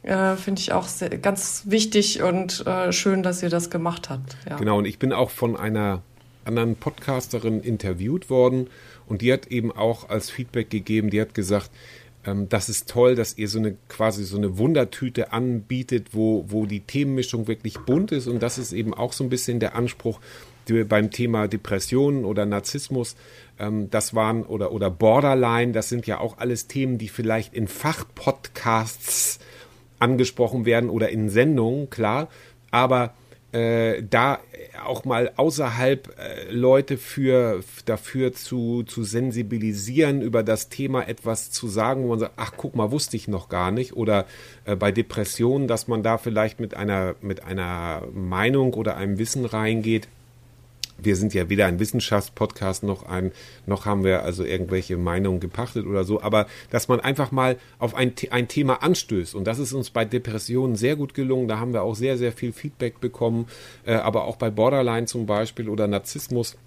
äh, 0.04 0.36
finde 0.36 0.60
ich 0.62 0.74
auch 0.74 0.88
sehr, 0.88 1.10
ganz 1.10 1.64
wichtig 1.68 2.22
und 2.22 2.66
äh, 2.68 2.92
schön, 2.92 3.24
dass 3.24 3.42
ihr 3.44 3.50
das 3.50 3.70
gemacht 3.70 4.10
habt. 4.10 4.36
Ja. 4.50 4.58
Genau, 4.58 4.78
und 4.80 4.86
ich 4.86 5.00
bin 5.00 5.14
auch 5.14 5.30
von 5.30 5.56
einer 5.58 6.02
anderen 6.46 6.76
Podcasterin 6.76 7.62
interviewt 7.62 8.30
worden 8.30 8.68
und 9.08 9.22
die 9.22 9.34
hat 9.34 9.48
eben 9.48 9.72
auch 9.72 10.10
als 10.10 10.30
Feedback 10.30 10.70
gegeben, 10.70 11.10
die 11.10 11.22
hat 11.22 11.34
gesagt, 11.34 11.72
ähm, 12.26 12.50
das 12.50 12.70
ist 12.70 12.90
toll, 12.90 13.16
dass 13.16 13.38
ihr 13.38 13.48
so 13.48 13.60
eine 13.60 13.76
quasi 13.90 14.24
so 14.24 14.38
eine 14.38 14.58
Wundertüte 14.58 15.32
anbietet, 15.34 16.10
wo, 16.12 16.46
wo 16.48 16.66
die 16.66 16.82
Themenmischung 16.82 17.48
wirklich 17.48 17.80
bunt 17.80 18.12
ist 18.12 18.28
und 18.28 18.44
das 18.44 18.58
ist 18.58 18.74
eben 18.74 18.94
auch 18.94 19.14
so 19.14 19.24
ein 19.24 19.30
bisschen 19.30 19.60
der 19.60 19.76
Anspruch 19.76 20.20
beim 20.90 21.12
Thema 21.12 21.48
Depressionen 21.48 22.26
oder 22.26 22.46
Narzissmus. 22.46 23.16
Ähm, 23.58 23.90
das 23.90 24.14
waren 24.14 24.44
oder, 24.44 24.72
oder 24.72 24.92
Borderline, 24.92 25.72
das 25.72 25.90
sind 25.90 26.06
ja 26.08 26.20
auch 26.20 26.38
alles 26.38 26.68
Themen, 26.68 26.98
die 26.98 27.08
vielleicht 27.08 27.54
in 27.54 27.68
Fachpodcasts 27.68 29.40
angesprochen 30.00 30.66
werden 30.66 30.90
oder 30.90 31.10
in 31.10 31.30
Sendungen, 31.30 31.90
klar, 31.90 32.28
aber 32.70 33.14
äh, 33.58 34.04
da 34.08 34.40
auch 34.86 35.06
mal 35.06 35.32
außerhalb 35.36 36.16
äh, 36.20 36.52
Leute 36.52 36.98
für 36.98 37.62
dafür 37.86 38.34
zu, 38.34 38.84
zu 38.84 39.04
sensibilisieren, 39.04 40.22
über 40.22 40.44
das 40.44 40.70
Thema 40.70 41.08
etwas 41.08 41.52
zu 41.52 41.68
sagen, 41.68 42.04
wo 42.04 42.10
man 42.10 42.20
sagt, 42.20 42.34
ach 42.38 42.54
guck 42.56 42.76
mal, 42.76 42.92
wusste 42.92 43.18
ich 43.18 43.28
noch 43.28 43.50
gar 43.50 43.72
nicht. 43.72 43.94
Oder 43.94 44.26
äh, 44.66 44.76
bei 44.76 44.92
Depressionen, 44.92 45.68
dass 45.68 45.88
man 45.88 46.04
da 46.04 46.18
vielleicht 46.18 46.60
mit 46.60 46.76
einer, 46.76 47.16
mit 47.22 47.44
einer 47.44 48.04
Meinung 48.14 48.74
oder 48.74 48.98
einem 48.98 49.18
Wissen 49.18 49.46
reingeht. 49.46 50.08
Wir 51.02 51.16
sind 51.16 51.34
ja 51.34 51.50
weder 51.50 51.66
ein 51.66 51.80
Wissenschaftspodcast 51.80 52.84
noch 52.84 53.04
ein, 53.08 53.32
noch 53.66 53.86
haben 53.86 54.04
wir 54.04 54.24
also 54.24 54.44
irgendwelche 54.44 54.98
Meinungen 54.98 55.40
gepachtet 55.40 55.86
oder 55.86 56.04
so, 56.04 56.22
aber 56.22 56.48
dass 56.70 56.88
man 56.88 57.00
einfach 57.00 57.32
mal 57.32 57.58
auf 57.80 57.96
ein, 57.96 58.14
ein 58.32 58.48
Thema 58.48 58.82
anstößt. 58.84 59.36
Und 59.36 59.46
das 59.46 59.60
ist 59.60 59.74
uns 59.74 59.90
bei 59.90 60.06
Depressionen 60.06 60.76
sehr 60.76 60.96
gut 60.96 61.14
gelungen. 61.14 61.48
Da 61.48 61.60
haben 61.60 61.74
wir 61.74 61.84
auch 61.84 61.96
sehr, 61.96 62.18
sehr 62.18 62.32
viel 62.32 62.54
Feedback 62.54 63.00
bekommen, 63.00 63.48
äh, 63.86 63.94
aber 63.94 64.26
auch 64.26 64.38
bei 64.38 64.50
Borderline 64.50 65.06
zum 65.06 65.26
Beispiel 65.26 65.70
oder 65.70 65.88
Narzissmus. 65.88 66.58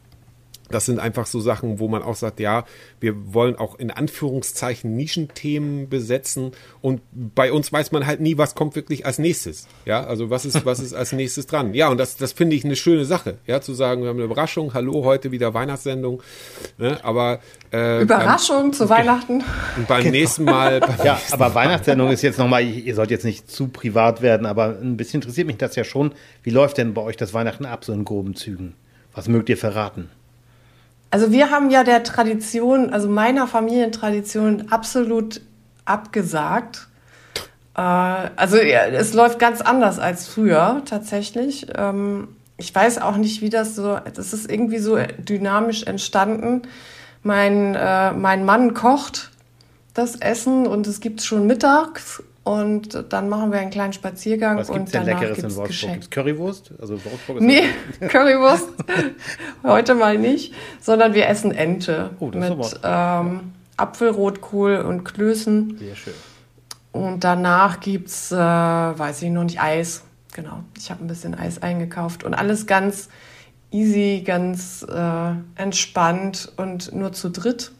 Das 0.70 0.86
sind 0.86 0.98
einfach 0.98 1.26
so 1.26 1.40
Sachen, 1.40 1.78
wo 1.78 1.88
man 1.88 2.02
auch 2.02 2.14
sagt, 2.14 2.40
ja, 2.40 2.64
wir 3.00 3.34
wollen 3.34 3.56
auch 3.56 3.78
in 3.78 3.90
Anführungszeichen 3.90 4.96
Nischenthemen 4.96 5.88
besetzen 5.88 6.52
und 6.80 7.00
bei 7.12 7.52
uns 7.52 7.72
weiß 7.72 7.92
man 7.92 8.06
halt 8.06 8.20
nie, 8.20 8.38
was 8.38 8.54
kommt 8.54 8.76
wirklich 8.76 9.06
als 9.06 9.18
nächstes. 9.18 9.66
Ja, 9.84 10.04
also 10.04 10.30
was 10.30 10.44
ist, 10.44 10.64
was 10.64 10.80
ist 10.80 10.94
als 10.94 11.12
nächstes 11.12 11.46
dran? 11.46 11.74
Ja, 11.74 11.88
und 11.88 11.98
das, 11.98 12.16
das 12.16 12.32
finde 12.32 12.56
ich 12.56 12.64
eine 12.64 12.76
schöne 12.76 13.04
Sache, 13.04 13.38
ja, 13.46 13.60
zu 13.60 13.74
sagen, 13.74 14.02
wir 14.02 14.08
haben 14.08 14.16
eine 14.16 14.24
Überraschung, 14.24 14.74
hallo, 14.74 15.04
heute 15.04 15.30
wieder 15.32 15.54
Weihnachtssendung, 15.54 16.22
ne, 16.78 16.98
aber 17.02 17.40
äh, 17.72 18.02
Überraschung 18.02 18.72
zu 18.72 18.88
Weihnachten. 18.88 19.42
beim, 19.88 20.02
beim 20.02 20.12
nächsten 20.12 20.44
Mal, 20.44 20.80
beim 20.80 20.96
Ja, 21.04 21.20
aber 21.30 21.54
Weihnachtssendung 21.54 22.10
ist 22.10 22.22
jetzt 22.22 22.38
nochmal, 22.38 22.64
ihr 22.64 22.94
sollt 22.94 23.10
jetzt 23.10 23.24
nicht 23.24 23.50
zu 23.50 23.68
privat 23.68 24.22
werden, 24.22 24.46
aber 24.46 24.78
ein 24.80 24.96
bisschen 24.96 25.20
interessiert 25.20 25.46
mich 25.46 25.56
das 25.56 25.76
ja 25.76 25.84
schon. 25.84 26.12
Wie 26.42 26.50
läuft 26.50 26.78
denn 26.78 26.94
bei 26.94 27.02
euch 27.02 27.16
das 27.16 27.34
Weihnachten 27.34 27.66
ab, 27.66 27.84
so 27.84 27.92
in 27.92 28.04
groben 28.04 28.34
Zügen? 28.34 28.74
Was 29.14 29.28
mögt 29.28 29.48
ihr 29.48 29.56
verraten? 29.56 30.08
Also 31.10 31.32
wir 31.32 31.50
haben 31.50 31.70
ja 31.70 31.82
der 31.82 32.04
Tradition, 32.04 32.90
also 32.92 33.08
meiner 33.08 33.46
Familientradition 33.46 34.66
absolut 34.70 35.40
abgesagt. 35.84 36.88
Äh, 37.76 37.80
also 37.80 38.56
es 38.56 39.12
läuft 39.12 39.38
ganz 39.38 39.60
anders 39.60 39.98
als 39.98 40.28
früher 40.28 40.82
tatsächlich. 40.84 41.66
Ähm, 41.76 42.28
ich 42.58 42.74
weiß 42.74 42.98
auch 42.98 43.16
nicht, 43.16 43.40
wie 43.40 43.50
das 43.50 43.74
so, 43.74 43.98
das 44.14 44.32
ist 44.32 44.50
irgendwie 44.50 44.78
so 44.78 44.98
dynamisch 45.18 45.82
entstanden. 45.84 46.62
Mein, 47.22 47.74
äh, 47.74 48.12
mein 48.12 48.44
Mann 48.44 48.74
kocht 48.74 49.30
das 49.94 50.16
Essen 50.16 50.66
und 50.66 50.86
es 50.86 51.00
gibt 51.00 51.22
schon 51.22 51.46
mittags 51.46 52.22
und 52.50 53.04
dann 53.12 53.28
machen 53.28 53.52
wir 53.52 53.60
einen 53.60 53.70
kleinen 53.70 53.92
Spaziergang 53.92 54.58
Was 54.58 54.66
gibt 54.66 54.78
und 54.80 54.86
es 54.86 54.90
denn 54.92 55.06
danach 55.06 55.20
Leckeres 55.20 55.38
in 55.38 55.42
gibt's 55.42 55.56
Wolfsburg? 55.56 55.68
Geschenk. 55.68 55.92
Gibt's 55.94 56.10
Currywurst? 56.10 56.72
Also 56.80 57.04
Wolfsburg 57.04 57.36
ist 57.36 57.42
Nee, 57.44 57.62
Currywurst. 58.08 58.68
Heute 59.62 59.94
mal 59.94 60.18
nicht, 60.18 60.52
sondern 60.80 61.14
wir 61.14 61.28
essen 61.28 61.52
Ente 61.52 62.10
Oh, 62.18 62.30
das 62.30 62.50
ist 62.50 62.56
mit 62.56 62.80
ähm, 62.82 63.52
Apfelrotkohl 63.76 64.78
und 64.78 65.04
Klößen. 65.04 65.78
sehr 65.78 65.94
schön. 65.94 66.14
Und 66.90 67.22
danach 67.22 67.78
gibt's, 67.78 68.32
äh, 68.32 68.36
weiß 68.36 69.22
ich 69.22 69.30
noch 69.30 69.44
nicht, 69.44 69.62
Eis. 69.62 70.02
Genau, 70.34 70.64
ich 70.76 70.90
habe 70.90 71.04
ein 71.04 71.06
bisschen 71.06 71.36
Eis 71.36 71.62
eingekauft 71.62 72.24
und 72.24 72.34
alles 72.34 72.66
ganz 72.66 73.10
easy, 73.70 74.24
ganz 74.26 74.84
äh, 74.92 75.32
entspannt 75.54 76.52
und 76.56 76.92
nur 76.92 77.12
zu 77.12 77.30
dritt 77.30 77.70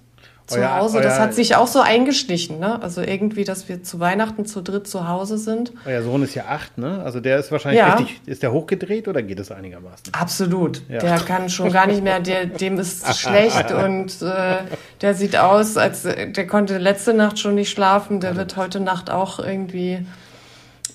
zu 0.51 0.59
Euer- 0.61 0.76
Hause. 0.76 1.01
Das 1.01 1.14
euer- 1.14 1.20
hat 1.22 1.34
sich 1.34 1.57
auch 1.57 1.66
so 1.66 1.80
eingeschlichen, 1.80 2.59
ne? 2.59 2.82
Also 2.82 3.01
irgendwie, 3.01 3.44
dass 3.44 3.68
wir 3.68 3.82
zu 3.82 4.01
Weihnachten 4.01 4.44
zu 4.46 4.61
dritt 4.62 4.86
zu 4.86 5.09
Hause 5.09 5.38
sind. 5.38 5.72
Euer 5.86 6.03
Sohn 6.03 6.22
ist 6.22 6.34
ja 6.34 6.44
acht, 6.48 6.76
ne? 6.78 7.01
Also 7.05 7.20
der 7.20 7.38
ist 7.38 7.51
wahrscheinlich 7.51 7.78
Ja. 7.80 7.94
richtig, 7.94 8.20
ist 8.26 8.42
der 8.42 8.53
hochgedreht 8.53 9.09
oder 9.09 9.22
geht 9.22 9.40
es 9.40 9.51
einigermaßen? 9.51 10.12
Absolut. 10.12 10.82
Ja. 10.88 10.98
Der 10.98 11.16
kann 11.20 11.48
schon 11.48 11.72
gar 11.72 11.86
nicht 11.86 12.03
mehr, 12.03 12.20
der, 12.20 12.46
dem 12.46 12.78
ist 12.78 13.07
schlecht 13.18 13.70
und 13.72 14.20
äh, 14.22 14.57
der 15.01 15.14
sieht 15.14 15.36
aus, 15.36 15.76
als 15.76 16.03
der 16.03 16.46
konnte 16.46 16.78
letzte 16.78 17.14
Nacht 17.14 17.38
schon 17.38 17.55
nicht 17.55 17.70
schlafen. 17.70 18.20
Der 18.20 18.36
wird 18.36 18.57
heute 18.57 18.80
Nacht 18.80 19.11
auch 19.11 19.38
irgendwie 19.38 20.05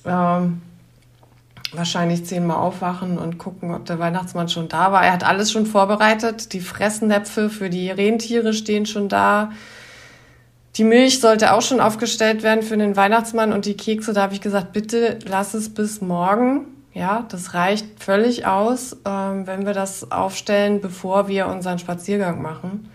ähm, 0.06 0.62
wahrscheinlich 1.78 2.26
zehnmal 2.26 2.58
aufwachen 2.58 3.18
und 3.18 3.38
gucken, 3.38 3.74
ob 3.74 3.86
der 3.86 4.00
Weihnachtsmann 4.00 4.50
schon 4.50 4.68
da 4.68 4.92
war. 4.92 5.06
Er 5.06 5.14
hat 5.14 5.24
alles 5.24 5.52
schon 5.52 5.66
vorbereitet. 5.66 6.54
Die 6.54 6.60
Fressnäpfe 6.60 7.50
für 7.50 7.70
die 7.70 7.90
Rentiere 7.90 8.54
stehen 8.54 8.86
schon 8.86 9.10
da. 9.10 9.52
Die 10.78 10.84
Milch 10.84 11.22
sollte 11.22 11.54
auch 11.54 11.62
schon 11.62 11.80
aufgestellt 11.80 12.44
werden 12.44 12.62
für 12.62 12.76
den 12.76 12.98
Weihnachtsmann 12.98 13.54
und 13.54 13.66
die 13.66 13.78
Kekse, 13.78 14.12
da 14.12 14.24
habe 14.24 14.34
ich 14.34 14.42
gesagt, 14.42 14.74
bitte 14.74 15.20
lass 15.26 15.54
es 15.54 15.74
bis 15.74 16.02
morgen. 16.02 16.66
Ja, 16.94 17.26
das 17.30 17.54
reicht 17.54 18.04
völlig 18.04 18.46
aus, 18.46 18.98
ähm, 19.06 19.48
wenn 19.48 19.66
wir 19.66 19.74
das 19.74 20.12
aufstellen, 20.12 20.82
bevor 20.82 21.28
wir 21.28 21.48
unseren 21.48 21.80
Spaziergang 21.80 22.42
machen. 22.42 22.90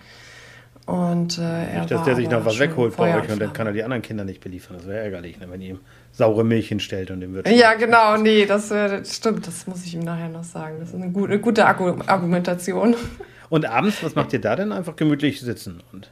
Und 0.90 1.38
äh, 1.38 1.42
er 1.42 1.78
Nicht, 1.80 1.92
dass 1.92 2.02
der 2.02 2.16
sich 2.16 2.28
noch 2.28 2.44
was 2.44 2.58
wegholt 2.58 2.96
bei 2.96 3.16
euch 3.16 3.30
und 3.30 3.40
dann 3.40 3.52
kann 3.52 3.64
er 3.68 3.72
die 3.72 3.84
anderen 3.84 4.02
Kinder 4.02 4.24
nicht 4.24 4.40
beliefern. 4.40 4.76
Das 4.76 4.88
wäre 4.88 5.04
ärgerlich, 5.04 5.38
ne, 5.38 5.46
wenn 5.48 5.60
ihr 5.60 5.68
ihm 5.70 5.80
saure 6.10 6.42
Milch 6.42 6.66
hinstellt 6.66 7.12
und 7.12 7.20
dem 7.20 7.32
wird. 7.32 7.48
Ja, 7.48 7.74
genau, 7.74 8.16
nee, 8.16 8.44
das, 8.44 8.70
das 8.70 9.14
stimmt, 9.14 9.46
das 9.46 9.68
muss 9.68 9.84
ich 9.84 9.94
ihm 9.94 10.00
nachher 10.00 10.28
noch 10.28 10.42
sagen. 10.42 10.78
Das 10.80 10.88
ist 10.88 10.96
eine 10.96 11.12
gute, 11.12 11.32
eine 11.32 11.40
gute 11.40 11.64
Argu 11.64 11.94
Argumentation. 12.06 12.96
Und 13.50 13.66
abends, 13.66 14.00
was 14.04 14.14
macht 14.14 14.32
ihr 14.32 14.40
da 14.40 14.54
denn? 14.54 14.70
Einfach 14.70 14.94
gemütlich 14.94 15.40
sitzen 15.40 15.82
und. 15.92 16.08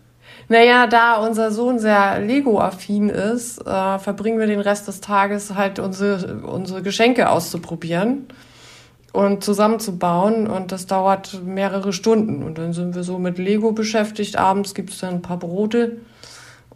Naja, 0.48 0.88
da 0.88 1.24
unser 1.24 1.52
Sohn 1.52 1.78
sehr 1.78 2.18
Lego-affin 2.18 3.10
ist, 3.10 3.60
äh, 3.60 3.98
verbringen 4.00 4.40
wir 4.40 4.48
den 4.48 4.58
Rest 4.58 4.88
des 4.88 5.00
Tages 5.00 5.54
halt 5.54 5.78
unsere, 5.78 6.40
unsere 6.40 6.82
Geschenke 6.82 7.30
auszuprobieren 7.30 8.26
und 9.18 9.42
zusammenzubauen. 9.42 10.46
Und 10.46 10.70
das 10.70 10.86
dauert 10.86 11.42
mehrere 11.44 11.92
Stunden. 11.92 12.44
Und 12.44 12.58
dann 12.58 12.72
sind 12.72 12.94
wir 12.94 13.02
so 13.02 13.18
mit 13.18 13.36
Lego 13.36 13.72
beschäftigt. 13.72 14.36
Abends 14.36 14.74
gibt 14.74 14.90
es 14.90 14.98
dann 15.00 15.14
ein 15.14 15.22
paar 15.22 15.38
Brote 15.38 15.96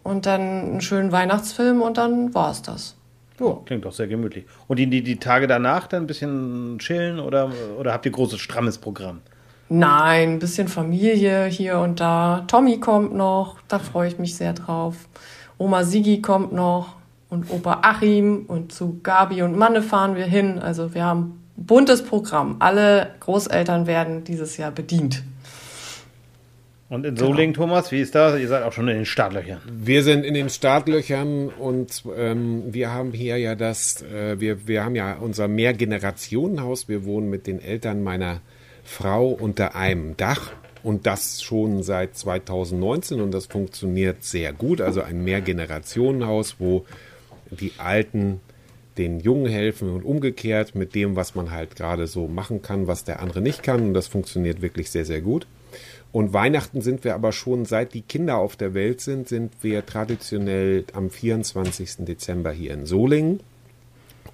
und 0.03 0.25
dann 0.25 0.41
einen 0.41 0.81
schönen 0.81 1.13
Weihnachtsfilm 1.13 1.81
und 1.81 1.97
dann 1.97 2.33
war's 2.33 2.61
das. 2.61 2.97
Oh, 3.39 3.55
klingt 3.65 3.85
doch 3.85 3.93
sehr 3.93 4.07
gemütlich. 4.07 4.43
Und 4.67 4.77
die, 4.77 4.87
die, 4.87 5.01
die 5.01 5.15
Tage 5.15 5.47
danach 5.47 5.87
dann 5.87 6.03
ein 6.03 6.07
bisschen 6.07 6.77
chillen 6.79 7.19
oder, 7.19 7.49
oder 7.79 7.93
habt 7.93 8.05
ihr 8.05 8.11
großes, 8.11 8.39
strammes 8.41 8.77
Programm? 8.77 9.21
Nein, 9.69 10.33
ein 10.33 10.39
bisschen 10.39 10.67
Familie 10.67 11.45
hier 11.45 11.79
und 11.79 12.01
da. 12.01 12.43
Tommy 12.47 12.81
kommt 12.81 13.15
noch, 13.15 13.55
da 13.69 13.79
freue 13.79 14.09
ich 14.09 14.19
mich 14.19 14.35
sehr 14.35 14.51
drauf. 14.51 14.95
Oma 15.57 15.85
Sigi 15.85 16.21
kommt 16.21 16.51
noch 16.51 16.97
und 17.29 17.49
Opa 17.49 17.79
Achim 17.83 18.45
und 18.47 18.73
zu 18.73 18.99
Gabi 19.01 19.41
und 19.41 19.57
Manne 19.57 19.81
fahren 19.81 20.17
wir 20.17 20.25
hin. 20.25 20.59
Also 20.59 20.93
wir 20.93 21.05
haben 21.05 21.42
buntes 21.55 22.03
Programm. 22.03 22.57
Alle 22.59 23.11
Großeltern 23.19 23.87
werden 23.87 24.23
dieses 24.23 24.57
Jahr 24.57 24.71
bedient. 24.71 25.23
Und 26.89 27.05
in 27.07 27.17
Solingen, 27.17 27.55
Thomas, 27.55 27.91
wie 27.91 28.01
ist 28.01 28.13
das? 28.13 28.39
Ihr 28.39 28.47
seid 28.47 28.61
auch 28.61 28.71
schon 28.71 28.87
in 28.87 28.97
den 28.97 29.05
Startlöchern. 29.05 29.61
Wir 29.65 30.03
sind 30.03 30.23
in 30.23 30.35
den 30.35 30.49
Startlöchern 30.49 31.49
und 31.49 32.03
ähm, 32.15 32.71
wir 32.71 32.91
haben 32.91 33.13
hier 33.13 33.37
ja 33.37 33.55
das, 33.55 34.03
äh, 34.03 34.39
wir, 34.39 34.67
wir 34.67 34.85
haben 34.85 34.93
ja 34.93 35.15
unser 35.19 35.47
Mehrgenerationenhaus. 35.47 36.87
Wir 36.89 37.03
wohnen 37.05 37.31
mit 37.31 37.47
den 37.47 37.59
Eltern 37.59 38.03
meiner 38.03 38.41
Frau 38.83 39.29
unter 39.29 39.75
einem 39.75 40.17
Dach 40.17 40.51
und 40.83 41.07
das 41.07 41.41
schon 41.41 41.81
seit 41.81 42.15
2019 42.15 43.21
und 43.21 43.31
das 43.31 43.47
funktioniert 43.47 44.23
sehr 44.23 44.53
gut. 44.53 44.79
Also 44.79 45.01
ein 45.01 45.23
Mehrgenerationenhaus, 45.23 46.57
wo 46.59 46.85
die 47.49 47.71
Alten 47.79 48.39
den 48.97 49.19
Jungen 49.19 49.47
helfen 49.47 49.89
und 49.89 50.03
umgekehrt 50.03 50.75
mit 50.75 50.95
dem, 50.95 51.15
was 51.15 51.35
man 51.35 51.51
halt 51.51 51.75
gerade 51.75 52.07
so 52.07 52.27
machen 52.27 52.61
kann, 52.61 52.87
was 52.87 53.03
der 53.03 53.21
andere 53.21 53.41
nicht 53.41 53.63
kann. 53.63 53.81
Und 53.81 53.93
das 53.93 54.07
funktioniert 54.07 54.61
wirklich 54.61 54.91
sehr, 54.91 55.05
sehr 55.05 55.21
gut. 55.21 55.47
Und 56.11 56.31
Weihnachten 56.31 56.81
sind 56.81 57.03
wir 57.03 57.15
aber 57.15 57.31
schon, 57.31 57.65
seit 57.65 57.95
die 57.95 58.03
Kinder 58.03 58.37
auf 58.37 58.55
der 58.55 58.75
Welt 58.75 59.01
sind, 59.01 59.27
sind 59.27 59.51
wir 59.61 59.83
traditionell 59.85 60.85
am 60.93 61.09
24. 61.09 62.05
Dezember 62.05 62.51
hier 62.51 62.73
in 62.73 62.85
Solingen. 62.85 63.39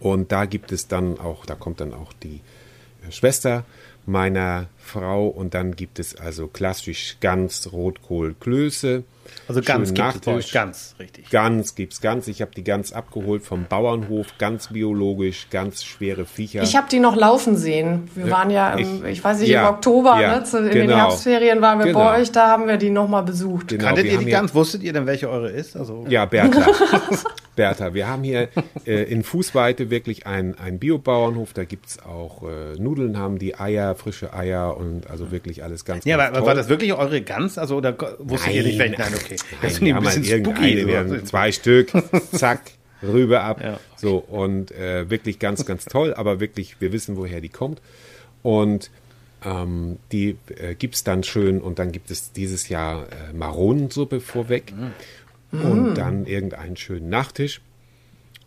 Und 0.01 0.31
da 0.31 0.45
gibt 0.45 0.73
es 0.73 0.87
dann 0.87 1.19
auch, 1.19 1.45
da 1.45 1.55
kommt 1.55 1.79
dann 1.79 1.93
auch 1.93 2.11
die 2.11 2.41
äh, 3.07 3.11
Schwester 3.11 3.63
meiner 4.09 4.67
Frau 4.77 5.27
und 5.27 5.53
dann 5.53 5.75
gibt 5.75 5.99
es 5.99 6.15
also 6.19 6.47
klassisch 6.47 7.17
Gans, 7.21 7.71
Rotkohl, 7.71 8.35
Klöße. 8.39 9.03
Also 9.47 9.61
ganz 9.61 9.93
gibt 9.93 10.25
es 10.25 10.51
ganz, 10.51 10.95
richtig. 10.99 11.29
Gans 11.29 11.75
gibt's 11.75 12.01
ganz. 12.01 12.27
Ich 12.27 12.41
habe 12.41 12.49
die 12.55 12.63
Gans 12.63 12.93
abgeholt 12.93 13.43
vom 13.43 13.65
Bauernhof, 13.69 14.25
ganz 14.39 14.69
biologisch, 14.69 15.47
ganz 15.51 15.83
schwere 15.83 16.25
Viecher. 16.25 16.63
Ich 16.63 16.75
habe 16.75 16.87
die 16.89 16.99
noch 16.99 17.15
laufen 17.15 17.55
sehen. 17.55 18.09
Wir 18.15 18.25
Ja, 18.25 18.31
waren 18.31 18.49
ja, 18.49 18.73
im, 18.73 19.03
ich- 19.05 19.11
ich, 19.11 19.23
weiß 19.23 19.39
nicht, 19.39 19.49
ja, 19.49 19.67
im 19.69 19.75
Oktober, 19.75 20.19
ja, 20.19 20.37
ne, 20.39 20.43
zu, 20.43 20.57
in 20.57 20.65
den 20.65 20.87
genau. 20.87 20.95
Herbstferien 20.97 21.61
waren 21.61 21.77
wir 21.77 21.85
Genau. 21.87 21.99
bei 21.99 22.19
euch, 22.21 22.31
da 22.31 22.47
haben 22.47 22.67
wir 22.67 22.77
die 22.77 22.89
nochmal 22.89 23.21
besucht. 23.23 23.67
Genau, 23.67 23.83
Kanntet 23.85 24.05
ihr 24.05 24.17
die 24.17 24.25
ganz? 24.25 24.55
Wusstet 24.55 24.81
ihr 24.81 24.93
denn, 24.93 25.05
welche 25.05 25.29
eure 25.29 25.51
ist? 25.51 25.75
Also, 25.77 26.05
Ja, 26.09 26.25
Bertha. 26.25 26.65
Bertha, 27.59 27.93
wir 27.93 28.07
haben 28.07 28.23
hier 28.23 28.47
äh, 28.85 29.03
in 29.03 29.21
Fußweite 29.21 29.89
wirklich 29.89 30.25
einen 30.25 30.79
Biobauernhof. 30.79 31.51
Da 31.51 31.65
gibt's 31.65 31.99
auch 31.99 32.43
äh, 32.43 32.79
Nudeln, 32.79 33.17
haben 33.17 33.37
die 33.37 33.59
Eier, 33.59 33.95
frische 33.95 34.33
Eier 34.33 34.77
und 34.77 35.09
also 35.09 35.29
wirklich 35.29 35.61
alles 35.61 35.83
ganz, 35.83 36.05
ja, 36.05 36.15
ganz 36.15 36.29
aber 36.29 36.37
toll. 36.37 36.47
war 36.47 36.55
das 36.55 36.69
wirklich 36.69 36.93
eure 36.93 37.21
Gans? 37.21 37.57
Also, 37.57 37.75
oder 37.75 37.97
wusstet 38.19 38.53
ihr 38.53 38.63
nicht 38.63 38.79
welche? 38.79 38.95
Nein, 38.97 39.11
okay. 39.13 39.35
Das 39.61 39.73
ich 39.73 39.81
wir 39.81 39.97
ein 39.97 40.03
bisschen 40.03 40.23
halt 40.23 40.45
spooky. 40.45 41.09
so. 41.09 41.25
zwei 41.25 41.51
Stück, 41.51 41.91
zack, 42.31 42.61
rüber 43.03 43.43
ab. 43.43 43.61
Ja. 43.61 43.77
So, 43.97 44.19
und 44.19 44.71
äh, 44.71 45.09
wirklich 45.09 45.39
ganz, 45.39 45.65
ganz 45.65 45.83
toll, 45.83 46.13
aber 46.13 46.39
wirklich, 46.39 46.79
wir 46.79 46.93
wissen, 46.93 47.17
woher 47.17 47.41
die 47.41 47.49
kommt. 47.49 47.81
Und 48.41 48.89
ähm, 49.43 49.97
die 50.13 50.37
äh, 50.55 50.75
gibt's 50.75 51.03
dann 51.03 51.23
schön 51.23 51.59
und 51.61 51.79
dann 51.79 51.91
gibt 51.91 52.11
es 52.11 52.31
dieses 52.31 52.69
Jahr 52.69 53.03
äh, 53.03 53.33
Maronensuppe 53.33 54.19
vorweg 54.21 54.73
und 55.51 55.95
dann 55.95 56.25
irgendeinen 56.25 56.77
schönen 56.77 57.09
Nachtisch. 57.09 57.61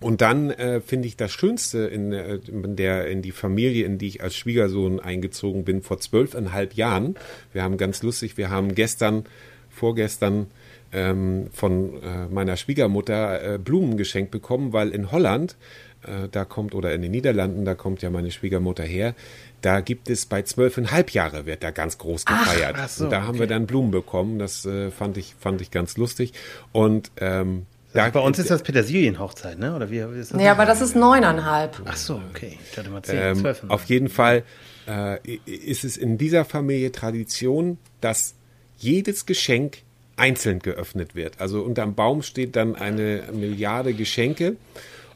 Und 0.02 0.20
dann 0.20 0.50
äh, 0.50 0.80
finde 0.80 1.06
ich 1.06 1.16
das 1.16 1.30
Schönste 1.32 1.86
in, 1.86 2.12
äh, 2.12 2.38
in 2.48 2.76
der 2.76 3.06
in 3.06 3.22
die 3.22 3.30
Familie, 3.30 3.86
in 3.86 3.98
die 3.98 4.08
ich 4.08 4.22
als 4.22 4.34
Schwiegersohn 4.34 4.98
eingezogen 4.98 5.64
bin 5.64 5.80
vor 5.80 6.00
zwölfeinhalb 6.00 6.74
Jahren. 6.74 7.14
Wir 7.52 7.62
haben 7.62 7.76
ganz 7.76 8.02
lustig, 8.02 8.36
wir 8.36 8.50
haben 8.50 8.74
gestern, 8.74 9.24
vorgestern 9.70 10.48
ähm, 10.92 11.46
von 11.52 12.02
äh, 12.02 12.26
meiner 12.30 12.56
Schwiegermutter 12.56 13.54
äh, 13.54 13.58
Blumen 13.58 13.96
geschenkt 13.96 14.32
bekommen, 14.32 14.72
weil 14.72 14.90
in 14.90 15.12
Holland, 15.12 15.56
äh, 16.02 16.28
da 16.30 16.44
kommt 16.44 16.74
oder 16.74 16.92
in 16.92 17.02
den 17.02 17.12
Niederlanden, 17.12 17.64
da 17.64 17.74
kommt 17.74 18.02
ja 18.02 18.10
meine 18.10 18.32
Schwiegermutter 18.32 18.84
her, 18.84 19.14
da 19.62 19.80
gibt 19.80 20.10
es 20.10 20.26
bei 20.26 20.42
zwölfeinhalb 20.42 21.10
Jahre 21.10 21.46
wird 21.46 21.62
da 21.62 21.70
ganz 21.70 21.98
groß 21.98 22.26
gefeiert. 22.26 22.76
ach 22.78 22.88
so, 22.88 23.04
und 23.04 23.10
da 23.10 23.22
haben 23.22 23.38
wir 23.38 23.46
dann 23.46 23.66
Blumen 23.66 23.90
bekommen. 23.90 24.38
Das 24.38 24.66
äh, 24.66 24.90
fand 24.90 25.16
ich 25.16 25.34
fand 25.38 25.60
ich 25.60 25.70
ganz 25.70 25.96
lustig. 25.96 26.32
Und 26.72 27.10
ähm, 27.18 27.66
da, 27.92 28.08
Bei 28.08 28.20
uns 28.20 28.38
ist 28.38 28.50
das 28.50 28.62
Petersilienhochzeit, 28.62 29.58
ne? 29.58 29.74
Oder 29.76 29.90
wie 29.90 29.98
ist 29.98 30.30
das? 30.30 30.38
Nee, 30.38 30.48
aber 30.48 30.64
das 30.64 30.80
ist 30.80 30.96
neuneinhalb. 30.96 31.82
Ach 31.84 31.96
so, 31.96 32.20
okay. 32.30 32.58
Ich 32.70 32.78
hatte 32.78 32.88
mal 32.90 33.02
10, 33.02 33.18
Ähm, 33.18 33.36
12. 33.36 33.64
auf 33.68 33.84
jeden 33.84 34.08
Fall 34.08 34.44
äh, 34.88 35.18
ist 35.46 35.84
es 35.84 35.96
in 35.96 36.16
dieser 36.16 36.44
Familie 36.44 36.90
Tradition, 36.90 37.78
dass 38.00 38.34
jedes 38.78 39.26
Geschenk 39.26 39.78
einzeln 40.16 40.60
geöffnet 40.60 41.14
wird. 41.14 41.40
Also 41.40 41.62
unterm 41.62 41.94
Baum 41.94 42.22
steht 42.22 42.56
dann 42.56 42.76
eine 42.76 43.24
Milliarde 43.32 43.92
Geschenke 43.92 44.56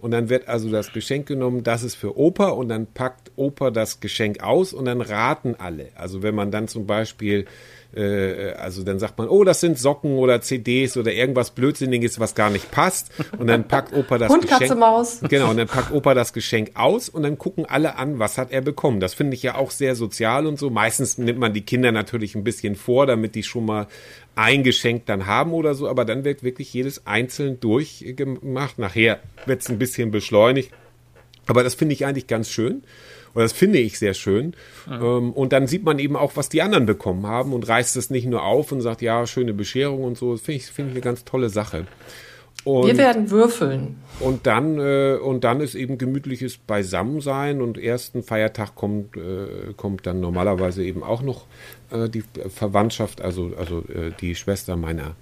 und 0.01 0.11
dann 0.11 0.29
wird 0.29 0.49
also 0.49 0.71
das 0.71 0.93
Geschenk 0.93 1.27
genommen, 1.27 1.63
das 1.63 1.83
ist 1.83 1.95
für 1.95 2.19
Opa 2.19 2.49
und 2.49 2.69
dann 2.69 2.87
packt 2.87 3.33
Opa 3.37 3.71
das 3.71 4.01
Geschenk 4.01 4.43
aus 4.43 4.73
und 4.73 4.87
dann 4.87 5.01
raten 5.01 5.55
alle. 5.59 5.89
Also 5.95 6.23
wenn 6.23 6.35
man 6.35 6.51
dann 6.51 6.69
zum 6.69 6.87
Beispiel 6.87 7.47
äh, 7.97 8.53
also 8.53 8.83
dann 8.83 8.99
sagt 8.99 9.19
man, 9.19 9.29
oh, 9.29 9.43
das 9.45 9.61
sind 9.61 9.79
Socken 9.79 10.19
oder 10.19 10.41
CDs 10.41 10.97
oder 10.97 11.13
irgendwas 11.13 11.51
Blödsinniges, 11.51 12.21
was 12.21 12.35
gar 12.35 12.51
nicht 12.51 12.71
passt. 12.71 13.11
Und 13.39 13.47
dann 13.47 13.67
packt 13.67 13.93
Opa 13.95 14.19
das 14.19 14.31
Hund, 14.31 14.43
Geschenk. 14.43 14.61
Katze, 14.61 14.75
Maus. 14.75 15.21
Genau, 15.29 15.51
und 15.51 15.57
dann 15.57 15.67
packt 15.67 15.93
Opa 15.93 16.15
das 16.15 16.33
Geschenk 16.33 16.73
aus 16.75 17.09
und 17.09 17.23
dann 17.23 17.39
gucken 17.39 17.65
alle 17.67 17.97
an, 17.97 18.19
was 18.19 18.39
hat 18.39 18.53
er 18.53 18.61
bekommen. 18.61 19.01
Das 19.01 19.15
finde 19.15 19.35
ich 19.35 19.43
ja 19.43 19.55
auch 19.55 19.71
sehr 19.71 19.95
sozial 19.95 20.47
und 20.47 20.59
so. 20.59 20.71
Meistens 20.71 21.19
nimmt 21.19 21.39
man 21.39 21.55
die 21.55 21.63
Kinder 21.63 21.93
natürlich 21.93 22.35
ein 22.35 22.45
bisschen 22.45 22.77
vor, 22.77 23.07
damit 23.07 23.35
die 23.35 23.43
schon 23.43 23.65
mal 23.65 23.87
ein 24.37 24.63
Geschenk 24.63 25.07
dann 25.07 25.27
haben 25.27 25.53
oder 25.53 25.75
so, 25.75 25.89
aber 25.89 26.05
dann 26.05 26.25
wird 26.25 26.43
wirklich 26.43 26.73
jedes 26.73 27.07
einzeln 27.07 27.59
durchgemacht. 27.59 28.79
Nachher 28.79 29.21
wird 29.47 29.63
es 29.63 29.71
ein 29.71 29.79
bisschen 29.79 30.11
beschleunigt. 30.11 30.71
Aber 31.47 31.63
das 31.63 31.75
finde 31.75 31.95
ich 31.95 32.05
eigentlich 32.05 32.27
ganz 32.27 32.51
schön. 32.51 32.83
Oder 33.35 33.45
das 33.45 33.53
finde 33.53 33.79
ich 33.79 33.99
sehr 33.99 34.15
schön. 34.15 34.55
Ähm, 34.91 35.33
und 35.33 35.53
dann 35.53 35.67
sieht 35.67 35.85
man 35.85 35.99
eben 35.99 36.17
auch, 36.17 36.37
was 36.37 36.49
die 36.49 36.63
anderen 36.63 36.87
bekommen 36.87 37.27
haben 37.27 37.53
und 37.53 37.67
reißt 37.67 37.97
es 37.97 38.11
nicht 38.11 38.27
nur 38.27 38.43
auf 38.43 38.73
und 38.73 38.83
sagt, 38.83 39.03
ja, 39.03 39.27
schöne 39.27 39.55
Bescherung 39.55 40.05
und 40.05 40.19
so. 40.19 40.33
Das 40.33 40.43
finde 40.43 40.57
ich, 40.59 40.67
finde 40.67 40.91
ich 40.91 40.97
eine 40.97 41.05
ganz 41.05 41.25
tolle 41.25 41.49
Sache. 41.49 41.87
Und, 42.65 42.89
Wir 42.89 42.97
werden 42.97 43.31
würfeln. 43.31 43.97
und 44.19 44.47
dann 44.47 44.79
äh, 44.79 45.17
und 45.23 45.45
dann 45.45 45.61
ist 45.61 45.77
eben 45.77 45.99
gemütliches 45.99 46.59
Beisammensein 46.59 47.61
und 47.61 47.79
ersten 47.79 48.25
Feiertag 48.25 48.75
kommt 48.75 49.17
äh, 49.17 49.73
kommt 49.77 50.07
dann 50.07 50.21
normalerweise 50.21 50.83
eben 50.83 51.05
auch 51.05 51.23
noch 51.23 51.47
äh, 51.91 52.09
die 52.09 52.25
Verwandtschaft, 52.49 53.21
also 53.21 53.53
also 53.57 53.85
äh, 53.89 54.11
die 54.21 54.35
Schwester 54.35 54.77
meiner 54.77 55.15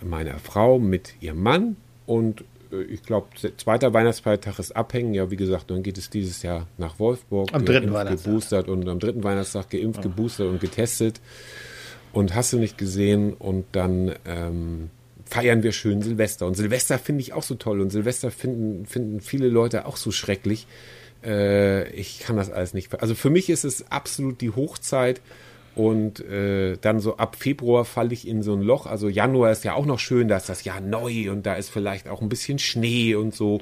meiner 0.00 0.38
Frau 0.38 0.80
mit 0.80 1.14
ihrem 1.20 1.42
Mann 1.42 1.76
und 2.06 2.42
äh, 2.72 2.82
ich 2.82 3.02
glaube, 3.02 3.28
zweiter 3.56 3.92
Weihnachtsfeiertag 3.92 4.58
ist 4.58 4.74
abhängen. 4.76 5.14
Ja, 5.14 5.30
wie 5.30 5.36
gesagt, 5.36 5.70
dann 5.70 5.82
geht 5.82 5.98
es 5.98 6.10
dieses 6.10 6.42
Jahr 6.42 6.66
nach 6.76 6.98
Wolfsburg. 6.98 7.52
Am 7.52 7.64
dritten 7.64 7.86
geimpft, 7.86 7.94
Weihnachtstag. 7.94 8.24
Geboostert 8.24 8.68
und 8.68 8.88
am 8.88 8.98
dritten 8.98 9.24
Weihnachtstag 9.24 9.70
geimpft, 9.70 10.02
geboostert 10.02 10.48
und 10.48 10.60
getestet. 10.60 11.20
Und 12.12 12.34
hast 12.34 12.52
du 12.52 12.58
nicht 12.58 12.78
gesehen. 12.78 13.34
Und 13.34 13.66
dann 13.72 14.14
ähm, 14.26 14.90
feiern 15.28 15.62
wir 15.62 15.72
schön 15.72 16.02
Silvester. 16.02 16.46
Und 16.46 16.54
Silvester 16.54 16.98
finde 16.98 17.22
ich 17.22 17.32
auch 17.32 17.42
so 17.42 17.54
toll. 17.54 17.80
Und 17.80 17.90
Silvester 17.90 18.30
finden, 18.30 18.86
finden 18.86 19.20
viele 19.20 19.48
Leute 19.48 19.86
auch 19.86 19.96
so 19.96 20.10
schrecklich. 20.10 20.66
Äh, 21.24 21.90
ich 21.90 22.20
kann 22.20 22.36
das 22.36 22.50
alles 22.50 22.74
nicht. 22.74 23.00
Also 23.00 23.14
für 23.14 23.30
mich 23.30 23.50
ist 23.50 23.64
es 23.64 23.90
absolut 23.90 24.40
die 24.40 24.50
Hochzeit. 24.50 25.20
Und 25.74 26.18
äh, 26.20 26.76
dann 26.80 26.98
so 26.98 27.18
ab 27.18 27.36
Februar 27.36 27.84
falle 27.84 28.12
ich 28.12 28.26
in 28.26 28.42
so 28.42 28.52
ein 28.52 28.62
Loch. 28.62 28.86
Also 28.86 29.08
Januar 29.08 29.52
ist 29.52 29.64
ja 29.64 29.74
auch 29.74 29.86
noch 29.86 30.00
schön, 30.00 30.26
da 30.26 30.36
ist 30.36 30.48
das 30.48 30.64
Jahr 30.64 30.80
neu 30.80 31.30
und 31.30 31.46
da 31.46 31.54
ist 31.54 31.68
vielleicht 31.68 32.08
auch 32.08 32.20
ein 32.20 32.28
bisschen 32.28 32.58
Schnee 32.58 33.14
und 33.14 33.32
so. 33.32 33.60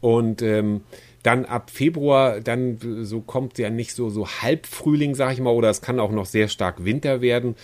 Und 0.00 0.42
ähm, 0.42 0.80
dann 1.22 1.44
ab 1.44 1.70
Februar, 1.70 2.40
dann 2.40 2.78
so 3.02 3.20
kommt 3.20 3.58
ja 3.58 3.70
nicht 3.70 3.94
so 3.94 4.10
so 4.10 4.26
Halbfrühling, 4.26 5.14
sag 5.14 5.34
ich 5.34 5.40
mal, 5.40 5.50
oder 5.50 5.70
es 5.70 5.80
kann 5.80 6.00
auch 6.00 6.10
noch 6.10 6.26
sehr 6.26 6.48
stark 6.48 6.84
Winter 6.84 7.20
werden 7.20 7.54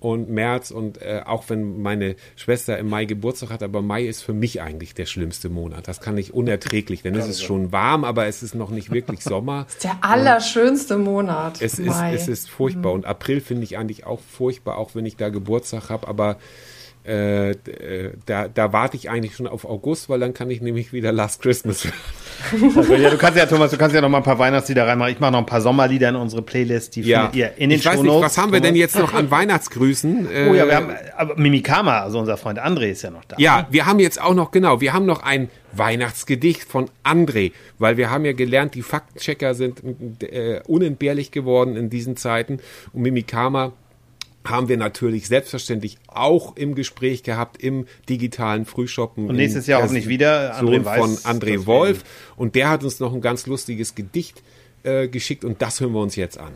und 0.00 0.30
März 0.30 0.70
und 0.70 1.02
äh, 1.02 1.22
auch 1.24 1.44
wenn 1.48 1.82
meine 1.82 2.14
Schwester 2.36 2.78
im 2.78 2.88
Mai 2.88 3.04
Geburtstag 3.04 3.50
hat, 3.50 3.62
aber 3.62 3.82
Mai 3.82 4.04
ist 4.04 4.22
für 4.22 4.32
mich 4.32 4.62
eigentlich 4.62 4.94
der 4.94 5.06
schlimmste 5.06 5.48
Monat. 5.48 5.88
Das 5.88 6.00
kann 6.00 6.16
ich 6.16 6.32
unerträglich, 6.32 7.02
denn 7.02 7.16
es 7.16 7.26
ist 7.26 7.42
schon 7.42 7.72
warm, 7.72 8.04
aber 8.04 8.26
es 8.26 8.42
ist 8.42 8.54
noch 8.54 8.70
nicht 8.70 8.92
wirklich 8.92 9.22
Sommer. 9.22 9.66
Der 9.82 9.98
allerschönste 10.02 10.98
Monat. 10.98 11.60
Es 11.60 11.78
ist, 11.78 11.88
Mai. 11.88 12.14
es 12.14 12.28
ist 12.28 12.48
furchtbar. 12.48 12.92
Und 12.92 13.06
April 13.06 13.40
finde 13.40 13.64
ich 13.64 13.76
eigentlich 13.76 14.06
auch 14.06 14.20
furchtbar, 14.20 14.78
auch 14.78 14.94
wenn 14.94 15.06
ich 15.06 15.16
da 15.16 15.28
Geburtstag 15.28 15.90
habe. 15.90 16.06
Aber 16.06 16.36
äh, 17.08 17.50
äh, 17.52 18.12
da, 18.26 18.48
da 18.48 18.72
warte 18.72 18.96
ich 18.98 19.08
eigentlich 19.08 19.34
schon 19.34 19.46
auf 19.46 19.64
August, 19.64 20.10
weil 20.10 20.20
dann 20.20 20.34
kann 20.34 20.50
ich 20.50 20.60
nämlich 20.60 20.92
wieder 20.92 21.10
Last 21.10 21.40
Christmas. 21.40 21.88
Also, 22.52 22.94
ja, 22.94 23.10
du 23.10 23.16
kannst 23.16 23.38
ja, 23.38 23.46
Thomas, 23.46 23.70
du 23.70 23.78
kannst 23.78 23.94
ja 23.94 24.00
noch 24.00 24.08
mal 24.08 24.18
ein 24.18 24.22
paar 24.22 24.38
Weihnachtslieder 24.38 24.86
reinmachen. 24.86 25.12
Ich 25.12 25.18
mache 25.20 25.32
noch 25.32 25.38
ein 25.40 25.46
paar 25.46 25.60
Sommerlieder 25.60 26.10
in 26.10 26.16
unsere 26.16 26.42
Playlist. 26.42 26.94
Die 26.96 27.02
findet 27.02 27.34
ihr 27.34 27.52
in 27.56 27.70
den 27.70 27.78
ich 27.78 27.86
weiß 27.86 28.00
nicht, 28.02 28.12
was 28.12 28.36
haben 28.38 28.52
wir 28.52 28.60
denn 28.60 28.76
jetzt 28.76 28.96
noch 28.98 29.14
an 29.14 29.30
Weihnachtsgrüßen? 29.30 30.28
Oh 30.48 30.54
ja, 30.54 30.66
wir 30.66 30.72
Äh, 30.72 30.74
haben, 30.76 30.92
aber 31.16 31.36
Mimikama, 31.36 32.00
also 32.00 32.18
unser 32.18 32.36
Freund 32.36 32.60
André 32.60 32.90
ist 32.90 33.02
ja 33.02 33.10
noch 33.10 33.24
da. 33.24 33.36
Ja, 33.38 33.66
wir 33.70 33.86
haben 33.86 33.98
jetzt 33.98 34.20
auch 34.20 34.34
noch, 34.34 34.50
genau, 34.50 34.80
wir 34.80 34.92
haben 34.92 35.06
noch 35.06 35.22
ein 35.22 35.48
Weihnachtsgedicht 35.72 36.62
von 36.62 36.88
André, 37.04 37.52
weil 37.78 37.96
wir 37.96 38.10
haben 38.10 38.24
ja 38.24 38.32
gelernt, 38.32 38.74
die 38.74 38.82
Faktenchecker 38.82 39.54
sind 39.54 39.82
äh, 40.22 40.60
unentbehrlich 40.66 41.30
geworden 41.32 41.76
in 41.76 41.90
diesen 41.90 42.16
Zeiten 42.16 42.60
und 42.92 43.02
Mimikama 43.02 43.72
haben 44.48 44.68
wir 44.68 44.76
natürlich 44.76 45.28
selbstverständlich 45.28 45.98
auch 46.06 46.56
im 46.56 46.74
Gespräch 46.74 47.22
gehabt 47.22 47.62
im 47.62 47.86
digitalen 48.08 48.64
Frühshoppen. 48.64 49.28
Und 49.28 49.36
nächstes 49.36 49.66
Jahr 49.66 49.80
in 49.80 49.84
hoffentlich 49.84 50.08
wieder 50.08 50.58
André 50.58 50.84
Weiß, 50.84 50.98
von 50.98 51.10
André 51.16 51.66
Wolf. 51.66 52.04
Und 52.36 52.54
der 52.54 52.70
hat 52.70 52.84
uns 52.84 53.00
noch 53.00 53.14
ein 53.14 53.20
ganz 53.20 53.46
lustiges 53.46 53.94
Gedicht 53.94 54.42
äh, 54.82 55.08
geschickt 55.08 55.44
und 55.44 55.62
das 55.62 55.80
hören 55.80 55.92
wir 55.92 56.00
uns 56.00 56.16
jetzt 56.16 56.38
an. 56.38 56.52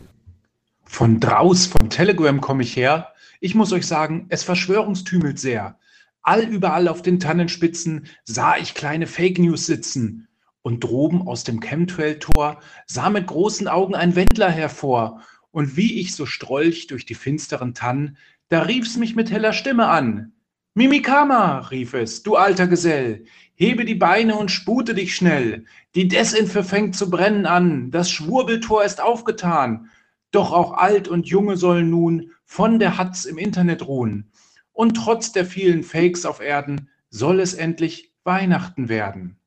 Von 0.85 1.19
draus, 1.19 1.65
vom 1.65 1.89
Telegram 1.89 2.39
komme 2.39 2.63
ich 2.63 2.75
her. 2.75 3.09
Ich 3.39 3.55
muss 3.55 3.73
euch 3.73 3.85
sagen, 3.85 4.27
es 4.29 4.43
verschwörungstümelt 4.43 5.39
sehr. 5.39 5.77
All 6.21 6.43
überall 6.43 6.87
auf 6.87 7.01
den 7.01 7.19
Tannenspitzen 7.19 8.07
sah 8.23 8.55
ich 8.57 8.73
kleine 8.73 9.07
Fake 9.07 9.39
News 9.39 9.65
sitzen. 9.65 10.27
Und 10.61 10.85
droben 10.85 11.27
aus 11.27 11.43
dem 11.43 11.59
Chemtrail-Tor 11.59 12.61
sah 12.85 13.09
mit 13.09 13.27
großen 13.27 13.67
Augen 13.67 13.95
ein 13.95 14.15
Wendler 14.15 14.49
hervor. 14.49 15.21
Und 15.53 15.77
wie 15.77 15.99
ich 15.99 16.15
so 16.15 16.25
strolch 16.25 16.87
durch 16.87 17.05
die 17.05 17.13
finsteren 17.13 17.75
Tannen, 17.75 18.17
da 18.49 18.63
rief's 18.63 18.97
mich 18.97 19.15
mit 19.15 19.29
heller 19.29 19.53
Stimme 19.53 19.87
an. 19.87 20.33
Mimikama, 20.73 21.59
rief 21.59 21.93
es, 21.93 22.23
du 22.23 22.35
alter 22.35 22.65
Gesell, 22.65 23.25
hebe 23.53 23.85
die 23.85 23.93
Beine 23.93 24.35
und 24.35 24.49
spute 24.49 24.95
dich 24.95 25.15
schnell. 25.15 25.65
Die 25.93 26.07
Desinfe 26.07 26.63
fängt 26.63 26.95
zu 26.95 27.11
brennen 27.11 27.45
an, 27.45 27.91
das 27.91 28.09
Schwurbeltor 28.09 28.83
ist 28.83 28.99
aufgetan. 28.99 29.91
Doch 30.31 30.51
auch 30.51 30.73
alt 30.73 31.07
und 31.07 31.27
junge 31.27 31.55
sollen 31.55 31.91
nun 31.91 32.31
von 32.45 32.79
der 32.79 32.97
Hatz 32.97 33.25
im 33.25 33.37
Internet 33.37 33.85
ruhen. 33.85 34.31
Und 34.71 34.95
trotz 34.95 35.33
der 35.33 35.45
vielen 35.45 35.83
Fakes 35.83 36.25
auf 36.25 36.41
Erden 36.41 36.89
soll 37.11 37.39
es 37.39 37.53
endlich 37.53 38.11
Weihnachten 38.23 38.89
werden. 38.89 39.37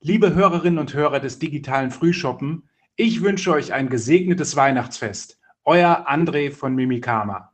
Liebe 0.00 0.32
Hörerinnen 0.32 0.78
und 0.78 0.94
Hörer 0.94 1.18
des 1.18 1.40
digitalen 1.40 1.90
Frühshoppen, 1.90 2.68
ich 2.96 3.22
wünsche 3.22 3.52
euch 3.52 3.72
ein 3.72 3.88
gesegnetes 3.88 4.56
Weihnachtsfest. 4.56 5.38
Euer 5.64 6.06
André 6.08 6.50
von 6.52 6.74
Mimikama. 6.74 7.50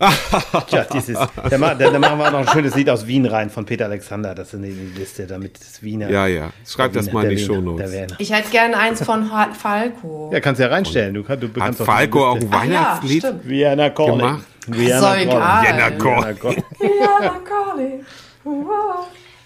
Tja, 0.66 0.86
dieses, 0.92 1.16
da, 1.50 1.58
ma- 1.58 1.74
da, 1.74 1.90
da 1.90 1.98
machen 1.98 2.18
wir 2.18 2.26
auch 2.28 2.32
noch 2.32 2.38
ein 2.40 2.48
schönes 2.48 2.74
Lied 2.74 2.88
aus 2.90 3.06
Wien 3.06 3.26
rein 3.26 3.50
von 3.50 3.64
Peter 3.66 3.84
Alexander. 3.84 4.34
Das 4.34 4.52
in 4.54 4.62
die 4.62 4.70
Liste, 4.70 5.26
damit 5.26 5.60
das 5.60 5.82
Wiener. 5.82 6.10
Ja, 6.10 6.26
ja. 6.26 6.50
Schreib 6.66 6.92
der 6.92 7.02
das 7.02 7.06
Wiener- 7.10 7.14
mal 7.22 7.30
in 7.30 7.36
die 7.36 7.44
Shownotes. 7.44 7.92
Ich 8.18 8.32
hätte 8.32 8.50
gerne 8.50 8.76
eins 8.78 9.04
von 9.04 9.30
Ha- 9.32 9.52
Falco. 9.52 10.30
Ja, 10.32 10.40
kannst 10.40 10.60
ja 10.60 10.68
reinstellen. 10.68 11.14
Du, 11.14 11.22
kann, 11.22 11.38
du 11.38 11.48
Hat 11.48 11.54
kannst 11.54 11.80
doch 11.80 11.86
Falco 11.86 12.26
auch 12.26 12.36
ein 12.36 12.42
ja, 12.42 12.50
Weihnachtslied? 12.52 13.18
stimmt. 13.22 13.46
Vienna 13.48 13.90
Calling. 13.90 14.18
gemacht? 14.18 14.46
Vienna 14.66 15.00
Calling. 15.00 15.28
Vienna 15.28 15.90
Calling. 15.90 16.36
Vienna 16.40 16.40
Calling. 16.40 16.64
Ja, 17.00 17.40
Carly. 17.44 18.04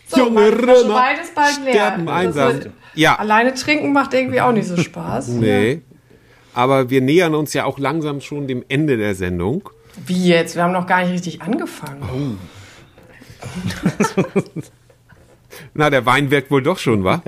So, 0.09 0.17
Junge 0.25 0.41
Wein 0.41 1.19
ist 1.23 1.35
bald 1.35 1.61
leer. 1.65 1.75
sterben 1.75 2.07
Das 2.07 2.15
einsam. 2.15 2.53
wird- 2.55 2.71
Ja, 2.95 3.17
Alleine 3.17 3.55
trinken 3.55 3.93
macht 3.93 4.15
irgendwie 4.15 4.41
auch 4.41 4.53
nicht 4.53 4.67
so 4.67 4.77
Spaß. 4.77 5.29
nee. 5.29 5.83
Aber 6.55 6.91
wir 6.91 7.01
nähern 7.03 7.35
uns 7.35 7.53
ja 7.53 7.65
auch 7.67 7.79
langsam 7.79 8.21
schon 8.21 8.47
dem 8.49 8.65
Ende 8.69 8.97
der 8.97 9.15
Sendung. 9.15 9.69
Wie 10.07 10.27
jetzt? 10.29 10.57
Wir 10.57 10.63
haben 10.65 10.73
noch 10.73 10.87
gar 10.87 11.03
nicht 11.03 11.13
richtig 11.13 11.43
angefangen. 11.43 12.39
Na, 15.75 15.91
der 15.91 16.07
Wein 16.07 16.31
wirkt 16.31 16.51
wohl 16.51 16.63
doch 16.63 16.79
schon, 16.79 17.05
wa? 17.05 17.23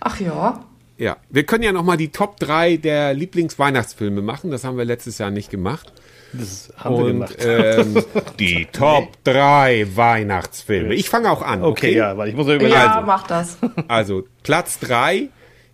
Ach 0.00 0.20
ja. 0.20 0.64
Ja. 0.96 1.16
Wir 1.30 1.44
können 1.44 1.62
ja 1.64 1.72
noch 1.72 1.84
mal 1.84 1.96
die 1.96 2.10
Top 2.10 2.38
3 2.40 2.76
der 2.76 3.14
Lieblingsweihnachtsfilme 3.14 4.20
machen. 4.22 4.50
Das 4.50 4.64
haben 4.64 4.76
wir 4.76 4.84
letztes 4.84 5.18
Jahr 5.18 5.30
nicht 5.30 5.50
gemacht. 5.50 5.92
Das 6.32 6.72
haben 6.76 6.96
wir 6.96 7.04
Und 7.04 7.12
gemacht. 7.12 7.36
ähm, 7.40 8.04
die 8.38 8.66
Top 8.72 9.08
3 9.24 9.86
Weihnachtsfilme. 9.94 10.94
Ich 10.94 11.08
fange 11.08 11.30
auch 11.30 11.42
an. 11.42 11.62
Okay, 11.62 11.88
Okay, 11.88 11.96
ja, 11.96 12.16
weil 12.16 12.28
ich 12.28 12.34
muss 12.36 12.46
ja 12.48 12.54
überlegen. 12.54 12.74
Ja, 12.74 12.94
Also. 12.96 13.06
mach 13.06 13.26
das. 13.26 13.58
Also 13.88 14.24
Platz 14.42 14.78
3 14.80 15.28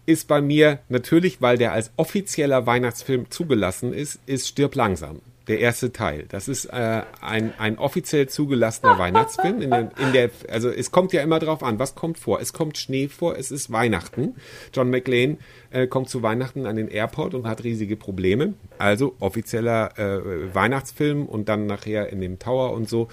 ist 0.07 0.29
bei 0.29 0.41
mir 0.41 0.79
natürlich, 0.89 1.41
weil 1.43 1.57
der 1.59 1.73
als 1.73 1.91
offizieller 1.97 2.67
Weihnachtsfilm 2.67 3.31
zugelassen 3.31 3.93
ist, 3.93 4.21
ist 4.27 4.47
Stirb 4.49 4.75
langsam. 4.75 5.21
Der 5.47 5.59
erste 5.59 5.92
Teil. 5.92 6.24
Das 6.28 6.49
ist 6.49 6.64
äh, 6.66 7.03
ein, 7.20 7.53
ein 7.59 7.78
offiziell 7.78 8.28
zugelassener 8.28 8.99
Weihnachtsfilm. 8.99 9.61
In 9.61 9.70
der, 9.70 9.90
in 9.99 10.12
der, 10.12 10.30
also 10.49 10.70
es 10.70 10.90
kommt 10.90 11.12
ja 11.12 11.22
immer 11.22 11.38
drauf 11.38 11.62
an, 11.62 11.78
was 11.78 11.95
kommt 11.95 12.18
vor. 12.18 12.40
Es 12.40 12.55
kommt 12.55 12.78
Schnee 12.78 13.09
vor, 13.09 13.36
es 13.36 13.51
ist 13.51 13.70
Weihnachten. 13.70 14.36
John 14.72 14.88
McClane 14.88 15.36
äh, 15.70 15.86
kommt 15.86 16.09
zu 16.09 16.22
Weihnachten 16.22 16.64
an 16.64 16.76
den 16.76 16.88
Airport 16.88 17.34
und 17.34 17.47
hat 17.47 17.62
riesige 17.62 17.97
Probleme. 17.97 18.55
Also 18.78 19.16
offizieller 19.20 19.99
äh, 19.99 20.55
Weihnachtsfilm 20.55 21.26
und 21.26 21.49
dann 21.51 21.66
nachher 21.66 22.09
in 22.11 22.22
dem 22.22 22.38
Tower 22.38 22.72
und 22.72 22.88
so. 22.88 23.09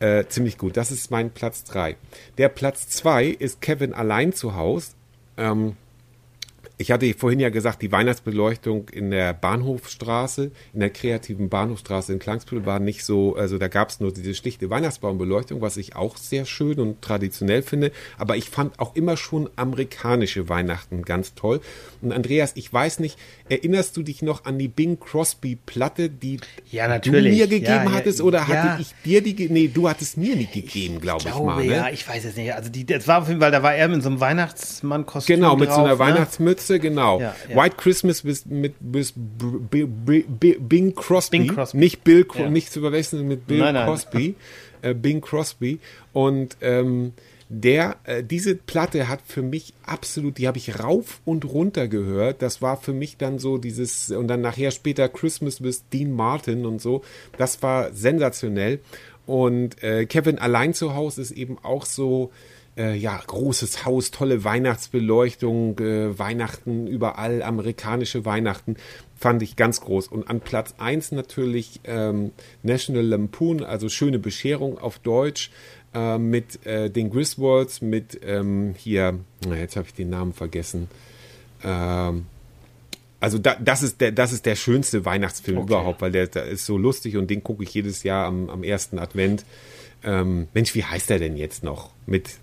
Äh, 0.00 0.26
ziemlich 0.26 0.58
gut. 0.58 0.76
Das 0.76 0.90
ist 0.90 1.10
mein 1.10 1.30
Platz 1.30 1.64
3. 1.64 1.96
Der 2.36 2.50
Platz 2.50 2.88
2 2.88 3.26
ist 3.26 3.62
Kevin 3.62 3.94
allein 3.94 4.34
zu 4.34 4.54
Haus. 4.54 4.96
Ähm, 5.38 5.76
ich 6.80 6.90
hatte 6.90 7.12
vorhin 7.12 7.40
ja 7.40 7.50
gesagt, 7.50 7.82
die 7.82 7.92
Weihnachtsbeleuchtung 7.92 8.88
in 8.88 9.10
der 9.10 9.34
Bahnhofstraße, 9.34 10.50
in 10.72 10.80
der 10.80 10.88
kreativen 10.88 11.50
Bahnhofstraße 11.50 12.14
in 12.14 12.18
Klangsbüttel 12.18 12.64
war 12.64 12.80
nicht 12.80 13.04
so, 13.04 13.36
also 13.36 13.58
da 13.58 13.68
gab 13.68 13.90
es 13.90 14.00
nur 14.00 14.14
diese 14.14 14.34
schlichte 14.34 14.70
Weihnachtsbaumbeleuchtung, 14.70 15.60
was 15.60 15.76
ich 15.76 15.94
auch 15.94 16.16
sehr 16.16 16.46
schön 16.46 16.80
und 16.80 17.02
traditionell 17.02 17.60
finde. 17.60 17.92
Aber 18.16 18.38
ich 18.38 18.48
fand 18.48 18.80
auch 18.80 18.96
immer 18.96 19.18
schon 19.18 19.50
amerikanische 19.56 20.48
Weihnachten 20.48 21.02
ganz 21.02 21.34
toll. 21.34 21.60
Und 22.00 22.12
Andreas, 22.12 22.52
ich 22.54 22.72
weiß 22.72 23.00
nicht, 23.00 23.18
erinnerst 23.50 23.98
du 23.98 24.02
dich 24.02 24.22
noch 24.22 24.46
an 24.46 24.58
die 24.58 24.68
Bing 24.68 24.98
Crosby 24.98 25.58
Platte, 25.66 26.08
die 26.08 26.40
Ja, 26.70 26.98
du 26.98 27.10
mir 27.10 27.46
gegeben 27.46 27.62
Ja, 27.62 27.84
ja, 27.84 27.92
hattest? 27.92 28.22
Oder 28.22 28.38
ja. 28.38 28.48
hatte 28.48 28.82
ich 28.82 28.94
dir 29.04 29.22
die, 29.22 29.50
nee, 29.50 29.68
du 29.68 29.86
hattest 29.86 30.16
mir 30.16 30.34
nicht 30.34 30.54
gegeben, 30.54 30.98
glaube 30.98 31.24
ich, 31.26 31.26
glaube, 31.26 31.44
mal. 31.44 31.66
Ne? 31.66 31.72
ja, 31.74 31.90
ich 31.90 32.08
weiß 32.08 32.24
es 32.24 32.36
nicht. 32.36 32.54
Also 32.54 32.70
die, 32.70 32.86
das 32.86 33.06
war 33.06 33.20
auf 33.20 33.28
jeden 33.28 33.40
Fall, 33.40 33.50
da 33.50 33.62
war 33.62 33.74
er 33.74 33.88
mit 33.88 34.02
so 34.02 34.08
einem 34.08 34.20
Weihnachtsmann-Kostüm 34.20 35.36
Genau, 35.36 35.56
mit 35.56 35.70
so 35.70 35.80
einer 35.80 35.88
drauf, 35.90 35.98
ne? 35.98 36.14
Weihnachtsmütze, 36.14 36.69
genau. 36.78 37.20
Ja, 37.20 37.34
ja. 37.48 37.56
White 37.56 37.76
Christmas 37.76 38.22
bis, 38.22 38.46
mit 38.46 38.74
bis 38.78 39.12
B- 39.16 39.84
B- 39.86 40.24
B- 40.28 40.56
Bing 40.58 40.94
Crosby. 40.94 41.38
Bing 41.38 41.48
Crosby. 41.54 41.78
Nicht 41.78 42.04
Bill, 42.04 42.26
Ja. 42.34 42.48
nicht 42.50 42.72
zu 42.72 42.80
verwechseln 42.80 43.26
mit 43.26 43.46
Bill 43.46 43.58
Nein, 43.58 43.74
nein. 43.74 43.86
Crosby. 43.86 44.34
äh, 44.82 44.94
Bing 44.94 45.20
Crosby. 45.20 45.80
Und 46.12 46.56
ähm, 46.60 47.12
der, 47.48 47.96
äh, 48.04 48.22
diese 48.22 48.54
Platte 48.54 49.08
hat 49.08 49.20
für 49.26 49.42
mich 49.42 49.74
absolut, 49.84 50.38
die 50.38 50.46
habe 50.46 50.58
ich 50.58 50.78
rauf 50.78 51.20
und 51.24 51.44
runter 51.44 51.88
gehört. 51.88 52.42
Das 52.42 52.62
war 52.62 52.76
für 52.76 52.92
mich 52.92 53.16
dann 53.16 53.40
so 53.40 53.58
dieses, 53.58 54.10
und 54.12 54.28
dann 54.28 54.40
nachher 54.40 54.70
später 54.70 55.08
Christmas 55.08 55.58
bis 55.60 55.88
Dean 55.88 56.12
Martin 56.12 56.64
und 56.64 56.80
so. 56.80 57.02
Das 57.38 57.60
war 57.62 57.92
sensationell. 57.92 58.78
Und 59.26 59.82
äh, 59.82 60.06
Kevin 60.06 60.38
allein 60.38 60.74
zu 60.74 60.94
Hause 60.94 61.22
ist 61.22 61.32
eben 61.32 61.58
auch 61.62 61.86
so, 61.86 62.30
äh, 62.80 62.96
ja, 62.96 63.20
großes 63.26 63.84
Haus, 63.84 64.10
tolle 64.10 64.42
Weihnachtsbeleuchtung, 64.42 65.78
äh, 65.78 66.18
Weihnachten 66.18 66.86
überall, 66.86 67.42
amerikanische 67.42 68.24
Weihnachten, 68.24 68.76
fand 69.16 69.42
ich 69.42 69.56
ganz 69.56 69.82
groß. 69.82 70.08
Und 70.08 70.28
an 70.28 70.40
Platz 70.40 70.74
eins 70.78 71.12
natürlich 71.12 71.80
ähm, 71.84 72.32
National 72.62 73.04
Lampoon, 73.04 73.62
also 73.62 73.90
schöne 73.90 74.18
Bescherung 74.18 74.78
auf 74.78 74.98
Deutsch, 74.98 75.50
äh, 75.92 76.18
mit 76.18 76.60
den 76.64 77.10
Griswolds, 77.10 77.82
mit 77.82 78.20
ähm, 78.24 78.74
hier, 78.76 79.18
na, 79.46 79.56
jetzt 79.56 79.76
habe 79.76 79.88
ich 79.88 79.94
den 79.94 80.08
Namen 80.08 80.32
vergessen. 80.32 80.88
Ähm, 81.62 82.26
also 83.18 83.38
da, 83.38 83.56
das 83.60 83.82
ist 83.82 84.00
der, 84.00 84.12
das 84.12 84.32
ist 84.32 84.46
der 84.46 84.56
schönste 84.56 85.04
Weihnachtsfilm 85.04 85.58
überhaupt, 85.58 86.00
weil 86.00 86.12
der, 86.12 86.26
der 86.26 86.46
ist 86.46 86.64
so 86.64 86.78
lustig 86.78 87.18
und 87.18 87.28
den 87.28 87.42
gucke 87.44 87.62
ich 87.62 87.74
jedes 87.74 88.02
Jahr 88.02 88.26
am, 88.26 88.48
am 88.48 88.62
ersten 88.62 88.98
Advent. 88.98 89.44
Ähm, 90.02 90.48
Mensch, 90.54 90.74
wie 90.74 90.84
heißt 90.84 91.10
der 91.10 91.18
denn 91.18 91.36
jetzt 91.36 91.62
noch? 91.62 91.90
Mit 92.06 92.38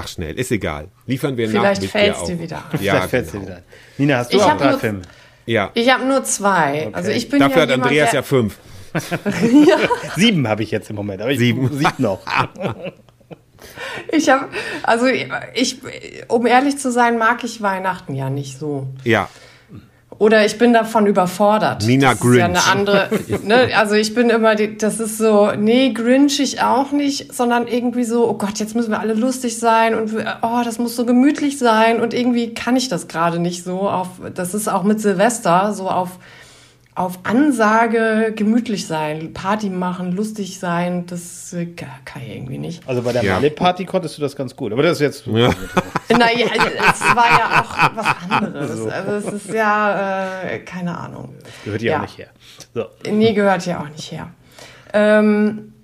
Sag 0.00 0.08
schnell, 0.08 0.38
ist 0.38 0.50
egal. 0.52 0.88
Liefern 1.06 1.36
wir 1.36 1.46
nach. 1.48 1.60
Vielleicht 1.60 1.84
fällt's 1.84 2.20
dir 2.24 2.26
dir 2.26 2.34
auf. 2.34 2.40
wieder 2.40 2.56
ein. 2.72 2.82
Ja, 2.82 2.92
Vielleicht 2.94 3.10
fällt's 3.10 3.30
dir 3.32 3.38
genau. 3.38 3.46
wieder. 3.48 3.56
ein. 3.58 3.62
Nina, 3.98 4.16
hast 4.18 4.32
du 4.32 4.36
Ich 4.36 4.42
auch 4.42 4.56
drei 4.56 4.70
nur- 4.70 4.78
Filme? 4.80 5.02
Ja. 5.46 5.70
Ich 5.74 5.92
habe 5.92 6.04
nur 6.04 6.24
zwei. 6.24 6.90
Also 6.92 7.10
ich 7.10 7.28
bin 7.28 7.40
Dafür 7.40 7.56
ja 7.56 7.62
hat 7.62 7.70
jemand, 7.70 7.86
Andreas 7.86 8.12
ja 8.12 8.22
fünf. 8.22 8.58
Sieben 10.16 10.46
habe 10.48 10.62
ich 10.62 10.70
jetzt 10.70 10.90
im 10.90 10.96
Moment, 10.96 11.22
aber 11.22 11.30
ich 11.30 11.38
Sieben. 11.38 11.68
sieben 11.76 11.92
noch. 11.98 12.20
Ich 14.12 14.28
habe, 14.28 14.46
also 14.84 15.06
ich, 15.06 15.78
um 16.28 16.46
ehrlich 16.46 16.78
zu 16.78 16.92
sein, 16.92 17.18
mag 17.18 17.42
ich 17.42 17.60
Weihnachten 17.60 18.14
ja 18.14 18.30
nicht 18.30 18.56
so. 18.56 18.86
Ja. 19.02 19.28
Oder 20.18 20.44
ich 20.44 20.58
bin 20.58 20.72
davon 20.72 21.06
überfordert. 21.06 21.86
Nina 21.86 22.14
das 22.14 22.20
Ist 22.20 22.36
ja 22.36 22.44
eine 22.46 22.54
Grinch. 22.54 22.72
andere, 22.72 23.08
ne? 23.44 23.68
Also 23.76 23.94
ich 23.94 24.14
bin 24.14 24.30
immer, 24.30 24.56
die, 24.56 24.76
das 24.76 24.98
ist 24.98 25.16
so, 25.16 25.52
nee, 25.56 25.92
Grinch 25.92 26.40
ich 26.40 26.60
auch 26.60 26.90
nicht, 26.90 27.32
sondern 27.32 27.68
irgendwie 27.68 28.02
so, 28.02 28.28
oh 28.28 28.34
Gott, 28.34 28.58
jetzt 28.58 28.74
müssen 28.74 28.90
wir 28.90 28.98
alle 28.98 29.14
lustig 29.14 29.58
sein 29.58 29.94
und 29.94 30.12
oh, 30.42 30.60
das 30.64 30.78
muss 30.78 30.96
so 30.96 31.06
gemütlich 31.06 31.58
sein 31.58 32.00
und 32.00 32.14
irgendwie 32.14 32.52
kann 32.52 32.74
ich 32.74 32.88
das 32.88 33.06
gerade 33.06 33.38
nicht 33.38 33.62
so 33.62 33.88
auf, 33.88 34.08
das 34.34 34.54
ist 34.54 34.66
auch 34.66 34.82
mit 34.82 35.00
Silvester 35.00 35.72
so 35.72 35.88
auf, 35.88 36.18
auf 36.98 37.20
Ansage 37.22 38.32
gemütlich 38.34 38.86
sein, 38.86 39.32
Party 39.32 39.70
machen, 39.70 40.12
lustig 40.12 40.58
sein, 40.58 41.06
das 41.06 41.52
äh, 41.52 41.66
kann 41.66 42.22
ich 42.26 42.34
irgendwie 42.34 42.58
nicht. 42.58 42.82
Also 42.88 43.02
bei 43.02 43.12
der 43.12 43.22
Ja. 43.22 43.34
Malle-Party 43.34 43.84
konntest 43.84 44.18
du 44.18 44.22
das 44.22 44.34
ganz 44.34 44.56
gut. 44.56 44.72
Aber 44.72 44.82
das 44.82 44.94
ist 44.94 45.00
jetzt. 45.00 45.26
Ja. 45.26 45.50
Naja, 46.10 46.46
es 46.90 47.00
war 47.14 47.26
ja 47.38 47.60
auch 47.62 47.96
was 47.96 48.06
anderes. 48.30 48.86
Also 48.90 49.28
es 49.28 49.44
ist 49.44 49.52
ja, 49.54 50.40
äh, 50.42 50.58
keine 50.60 50.96
Ahnung. 50.96 51.34
Gehört 51.66 51.82
ja, 51.82 51.92
Ja. 51.92 51.98
auch 51.98 52.02
nicht 52.02 52.16
her. 52.18 52.28
So. 52.74 52.86
Nee, 53.10 53.34
gehört 53.34 53.66
ja 53.66 53.80
auch 53.80 53.88
nicht 53.90 54.10
her. 54.10 54.30
Ähm, 54.94 55.74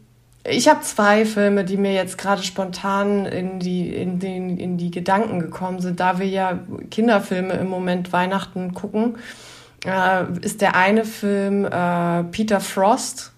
ich 0.47 0.67
habe 0.69 0.81
zwei 0.81 1.27
Filme, 1.27 1.65
die 1.65 1.77
mir 1.77 1.93
jetzt 1.93 2.17
gerade 2.17 2.43
spontan 2.43 3.27
in 3.27 3.61
die, 3.61 3.95
in, 3.95 4.19
den, 4.19 4.57
in 4.57 4.79
die 4.79 4.91
Gedanken 4.91 5.41
gekommen 5.41 5.81
sind, 5.81 6.01
da 6.01 6.19
wir 6.19 6.27
ja 6.27 6.59
Kinderfilme 6.91 7.53
im 7.55 7.69
Moment 7.69 8.13
Weihnachten 8.15 8.73
gucken. 8.73 9.17
Äh, 9.85 10.25
ist 10.41 10.61
der 10.61 10.77
eine 10.77 11.05
Film 11.05 11.65
äh, 11.65 12.25
Peter 12.25 12.61
Frost. 12.61 13.33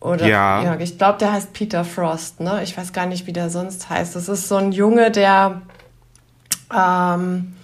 Oder, 0.00 0.26
Ja. 0.26 0.62
ja 0.62 0.76
ich 0.78 0.96
glaube, 0.98 1.18
der 1.18 1.32
heißt 1.32 1.52
Peter 1.52 1.84
Frost, 1.84 2.40
ne? 2.40 2.62
Ich 2.62 2.76
weiß 2.76 2.92
gar 2.92 3.06
nicht, 3.06 3.26
wie 3.26 3.32
der 3.32 3.50
sonst 3.50 3.90
heißt. 3.90 4.16
Das 4.16 4.28
ist 4.28 4.48
so 4.48 4.56
ein 4.56 4.72
Junge, 4.72 5.10
der, 5.10 5.62
ähm, 6.74 7.54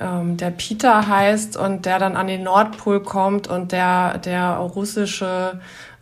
ähm, 0.00 0.36
der 0.36 0.50
Peter 0.50 1.06
heißt 1.06 1.56
und 1.56 1.86
der 1.86 1.98
dann 1.98 2.16
an 2.16 2.26
den 2.26 2.42
Nordpol 2.42 3.02
kommt 3.02 3.46
und 3.46 3.72
der, 3.72 4.18
der 4.18 4.54
russische 4.56 5.60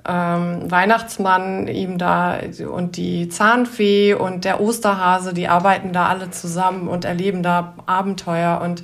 ähm, 0.08 0.70
Weihnachtsmann 0.70 1.68
ihm 1.68 1.98
da 1.98 2.38
und 2.72 2.96
die 2.96 3.28
Zahnfee 3.28 4.14
und 4.14 4.46
der 4.46 4.60
Osterhase, 4.60 5.34
die 5.34 5.48
arbeiten 5.48 5.92
da 5.92 6.06
alle 6.06 6.30
zusammen 6.30 6.88
und 6.88 7.04
erleben 7.04 7.42
da 7.42 7.74
Abenteuer 7.84 8.62
und 8.64 8.82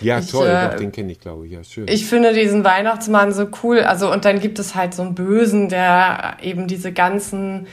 Ja, 0.00 0.18
Ich, 0.18 0.30
toll, 0.30 0.48
äh, 0.48 0.70
doch, 0.70 0.76
den 0.76 0.92
kenne 0.92 1.12
ich, 1.12 1.20
glaube 1.20 1.46
ich. 1.46 1.52
Ja, 1.52 1.64
schön. 1.64 1.86
ich 1.88 2.06
finde 2.06 2.32
diesen 2.32 2.64
Weihnachtsmann 2.64 3.32
so 3.32 3.46
cool. 3.62 3.80
Also, 3.80 4.12
und 4.12 4.24
dann 4.24 4.40
gibt 4.40 4.58
es 4.58 4.74
halt 4.74 4.94
so 4.94 5.02
einen 5.02 5.14
Bösen, 5.14 5.68
der 5.68 6.36
eben 6.42 6.66
diese 6.66 6.92
ganzen 6.92 7.66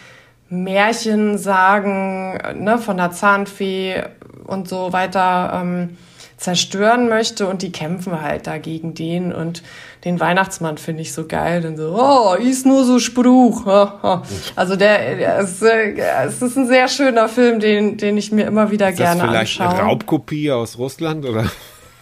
Märchen 0.49 1.37
sagen, 1.37 2.37
ne, 2.63 2.77
von 2.77 2.97
der 2.97 3.11
Zahnfee 3.11 4.03
und 4.45 4.67
so 4.69 4.93
weiter 4.93 5.59
ähm, 5.61 5.97
zerstören 6.37 7.07
möchte 7.09 7.47
und 7.47 7.61
die 7.61 7.71
kämpfen 7.71 8.21
halt 8.21 8.45
da 8.45 8.57
gegen 8.57 8.93
den 8.93 9.33
und 9.33 9.63
den 10.03 10.19
Weihnachtsmann 10.19 10.77
finde 10.77 11.01
ich 11.01 11.13
so 11.13 11.25
geil. 11.25 11.61
Dann 11.61 11.77
so, 11.77 11.97
oh, 11.97 12.35
ist 12.35 12.65
nur 12.65 12.83
so 12.83 12.99
Spruch. 12.99 13.65
Also 14.55 14.75
der, 14.75 15.39
ist, 15.39 15.63
äh, 15.63 15.95
es 16.27 16.41
ist 16.41 16.57
ein 16.57 16.67
sehr 16.67 16.87
schöner 16.87 17.27
Film, 17.27 17.59
den, 17.59 17.97
den 17.97 18.17
ich 18.17 18.31
mir 18.31 18.45
immer 18.45 18.69
wieder 18.69 18.89
ist 18.89 18.97
gerne 18.97 19.21
vielleicht 19.21 19.59
anschaue. 19.59 19.79
eine 19.79 19.89
Raubkopie 19.89 20.51
aus 20.51 20.77
Russland 20.77 21.25
oder? 21.25 21.45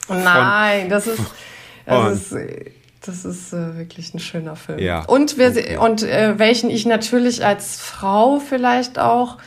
Nein, 0.09 0.89
das 0.89 1.07
ist, 1.07 1.21
das 1.85 2.31
ist, 2.31 2.35
das 3.05 3.25
ist 3.25 3.53
äh, 3.53 3.77
wirklich 3.77 4.13
ein 4.13 4.19
schöner 4.19 4.55
Film. 4.55 4.79
Ja, 4.79 5.03
Und, 5.05 5.37
wir, 5.37 5.49
okay. 5.49 5.77
und 5.77 6.03
äh, 6.03 6.37
welchen 6.37 6.69
ich 6.69 6.85
natürlich 6.85 7.45
als 7.45 7.77
Frau 7.77 8.39
vielleicht 8.39 8.99
auch 8.99 9.37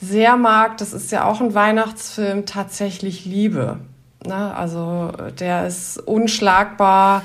sehr 0.00 0.36
mag, 0.36 0.78
das 0.78 0.92
ist 0.92 1.10
ja 1.12 1.24
auch 1.24 1.40
ein 1.40 1.54
Weihnachtsfilm, 1.54 2.46
tatsächlich 2.46 3.24
Liebe. 3.24 3.78
Ne? 4.26 4.54
Also 4.56 5.12
der 5.38 5.66
ist 5.66 5.98
unschlagbar, 5.98 7.22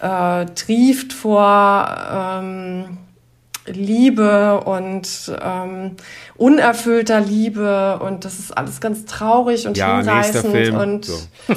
äh, 0.00 0.46
trieft 0.46 1.12
vor 1.12 1.88
ähm, 2.10 2.98
Liebe 3.66 4.60
und 4.60 5.08
ähm, 5.42 5.96
unerfüllter 6.36 7.20
Liebe 7.20 7.98
und 8.00 8.24
das 8.24 8.38
ist 8.38 8.56
alles 8.56 8.80
ganz 8.80 9.04
traurig 9.06 9.66
und 9.66 9.76
Ja, 9.76 9.98
hinreißend 9.98 10.46
Film. 10.52 10.76
und 10.76 11.04
So. 11.04 11.18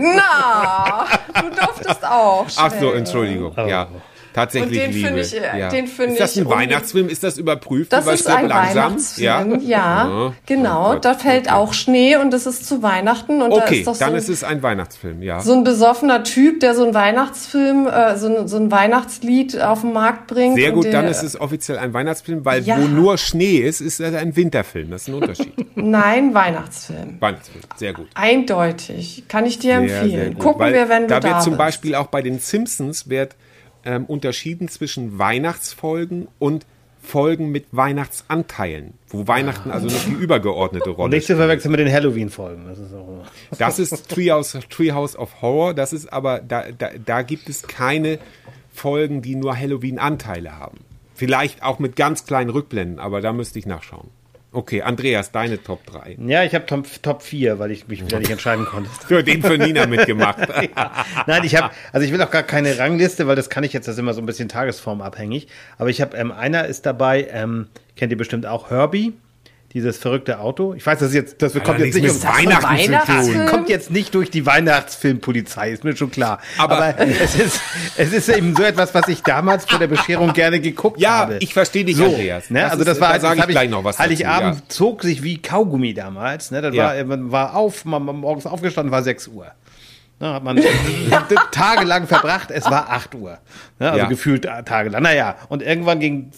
na, 0.00 1.06
du 1.40 1.50
durftest 1.50 2.04
auch. 2.04 2.46
Ach 2.56 2.72
so. 2.80 2.92
Entschuldigung. 2.92 3.52
Oh. 3.56 3.66
Ja, 3.66 3.88
tatsächlich 4.36 4.80
Und 4.86 4.92
den 4.94 5.02
Liebe. 5.02 5.20
ich, 5.20 5.34
äh, 5.42 5.58
ja. 5.58 5.68
den 5.68 5.88
finde 5.88 6.12
ist 6.12 6.20
das 6.20 6.36
ein 6.36 6.48
Weihnachtsfilm? 6.48 7.08
Ist 7.08 7.24
das 7.24 7.38
überprüft? 7.38 7.92
Das 7.92 8.06
ist 8.06 8.20
Stirb 8.20 8.36
ein 8.36 8.48
langsam? 8.48 8.76
Weihnachtsfilm, 8.92 9.60
ja, 9.66 10.08
Oh 10.28 10.32
genau. 10.46 10.90
Gott, 10.92 11.04
da 11.04 11.14
fällt 11.14 11.46
okay. 11.46 11.54
auch 11.56 11.72
Schnee 11.72 12.14
und 12.16 12.32
es 12.32 12.46
ist 12.46 12.64
zu 12.66 12.82
Weihnachten 12.82 13.42
und 13.42 13.50
da 13.50 13.56
Okay, 13.64 13.78
ist 13.80 13.86
doch 13.88 13.94
so, 13.94 14.00
dann 14.04 14.12
ein- 14.12 14.18
ist 14.18 14.28
es 14.28 14.44
ein 14.44 14.62
Weihnachtsfilm, 14.62 15.22
ja. 15.22 15.40
so 15.40 15.52
ein 15.54 15.64
besoffener 15.64 16.22
Typ, 16.22 16.60
der 16.60 16.74
so 16.74 16.84
ein 16.86 16.94
Weihnachtsfilm, 16.94 17.88
äh, 17.88 18.16
so, 18.16 18.28
ein, 18.28 18.46
so 18.46 18.56
ein 18.58 18.70
Weihnachtslied 18.70 19.60
auf 19.60 19.80
den 19.80 19.92
Markt 19.92 20.28
bringt. 20.28 20.54
Sehr 20.56 20.70
gut, 20.72 20.92
dann 20.92 21.06
ist 21.06 21.22
es 21.22 21.40
offiziell 21.40 21.78
ein 21.78 21.92
Weihnachtsfilm, 21.94 22.44
weil 22.44 22.62
Ja. 22.62 22.76
wo 22.78 22.86
nur 22.86 23.18
Schnee 23.18 23.56
ist, 23.56 23.80
ist 23.80 24.00
es 24.00 24.14
ein 24.14 24.36
Winterfilm. 24.36 24.90
Das 24.90 25.02
ist 25.02 25.08
ein 25.08 25.14
Unterschied. 25.14 25.52
Nein, 25.74 26.34
Weihnachtsfilm. 26.34 27.16
Weihnachtsfilm, 27.20 27.62
sehr 27.76 27.92
gut. 27.94 28.06
Eindeutig. 28.14 29.24
Kann 29.28 29.46
ich 29.46 29.58
dir 29.58 29.80
Sehr, 29.86 30.00
empfehlen. 30.02 30.32
sehr. 30.32 30.34
Gucken 30.34 30.60
Weil 30.60 30.74
wir, 30.74 30.88
wenn 30.88 31.02
du 31.02 31.08
da 31.08 31.20
da 31.20 31.28
wird 31.28 31.42
zum. 31.42 31.56
Beispiel 31.56 31.94
auch 31.94 32.06
bei 32.08 32.22
den 32.22 32.38
Simpsons 32.38 33.08
wird 33.08 33.34
ähm, 33.86 34.04
unterschieden 34.04 34.68
zwischen 34.68 35.18
Weihnachtsfolgen 35.18 36.28
und 36.38 36.66
Folgen 37.00 37.52
mit 37.52 37.66
Weihnachtsanteilen, 37.70 38.94
wo 39.08 39.28
Weihnachten 39.28 39.70
also 39.70 39.86
noch 39.86 40.04
die 40.04 40.10
übergeordnete 40.10 40.90
Und 40.90 40.96
Rolle 40.96 41.16
nicht 41.16 41.26
zu 41.26 41.36
verwechseln 41.36 41.70
mit 41.70 41.78
den 41.78 41.90
Halloween-Folgen. 41.90 42.66
Das 42.66 42.78
ist 42.80 42.92
auch. 42.92 43.24
Das 43.58 43.78
ist 43.78 44.08
Treehouse, 44.10 44.58
Treehouse 44.68 45.16
of 45.16 45.40
Horror. 45.40 45.72
Das 45.72 45.92
ist 45.92 46.12
aber, 46.12 46.40
da, 46.40 46.64
da, 46.76 46.90
da 47.04 47.22
gibt 47.22 47.48
es 47.48 47.62
keine 47.62 48.18
Folgen, 48.72 49.22
die 49.22 49.36
nur 49.36 49.56
Halloween-Anteile 49.56 50.58
haben. 50.58 50.78
Vielleicht 51.14 51.62
auch 51.62 51.78
mit 51.78 51.94
ganz 51.94 52.26
kleinen 52.26 52.50
Rückblenden, 52.50 52.98
aber 52.98 53.20
da 53.20 53.32
müsste 53.32 53.60
ich 53.60 53.66
nachschauen. 53.66 54.08
Okay, 54.52 54.80
Andreas, 54.80 55.32
deine 55.32 55.62
Top 55.62 55.84
3. 55.86 56.16
Ja, 56.26 56.44
ich 56.44 56.54
habe 56.54 56.64
Top, 56.66 56.86
Top 57.02 57.22
4, 57.22 57.58
weil 57.58 57.70
ich 57.72 57.88
mich 57.88 58.04
wieder 58.04 58.18
nicht 58.18 58.30
entscheiden 58.30 58.64
konnte. 58.64 58.88
Für 59.06 59.22
den 59.22 59.42
für 59.42 59.58
Nina 59.58 59.86
mitgemacht. 59.86 60.38
Nein, 61.26 61.44
ich 61.44 61.56
habe, 61.56 61.74
also 61.92 62.06
ich 62.06 62.12
will 62.12 62.22
auch 62.22 62.30
gar 62.30 62.42
keine 62.42 62.78
Rangliste, 62.78 63.26
weil 63.26 63.36
das 63.36 63.50
kann 63.50 63.64
ich 63.64 63.72
jetzt, 63.72 63.86
das 63.86 63.96
ist 63.96 63.98
immer 63.98 64.14
so 64.14 64.22
ein 64.22 64.26
bisschen 64.26 64.48
tagesformabhängig. 64.48 65.48
Aber 65.78 65.90
ich 65.90 66.00
habe, 66.00 66.16
ähm, 66.16 66.32
einer 66.32 66.66
ist 66.66 66.86
dabei, 66.86 67.28
ähm, 67.30 67.68
kennt 67.96 68.12
ihr 68.12 68.18
bestimmt 68.18 68.46
auch 68.46 68.70
Herbie, 68.70 69.12
dieses 69.72 69.98
verrückte 69.98 70.38
Auto. 70.40 70.74
Ich 70.74 70.86
weiß, 70.86 70.98
das 71.00 71.08
ist 71.08 71.14
jetzt, 71.14 71.42
das 71.42 71.52
kommt 71.62 71.80
jetzt 71.80 71.94
nicht 71.94 72.08
um 72.10 72.22
Weihnachten 72.22 72.76
zu 72.78 72.82
Weihnachtsfilm? 72.92 73.38
tun. 73.40 73.46
kommt 73.46 73.68
jetzt 73.68 73.90
nicht 73.90 74.14
durch 74.14 74.30
die 74.30 74.46
Weihnachtsfilmpolizei, 74.46 75.70
ist 75.70 75.84
mir 75.84 75.96
schon 75.96 76.10
klar. 76.10 76.40
Aber- 76.58 76.76
Aber, 76.76 76.98
es, 76.98 77.34
ist, 77.34 77.60
es 77.96 78.12
ist 78.12 78.28
eben 78.28 78.54
so 78.56 78.62
etwas, 78.62 78.94
was 78.94 79.08
ich 79.08 79.22
damals 79.22 79.64
vor 79.66 79.78
der 79.78 79.88
Bescherung 79.88 80.32
gerne 80.32 80.60
geguckt 80.60 81.00
Ja, 81.00 81.18
habe. 81.18 81.36
ich 81.40 81.52
verstehe 81.52 81.84
dich, 81.84 81.96
so, 81.96 82.04
Andreas. 82.06 82.48
Ne? 82.50 82.60
Das 82.60 82.70
also 82.72 82.82
ist- 82.82 82.88
das 82.88 83.00
war, 83.00 83.12
da 83.14 83.20
sage 83.20 83.34
das 83.36 83.42
hab 83.42 83.48
ich 83.50 83.54
gleich 83.54 83.70
noch 83.70 83.84
was 83.84 83.96
dazu, 83.96 84.04
Heiligabend 84.08 84.54
ja. 84.60 84.62
zog 84.68 85.02
sich 85.02 85.22
wie 85.22 85.42
Kaugummi 85.42 85.92
damals. 85.94 86.50
Ne? 86.50 86.62
Das 86.62 86.74
Ja. 86.74 86.96
war, 86.96 87.04
man 87.04 87.32
war 87.32 87.54
auf, 87.56 87.84
man, 87.84 88.04
man 88.04 88.16
morgens 88.16 88.46
aufgestanden, 88.46 88.92
war 88.92 89.02
6 89.02 89.28
Uhr. 89.28 89.46
Ne, 90.18 90.32
hat 90.32 90.42
man 90.44 90.58
tagelang 91.52 92.06
verbracht, 92.06 92.50
es 92.50 92.64
war 92.64 92.88
8 92.90 93.14
Uhr. 93.14 93.38
Ne, 93.78 93.86
also 93.90 93.98
Ja. 93.98 94.06
gefühlt 94.08 94.46
äh, 94.46 94.62
tagelang. 94.62 95.02
Naja, 95.02 95.36
und 95.48 95.62
irgendwann 95.62 96.00
ging, 96.00 96.30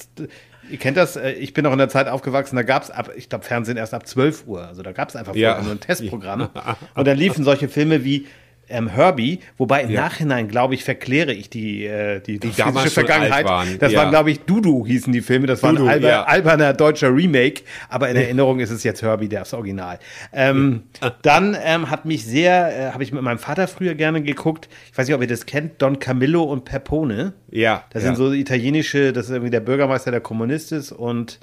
ihr 0.71 0.79
kennt 0.79 0.97
das, 0.97 1.17
äh, 1.17 1.31
ich 1.33 1.53
bin 1.55 1.65
noch 1.65 1.73
in 1.73 1.79
der 1.79 1.89
Zeit 1.89 2.09
aufgewachsen, 2.09 2.57
da 2.57 2.63
gab 2.63 2.83
es 2.83 2.91
ab, 2.91 3.11
ich 3.17 3.29
glaube, 3.29 3.45
Fernsehen 3.45 3.77
erst 3.77 3.95
ab 3.95 4.07
12 4.07 4.47
Uhr. 4.47 4.67
Also 4.67 4.83
da 4.83 4.93
gab 4.93 5.09
es 5.09 5.17
einfach 5.17 5.35
Ja. 5.35 5.61
nur 5.63 5.73
ein 5.73 5.81
Testprogramm. 5.81 6.49
Und 6.95 7.07
dann 7.07 7.17
liefen 7.17 7.45
solche 7.45 7.69
Filme 7.69 8.05
wie 8.05 8.27
ähm, 8.69 8.89
Herbie, 8.89 9.41
wobei 9.57 9.83
im 9.83 9.91
Ja. 9.91 10.03
Nachhinein, 10.03 10.49
glaube 10.49 10.75
ich, 10.75 10.85
verkläre 10.85 11.33
ich 11.33 11.51
die, 11.51 11.87
äh, 11.87 12.21
die, 12.21 12.39
die 12.39 12.53
damals 12.57 12.97
alt 12.97 13.45
waren, 13.47 13.79
Das 13.79 13.93
ja. 13.93 14.01
waren, 14.01 14.11
glaube 14.11 14.31
ich, 14.31 14.41
Dudu 14.41 14.87
hießen 14.87 15.13
die 15.13 15.21
Filme. 15.21 15.47
Das 15.47 15.63
war 15.63 15.73
Dudu, 15.73 15.85
ein 15.85 15.91
alber, 15.91 16.09
ja. 16.09 16.23
alberner 16.25 16.73
deutscher 16.73 17.15
Remake, 17.15 17.63
aber 17.89 18.09
in 18.09 18.17
Erinnerung 18.17 18.61
ist 18.61 18.71
es 18.71 18.85
jetzt 18.85 19.03
Herbie, 19.03 19.29
das 19.29 19.55
Original. 19.55 19.99
Ähm, 20.33 20.83
dann 21.23 21.57
ähm, 21.63 21.91
hat 21.91 22.05
mich 22.05 22.25
sehr, 22.25 22.89
äh, 22.89 22.93
habe 22.93 23.03
ich 23.03 23.13
mit 23.13 23.23
meinem 23.23 23.39
Vater 23.39 23.69
früher 23.69 23.95
gerne 23.95 24.23
geguckt. 24.23 24.69
Ich 24.93 24.99
weiß 24.99 25.07
nicht, 25.07 25.15
ob 25.15 25.21
ihr 25.23 25.29
das 25.29 25.47
kennt, 25.47 25.81
Don 25.83 25.99
Camillo 25.99 26.43
und 26.43 26.65
Pepone. 26.65 27.33
Ja, 27.51 27.85
Das 27.91 28.03
sind 28.03 28.17
so 28.17 28.33
italienische, 28.33 29.13
das 29.13 29.27
ist 29.27 29.33
irgendwie 29.33 29.51
der 29.51 29.61
Bürgermeister, 29.61 30.11
der 30.11 30.21
Kommunist 30.21 30.73
ist 30.73 30.93
und 30.93 31.39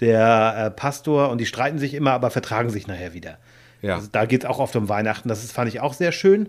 der 0.00 0.54
äh, 0.58 0.70
Pastor 0.70 1.30
und 1.30 1.40
die 1.40 1.46
streiten 1.46 1.78
sich 1.78 1.94
immer, 1.94 2.12
aber 2.12 2.30
vertragen 2.30 2.70
sich 2.70 2.86
nachher 2.86 3.14
wieder. 3.14 3.38
Ja. 3.84 3.96
Also 3.96 4.08
da 4.10 4.24
geht 4.24 4.44
es 4.44 4.50
auch 4.50 4.60
oft 4.60 4.74
um 4.76 4.88
Weihnachten. 4.88 5.28
Das 5.28 5.44
ist, 5.44 5.52
fand 5.52 5.68
ich 5.68 5.80
auch 5.80 5.92
sehr 5.92 6.10
schön. 6.10 6.48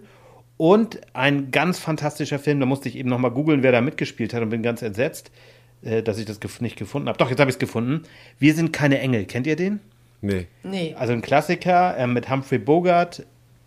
Und 0.56 1.02
ein 1.14 1.52
ganz 1.52 1.80
fantastischer 1.80 2.40
Film, 2.40 2.62
da 2.62 2.66
musste 2.66 2.88
ich 2.88 2.96
eben 2.96 3.10
nochmal 3.10 3.32
googeln, 3.32 3.62
wer 3.62 3.74
da 3.74 3.82
mitgespielt 3.82 4.34
hat 4.34 4.42
und 4.42 4.50
bin 4.50 4.64
ganz 4.64 4.82
entsetzt, 4.82 5.32
äh, 5.84 6.02
dass 6.02 6.18
ich 6.18 6.24
das 6.24 6.40
gef 6.40 6.62
nicht 6.62 6.78
gefunden 6.78 7.10
habe. 7.10 7.18
Doch, 7.18 7.30
jetzt 7.30 7.42
habe 7.42 7.50
ich 7.50 7.56
es 7.56 7.60
gefunden. 7.60 8.04
Wir 8.40 8.54
sind 8.54 8.72
keine 8.72 9.00
Engel. 9.00 9.26
Kennt 9.26 9.48
ihr 9.48 9.58
den? 9.58 9.82
Nee. 10.22 10.48
Nee. 10.64 10.96
Also 10.98 11.12
ein 11.12 11.22
Klassiker 11.22 11.98
äh, 11.98 12.08
mit 12.08 12.30
Humphrey 12.30 12.58
Bogart, 12.58 13.26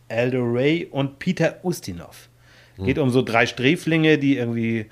Aldo 0.09 0.43
Ray 0.43 0.87
und 0.91 1.19
Peter 1.19 1.59
Ustinov. 1.63 2.31
Geht 2.79 2.99
um 2.99 3.11
so 3.11 3.23
drei 3.23 3.45
Sträflinge, 3.47 4.19
die 4.19 4.37
irgendwie 4.37 4.87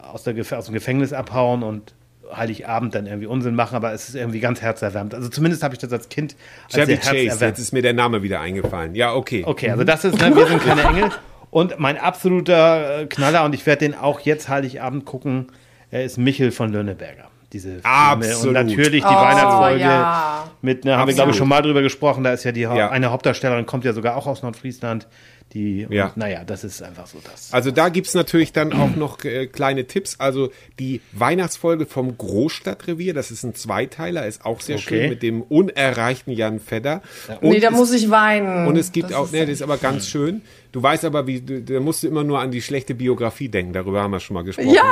aus, 0.00 0.22
der 0.22 0.36
aus 0.56 0.66
dem 0.66 0.74
Gefängnis 0.74 1.12
abhauen 1.12 1.64
und 1.64 1.92
Heiligabend 2.34 2.94
dann 2.94 3.06
irgendwie 3.06 3.26
Unsinn 3.26 3.54
machen, 3.54 3.76
aber 3.76 3.92
es 3.92 4.08
ist 4.08 4.14
irgendwie 4.14 4.40
ganz 4.40 4.62
herzerwärmend. 4.62 5.14
Also 5.14 5.28
zumindest 5.28 5.62
habe 5.62 5.74
ich 5.74 5.78
das 5.78 5.92
als 5.92 6.08
Kind 6.08 6.36
als 6.66 6.74
Chevy 6.74 6.86
sehr 6.86 6.96
Chase, 6.98 7.16
herzerwärmend- 7.16 7.40
jetzt 7.48 7.58
ist 7.58 7.72
mir 7.72 7.82
der 7.82 7.92
Name 7.94 8.22
wieder 8.22 8.40
eingefallen. 8.40 8.94
Ja, 8.94 9.14
okay. 9.14 9.42
Okay, 9.46 9.70
also 9.70 9.84
das 9.84 10.04
ist, 10.04 10.20
ne, 10.20 10.34
wir 10.34 10.46
sind 10.46 10.62
keine 10.64 10.82
Engel. 10.84 11.10
Und 11.50 11.78
mein 11.78 11.96
absoluter 11.98 13.02
äh, 13.02 13.06
Knaller, 13.06 13.44
und 13.44 13.54
ich 13.54 13.64
werde 13.66 13.80
den 13.86 13.94
auch 13.94 14.20
jetzt 14.20 14.48
Heiligabend 14.48 15.04
gucken, 15.04 15.46
ist 15.90 16.18
Michel 16.18 16.50
von 16.52 16.72
Lönneberger. 16.72 17.24
Diese 17.52 17.68
Filme. 17.68 17.84
Absolut. 17.84 18.46
Und 18.48 18.52
natürlich 18.66 19.02
die 19.04 19.08
Oh, 19.08 19.14
Weihnachtsfolge 19.16 19.80
ja. 19.80 20.50
mit, 20.62 20.84
ne, 20.84 20.96
haben 20.96 21.06
wir 21.06 21.14
glaube 21.14 21.30
ich 21.30 21.36
schon 21.36 21.48
mal 21.48 21.62
drüber 21.62 21.80
gesprochen, 21.80 22.24
da 22.24 22.32
ist 22.32 22.42
ja 22.44 22.50
die 22.52 22.62
Ja. 22.62 22.90
eine 22.90 23.10
Hauptdarstellerin, 23.12 23.66
kommt 23.66 23.84
ja 23.84 23.92
sogar 23.92 24.16
auch 24.16 24.26
aus 24.26 24.42
Nordfriesland. 24.42 25.06
Die, 25.54 25.86
Ja. 25.88 26.06
und, 26.08 26.16
naja, 26.18 26.44
das 26.44 26.64
ist 26.64 26.82
einfach 26.82 27.06
so 27.06 27.18
das. 27.24 27.52
Also 27.52 27.70
da 27.70 27.88
gibt's 27.88 28.14
natürlich 28.14 28.52
dann 28.52 28.72
auch 28.72 28.94
noch 28.96 29.24
äh, 29.24 29.46
kleine 29.46 29.86
Tipps. 29.86 30.16
Also 30.18 30.50
die 30.78 31.00
Weihnachtsfolge 31.12 31.86
vom 31.86 32.18
Großstadtrevier, 32.18 33.14
das 33.14 33.30
ist 33.30 33.44
ein 33.44 33.54
Zweiteiler, 33.54 34.26
ist 34.26 34.44
auch 34.44 34.60
sehr 34.60 34.76
Okay. 34.76 34.84
schön 34.86 35.08
mit 35.10 35.22
dem 35.22 35.42
unerreichten 35.42 36.32
Jan 36.32 36.60
Fedder. 36.60 37.00
Und 37.40 37.50
nee, 37.50 37.60
da 37.60 37.68
es- 37.68 37.74
muss 37.74 37.92
ich 37.92 38.10
weinen. 38.10 38.66
Und 38.66 38.76
es 38.76 38.92
gibt 38.92 39.10
Das 39.10 39.16
auch, 39.16 39.30
ne, 39.32 39.40
das 39.46 39.50
ist 39.50 39.62
aber 39.62 39.78
ganz 39.78 40.08
schön. 40.08 40.42
Du 40.72 40.82
weißt 40.82 41.04
aber, 41.06 41.26
wie, 41.26 41.40
du- 41.40 41.62
da 41.62 41.80
musst 41.80 42.02
du 42.02 42.08
immer 42.08 42.24
nur 42.24 42.40
an 42.40 42.50
die 42.50 42.60
schlechte 42.60 42.94
Biografie 42.94 43.48
denken. 43.48 43.72
Darüber 43.72 44.02
haben 44.02 44.10
wir 44.10 44.20
schon 44.20 44.34
mal 44.34 44.44
gesprochen. 44.44 44.74
Ja, 44.74 44.84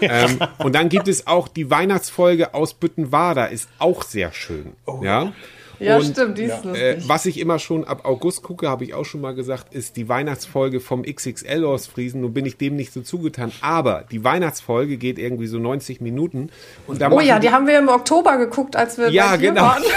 Ähm, 0.28 0.38
und 0.58 0.74
dann 0.74 0.88
gibt 0.88 1.08
es 1.08 1.26
auch 1.26 1.48
die 1.48 1.70
Weihnachtsfolge 1.70 2.54
aus 2.54 2.74
Büttenwader, 2.74 3.50
ist 3.50 3.68
auch 3.78 4.02
sehr 4.02 4.32
schön. 4.32 4.72
Oh. 4.86 5.00
Ja. 5.02 5.22
Ja, 5.24 5.32
Und, 5.78 6.04
stimmt, 6.04 6.38
die 6.38 6.44
ist 6.44 6.64
Äh, 6.64 6.92
lustig. 6.94 7.08
was 7.08 7.26
ich 7.26 7.38
immer 7.38 7.58
schon 7.58 7.84
ab 7.84 8.04
August 8.04 8.42
gucke, 8.42 8.68
habe 8.68 8.84
ich 8.84 8.94
auch 8.94 9.04
schon 9.04 9.20
mal 9.20 9.34
gesagt, 9.34 9.74
ist 9.74 9.96
die 9.96 10.08
Weihnachtsfolge 10.08 10.80
vom 10.80 11.02
XXL 11.02 11.64
aus 11.64 11.86
Friesen. 11.86 12.20
Nun 12.22 12.32
bin 12.32 12.46
ich 12.46 12.56
dem 12.56 12.76
nicht 12.76 12.92
so 12.92 13.02
zugetan. 13.02 13.52
Aber 13.60 14.04
die 14.10 14.24
Weihnachtsfolge 14.24 14.96
geht 14.96 15.18
irgendwie 15.18 15.46
so 15.46 15.58
90 15.58 16.00
Minuten. 16.00 16.50
Und 16.86 17.00
da 17.00 17.10
oh 17.10 17.20
ja, 17.20 17.38
die 17.38 17.50
haben 17.50 17.66
wir 17.66 17.78
im 17.78 17.88
Oktober 17.88 18.36
geguckt, 18.38 18.76
als 18.76 18.96
wir 18.98 19.10
Ja, 19.10 19.30
bei 19.32 19.36
genau. 19.38 19.62
waren. 19.62 19.82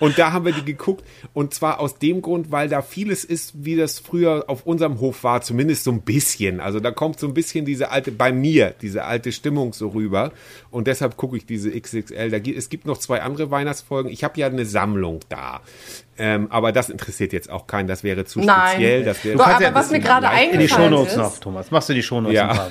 Und 0.00 0.18
da 0.18 0.32
haben 0.32 0.44
wir 0.44 0.52
die 0.52 0.64
geguckt. 0.64 1.04
Und 1.34 1.54
zwar 1.54 1.78
aus 1.78 1.98
dem 1.98 2.22
Grund, 2.22 2.50
weil 2.50 2.68
da 2.68 2.82
vieles 2.82 3.24
ist, 3.24 3.64
wie 3.64 3.76
das 3.76 4.00
früher 4.00 4.44
auf 4.48 4.66
unserem 4.66 4.98
Hof 4.98 5.22
war, 5.22 5.42
zumindest 5.42 5.84
so 5.84 5.92
ein 5.92 6.00
bisschen. 6.00 6.58
Also 6.60 6.80
da 6.80 6.90
kommt 6.90 7.20
so 7.20 7.28
ein 7.28 7.34
bisschen 7.34 7.64
diese 7.64 7.90
alte, 7.90 8.10
bei 8.10 8.32
mir, 8.32 8.74
diese 8.80 9.04
alte 9.04 9.30
Stimmung 9.30 9.72
so 9.72 9.88
rüber. 9.88 10.32
Und 10.70 10.86
deshalb 10.88 11.16
gucke 11.16 11.36
ich 11.36 11.46
diese 11.46 11.70
XXL. 11.70 12.30
Da, 12.30 12.38
es 12.38 12.68
gibt 12.70 12.86
noch 12.86 12.98
zwei 12.98 13.22
andere 13.22 13.50
Weihnachtsfolgen. 13.50 14.10
Ich 14.10 14.24
habe 14.24 14.40
ja 14.40 14.46
eine 14.48 14.64
Sammlung 14.64 15.20
da. 15.28 15.60
Ähm, 16.18 16.48
aber 16.50 16.72
das 16.72 16.90
interessiert 16.90 17.32
jetzt 17.32 17.48
auch 17.50 17.66
keinen. 17.66 17.88
Das 17.88 18.02
wäre 18.04 18.24
zu 18.26 18.40
Nein. 18.40 18.72
speziell. 18.72 19.04
Das 19.04 19.24
wäre 19.24 19.36
Du, 19.38 19.42
kannst 19.42 19.56
aber 19.56 19.64
ja 19.64 19.74
was 19.74 19.90
mir 19.90 20.00
gerade 20.00 20.26
In 20.26 20.32
die 20.32 20.56
eingefallen 20.58 20.90
Shownotes 20.92 21.12
ist, 21.12 21.18
noch, 21.18 21.38
Thomas. 21.38 21.70
Machst 21.70 21.88
du 21.88 21.94
die 21.94 22.02
Shownotes 22.02 22.34
Ja. 22.36 22.68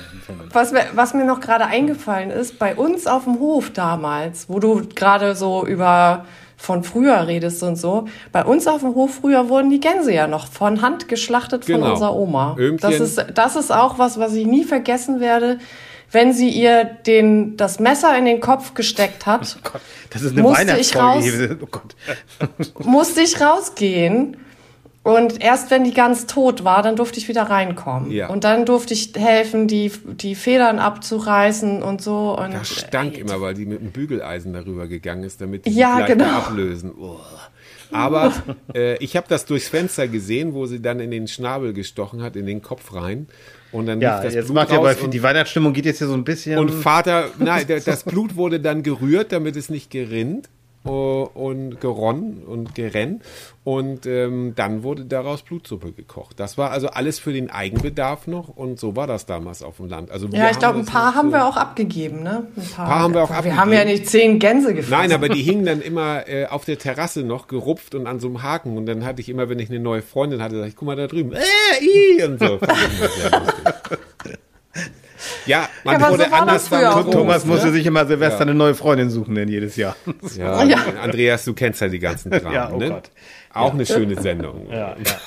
was 0.51 0.71
mir, 0.71 0.85
was 0.93 1.13
mir 1.13 1.25
noch 1.25 1.39
gerade 1.39 1.65
eingefallen 1.65 2.29
ist, 2.29 2.59
bei 2.59 2.75
uns 2.75 3.07
auf 3.07 3.23
dem 3.23 3.39
Hof 3.39 3.71
damals, 3.71 4.49
wo 4.49 4.59
du 4.59 4.87
gerade 4.93 5.35
so 5.35 5.65
über 5.65 6.25
von 6.61 6.83
früher 6.83 7.25
redest 7.25 7.63
und 7.63 7.77
so, 7.77 8.05
bei 8.33 8.43
uns 8.43 8.67
auf 8.67 8.81
dem 8.81 8.93
Hof 8.93 9.15
früher 9.21 9.47
wurden 9.47 9.69
die 9.69 9.79
Gänse 9.79 10.13
ja 10.13 10.27
noch 10.27 10.47
von 10.47 10.81
Hand 10.81 11.07
geschlachtet 11.07 11.63
von 11.63 11.75
Genau. 11.75 11.91
unserer 11.93 12.15
Oma. 12.15 12.55
Öhmchen. 12.59 12.77
Das 12.79 12.99
ist, 12.99 13.25
das 13.33 13.55
ist 13.55 13.71
auch 13.71 13.97
was, 13.97 14.19
was 14.19 14.33
ich 14.33 14.45
nie 14.45 14.65
vergessen 14.65 15.21
werde. 15.21 15.59
Wenn 16.11 16.33
sie 16.33 16.49
ihr 16.49 16.83
den, 16.83 17.55
das 17.55 17.79
Messer 17.79 18.17
in 18.17 18.25
den 18.25 18.41
Kopf 18.41 18.73
gesteckt 18.73 19.25
hat, 19.25 19.57
Das 20.09 20.21
ist 20.21 20.33
eine 20.33 20.41
Musste 20.41 20.77
ich 20.77 20.91
hier. 20.91 21.57
Oh 21.61 21.67
Gott. 21.71 21.95
musste 22.85 23.21
ich 23.21 23.39
rausgehen. 23.39 24.35
Und 25.09 25.41
erst 25.41 25.71
wenn 25.71 25.83
die 25.83 25.93
ganz 25.93 26.25
tot 26.27 26.63
war, 26.63 26.81
dann 26.83 26.95
durfte 26.95 27.19
ich 27.19 27.27
wieder 27.27 27.43
reinkommen. 27.43 28.11
Ja. 28.11 28.29
Und 28.29 28.43
dann 28.43 28.65
durfte 28.65 28.93
ich 28.93 29.11
helfen, 29.15 29.67
die, 29.67 29.91
die 30.05 30.35
Federn 30.35 30.79
abzureißen 30.79 31.81
und 31.81 32.01
so. 32.01 32.37
Und 32.37 32.53
Das 32.53 32.69
stank 32.69 33.17
immer, 33.17 33.41
weil 33.41 33.53
die 33.53 33.65
mit 33.65 33.81
dem 33.81 33.91
Bügeleisen 33.91 34.53
darüber 34.53 34.87
gegangen 34.87 35.23
ist, 35.23 35.41
damit 35.41 35.65
die 35.65 35.71
Ja, 35.71 35.91
sich 35.97 35.99
leichter 35.99 36.15
genau. 36.15 36.37
ablösen. 36.37 36.91
Oh. 36.99 37.17
Aber 37.91 38.33
äh, 38.75 38.97
ich 39.03 39.15
habe 39.17 39.25
das 39.29 39.45
durchs 39.45 39.67
Fenster 39.67 40.07
gesehen, 40.07 40.53
wo 40.53 40.65
sie 40.67 40.81
dann 40.81 40.99
in 40.99 41.11
den 41.11 41.27
Schnabel 41.27 41.73
gestochen 41.73 42.21
hat, 42.21 42.35
in 42.35 42.45
den 42.45 42.61
Kopf 42.61 42.93
rein. 42.93 43.27
Und 43.71 43.87
dann 43.87 43.99
Ja, 44.01 44.15
lief 44.15 44.25
das 44.25 44.33
jetzt 44.35 44.45
Blut 44.45 44.55
macht 44.55 44.71
raus 44.71 44.95
und, 45.01 45.13
die 45.13 45.23
Weihnachtsstimmung 45.23 45.73
geht 45.73 45.85
jetzt 45.85 45.99
hier 45.99 46.07
so 46.07 46.13
ein 46.13 46.23
bisschen. 46.23 46.57
und 46.59 46.69
Vater, 46.69 47.29
nein, 47.39 47.65
das 47.67 48.03
Blut 48.03 48.35
wurde 48.35 48.59
dann 48.59 48.83
gerührt, 48.83 49.31
damit 49.31 49.55
es 49.55 49.69
nicht 49.69 49.89
gerinnt 49.91 50.49
und 50.83 51.79
geronnen 51.81 52.43
und 52.47 52.73
gerennt. 52.73 53.21
Und 53.65 54.05
ähm, 54.07 54.53
dann 54.55 54.81
wurde 54.81 55.05
daraus 55.05 55.43
Blutsuppe 55.43 55.91
gekocht. 55.91 56.39
Das 56.39 56.57
war 56.57 56.71
also 56.71 56.87
alles 56.87 57.19
für 57.19 57.33
den 57.33 57.51
Eigenbedarf 57.51 58.25
noch 58.25 58.47
und 58.49 58.79
so 58.79 58.95
war 58.95 59.05
das 59.05 59.25
damals 59.27 59.61
auf 59.61 59.77
dem 59.77 59.89
Land. 59.89 60.09
Also 60.09 60.31
wir 60.31 60.39
ja, 60.39 60.49
ich 60.49 60.57
glaube, 60.57 60.79
ein 60.79 60.85
paar 60.85 61.13
haben 61.13 61.27
so- 61.29 61.35
wir 61.35 61.45
auch 61.45 61.57
abgegeben, 61.57 62.23
ne? 62.23 62.47
Ein 62.55 62.63
paar, 62.75 62.85
Paar 62.87 62.99
haben 62.99 63.13
wir 63.13 63.23
auch 63.23 63.29
Wir 63.29 63.35
abgegeben. 63.37 63.59
haben 63.61 63.73
ja 63.73 63.85
nicht 63.85 64.07
zehn 64.09 64.39
Gänse 64.39 64.73
gefressen. 64.73 64.97
Nein, 64.97 65.11
aber 65.11 65.29
die 65.29 65.43
hingen 65.43 65.65
dann 65.65 65.81
immer 65.81 66.27
äh, 66.27 66.45
auf 66.47 66.65
der 66.65 66.79
Terrasse 66.79 67.21
noch 67.23 67.47
gerupft 67.47 67.93
und 67.93 68.07
an 68.07 68.19
so 68.19 68.27
einem 68.27 68.41
Haken. 68.41 68.75
Und 68.77 68.85
dann 68.87 69.05
hatte 69.05 69.21
ich 69.21 69.29
immer, 69.29 69.49
wenn 69.49 69.59
ich 69.59 69.69
eine 69.69 69.79
neue 69.79 70.01
Freundin 70.01 70.41
hatte, 70.41 70.57
sag 70.59 70.67
ich, 70.69 70.75
guck 70.75 70.87
mal 70.87 70.95
da 70.95 71.05
drüben. 71.07 71.33
Äh, 71.33 71.39
i, 71.81 72.23
und 72.23 72.39
so. 72.39 72.57
Fand 72.59 72.71
ich 72.71 72.99
immer 72.99 73.09
sehr 73.09 73.39
lustig. 73.39 74.39
Ja, 75.45 75.67
man 75.83 75.99
Ja, 75.99 76.09
wurde 76.09 76.25
so 76.25 76.31
war 76.31 76.41
anders 76.41 76.69
groß, 76.69 77.11
Thomas 77.13 77.45
musste 77.45 77.67
ne? 77.67 77.73
sich 77.73 77.85
immer 77.85 78.05
Silvester 78.05 78.39
Ja. 78.39 78.41
eine 78.43 78.53
neue 78.53 78.75
Freundin 78.75 79.09
suchen, 79.09 79.35
denn 79.35 79.47
jedes 79.49 79.75
Jahr. 79.75 79.95
Ja, 80.37 80.63
Ja. 80.63 80.77
Andreas, 81.01 81.43
du 81.45 81.53
kennst 81.53 81.81
ja 81.81 81.87
die 81.87 81.99
ganzen 81.99 82.31
Dramen, 82.31 82.53
Ja, 82.53 82.71
oh 82.71 82.77
ne? 82.77 82.89
Gott. 82.89 83.11
Auch 83.53 83.73
eine 83.73 83.85
schöne 83.85 84.19
Sendung. 84.21 84.67
Ja, 84.71 84.77
ja. 84.77 84.95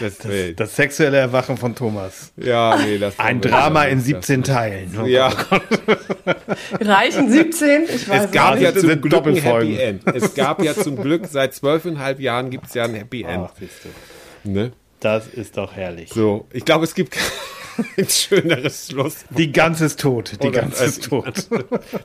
Das, 0.00 0.18
das, 0.18 0.26
Das 0.56 0.76
sexuelle 0.76 1.16
Erwachen 1.16 1.56
von 1.56 1.74
Thomas. 1.74 2.32
ja, 2.36 2.76
nee, 2.76 2.98
das 2.98 3.18
Ein 3.18 3.40
Drama 3.40 3.84
in 3.84 3.98
das- 3.98 4.06
17 4.06 4.42
Teilen. 4.44 4.98
Oh 5.02 5.06
Ja, 5.06 5.32
Reichen 6.80 7.30
17? 7.30 7.84
Ich 7.84 8.08
weiß 8.08 8.24
es 8.26 8.30
gab 8.30 8.54
nicht. 8.54 8.62
ja 8.64 8.72
zum 8.74 8.82
Glück 8.88 9.04
ein 9.04 9.10
Doppelfolgen. 9.10 9.72
Happy 9.76 9.82
End. 9.82 10.02
Es 10.14 10.34
gab 10.34 10.62
ja 10.62 10.74
zum 10.74 10.96
Glück 11.00 11.26
seit 11.26 11.54
zwölfeinhalb 11.54 12.20
Jahren 12.20 12.50
gibt 12.50 12.66
es 12.66 12.74
ja 12.74 12.84
ein 12.84 12.94
Happy 12.94 13.22
End. 13.22 13.48
Du. 14.44 14.50
Ne? 14.50 14.72
Das 15.00 15.26
ist 15.28 15.56
doch 15.56 15.74
herrlich. 15.74 16.10
So, 16.12 16.46
ich 16.52 16.64
glaube, 16.64 16.84
es 16.84 16.94
gibt 16.94 17.16
kein 17.96 18.08
schöneres 18.08 18.88
Schluss. 18.90 19.24
Die 19.30 19.52
Gans 19.52 19.80
ist 19.80 20.00
tot. 20.00 20.32
Die 20.42 20.48
Oder- 20.48 20.60
Gans 20.62 20.80
ist 20.80 21.04
tot. 21.04 21.48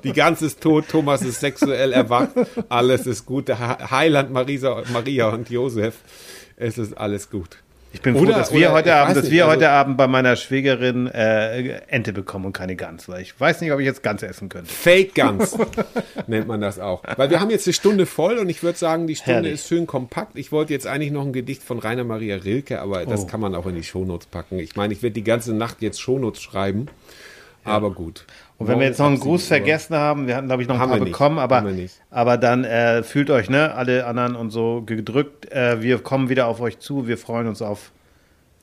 Die 0.03 0.13
Gans 0.13 0.41
ist 0.41 0.61
tot, 0.61 0.87
Thomas 0.89 1.21
ist 1.21 1.39
sexuell 1.39 1.91
erwacht, 1.91 2.31
alles 2.69 3.05
ist 3.07 3.25
gut. 3.25 3.49
Heiland, 3.49 4.31
Marisa, 4.31 4.83
Maria 4.91 5.29
und 5.29 5.49
Josef, 5.49 5.95
es 6.55 6.77
ist 6.77 6.97
alles 6.97 7.29
gut. 7.29 7.62
Ich 7.95 8.01
bin 8.01 8.15
froh, 8.15 8.23
Oder- 8.23 8.33
dass 8.33 8.51
wir 8.51 8.71
heute 8.71 8.93
Abend, 8.95 9.15
dass 9.15 9.23
nicht, 9.25 9.31
wir 9.33 9.43
also- 9.45 9.55
heute 9.55 9.69
Abend 9.69 9.97
bei 9.97 10.07
meiner 10.07 10.35
Schwägerin 10.35 11.05
äh, 11.07 11.77
Ente 11.87 12.11
bekommen 12.11 12.45
und 12.45 12.53
keine 12.53 12.75
Gans, 12.75 13.07
weil 13.07 13.21
ich 13.21 13.39
weiß 13.39 13.61
nicht, 13.61 13.71
ob 13.71 13.79
ich 13.79 13.85
jetzt 13.85 14.01
Gans 14.01 14.23
essen 14.23 14.49
könnte. 14.49 14.67
Fake 14.73 15.13
Gans 15.13 15.55
nennt 16.27 16.47
man 16.47 16.59
das 16.59 16.79
auch. 16.79 17.03
Weil 17.17 17.29
wir 17.29 17.39
haben 17.39 17.51
jetzt 17.51 17.67
eine 17.67 17.73
Stunde 17.73 18.05
voll 18.07 18.39
und 18.39 18.49
ich 18.49 18.63
würde 18.63 18.77
sagen, 18.79 19.05
die 19.05 19.15
Stunde 19.15 19.33
Herrlich. 19.35 19.53
ist 19.53 19.67
schön 19.67 19.85
kompakt. 19.85 20.37
Ich 20.39 20.51
wollte 20.51 20.73
jetzt 20.73 20.87
eigentlich 20.87 21.11
noch 21.11 21.23
ein 21.23 21.33
Gedicht 21.33 21.61
von 21.61 21.77
Rainer 21.77 22.03
Maria 22.03 22.37
Rilke, 22.37 22.81
aber 22.81 23.05
das 23.05 23.25
Oh. 23.25 23.27
kann 23.27 23.39
man 23.39 23.53
auch 23.53 23.67
in 23.67 23.75
die 23.75 23.83
Shownotes 23.83 24.25
packen. 24.27 24.57
Ich 24.57 24.75
meine, 24.75 24.91
ich 24.93 25.03
werde 25.03 25.13
die 25.13 25.23
ganze 25.23 25.53
Nacht 25.53 25.81
jetzt 25.83 26.01
Shownotes 26.01 26.41
schreiben, 26.41 26.87
aber 27.63 27.91
gut. 27.91 28.25
Und 28.57 28.67
wenn 28.67 28.79
wir 28.79 28.87
jetzt 28.87 28.99
noch 28.99 29.07
einen 29.07 29.19
Gruß 29.19 29.47
vergessen 29.47 29.95
haben, 29.95 30.27
wir 30.27 30.35
hatten, 30.35 30.47
glaube 30.47 30.61
ich, 30.61 30.67
noch 30.67 30.75
ein 30.75 30.81
Haben 30.81 30.91
paar 30.91 30.99
bekommen, 30.99 31.37
aber, 31.39 31.65
aber 32.09 32.37
dann 32.37 32.63
äh, 32.63 33.03
fühlt 33.03 33.29
euch, 33.29 33.49
ne, 33.49 33.73
alle 33.73 34.05
anderen 34.05 34.35
und 34.35 34.51
so 34.51 34.83
gedrückt. 34.85 35.51
Äh, 35.51 35.81
wir 35.81 35.99
kommen 35.99 36.29
wieder 36.29 36.47
auf 36.47 36.61
euch 36.61 36.79
zu. 36.79 37.07
Wir 37.07 37.17
freuen 37.17 37.47
uns 37.47 37.61
auf, 37.61 37.91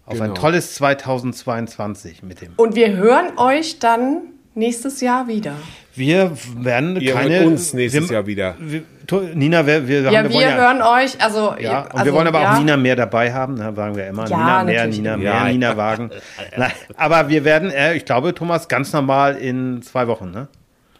auf 0.06 0.20
ein 0.20 0.28
Genau. 0.28 0.40
tolles 0.40 0.74
2022 0.74 2.22
mit 2.22 2.40
dem. 2.40 2.52
Und 2.56 2.74
wir 2.74 2.96
hören 2.96 3.36
euch 3.36 3.78
dann 3.78 4.22
nächstes 4.54 5.00
Jahr 5.00 5.28
wieder. 5.28 5.54
Wir 5.94 6.32
werden 6.56 7.00
Ihr 7.00 7.14
keine. 7.14 7.38
hört 7.38 7.46
uns 7.46 7.72
nächstes 7.74 8.08
wir, 8.08 8.14
Jahr 8.16 8.26
wieder. 8.26 8.54
Wir, 8.58 8.82
Nina, 9.34 9.66
wir, 9.66 9.88
wir, 9.88 10.02
Ja, 10.02 10.22
wir 10.22 10.32
wollen 10.32 10.48
ja, 10.48 10.56
hören 10.56 10.82
euch, 10.82 11.20
also, 11.20 11.54
Ja, 11.58 11.82
und 11.82 11.92
also, 11.92 12.04
wir 12.04 12.12
wollen 12.12 12.28
aber 12.28 12.42
ja. 12.42 12.54
auch 12.54 12.58
Nina 12.58 12.76
mehr 12.76 12.96
dabei 12.96 13.32
haben, 13.32 13.54
ne, 13.54 13.72
sagen 13.74 13.96
wir 13.96 14.06
immer. 14.06 14.28
Ja, 14.28 14.36
Nina 14.36 14.64
mehr, 14.64 14.74
natürlich. 14.74 14.98
Nina 14.98 15.16
mehr, 15.16 15.32
Ja. 15.32 15.44
Nina 15.48 15.76
Wagen. 15.76 16.10
Nein, 16.56 16.72
aber 16.96 17.28
wir 17.28 17.44
werden, 17.44 17.70
äh, 17.70 17.94
ich 17.94 18.04
glaube, 18.04 18.34
Thomas, 18.34 18.68
ganz 18.68 18.92
normal 18.92 19.36
in 19.36 19.82
zwei 19.82 20.06
Wochen, 20.06 20.30
ne? 20.30 20.48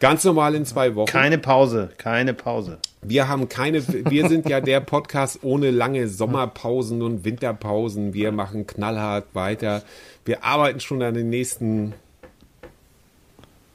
Ganz 0.01 0.25
normal 0.25 0.55
in 0.55 0.65
zwei 0.65 0.95
Wochen. 0.95 1.07
Keine 1.11 1.37
Pause, 1.37 1.91
keine 1.99 2.33
Pause. 2.33 2.79
Wir 3.03 3.29
haben 3.29 3.49
keine, 3.49 3.87
wir 3.87 4.29
sind 4.29 4.49
ja 4.49 4.61
der 4.61 4.81
Podcast 4.81 5.41
ohne 5.43 5.71
lange 5.71 6.09
Sommerpausen 6.09 7.03
und 7.03 7.25
Winterpausen. 7.25 8.15
Wir 8.15 8.33
machen 8.33 8.67
knallhart 8.67 9.27
weiter. 9.35 9.83
Wir 10.25 10.43
arbeiten 10.43 10.81
schon 10.81 11.03
an 11.03 11.15
den 11.15 11.29
nächsten 11.29 11.93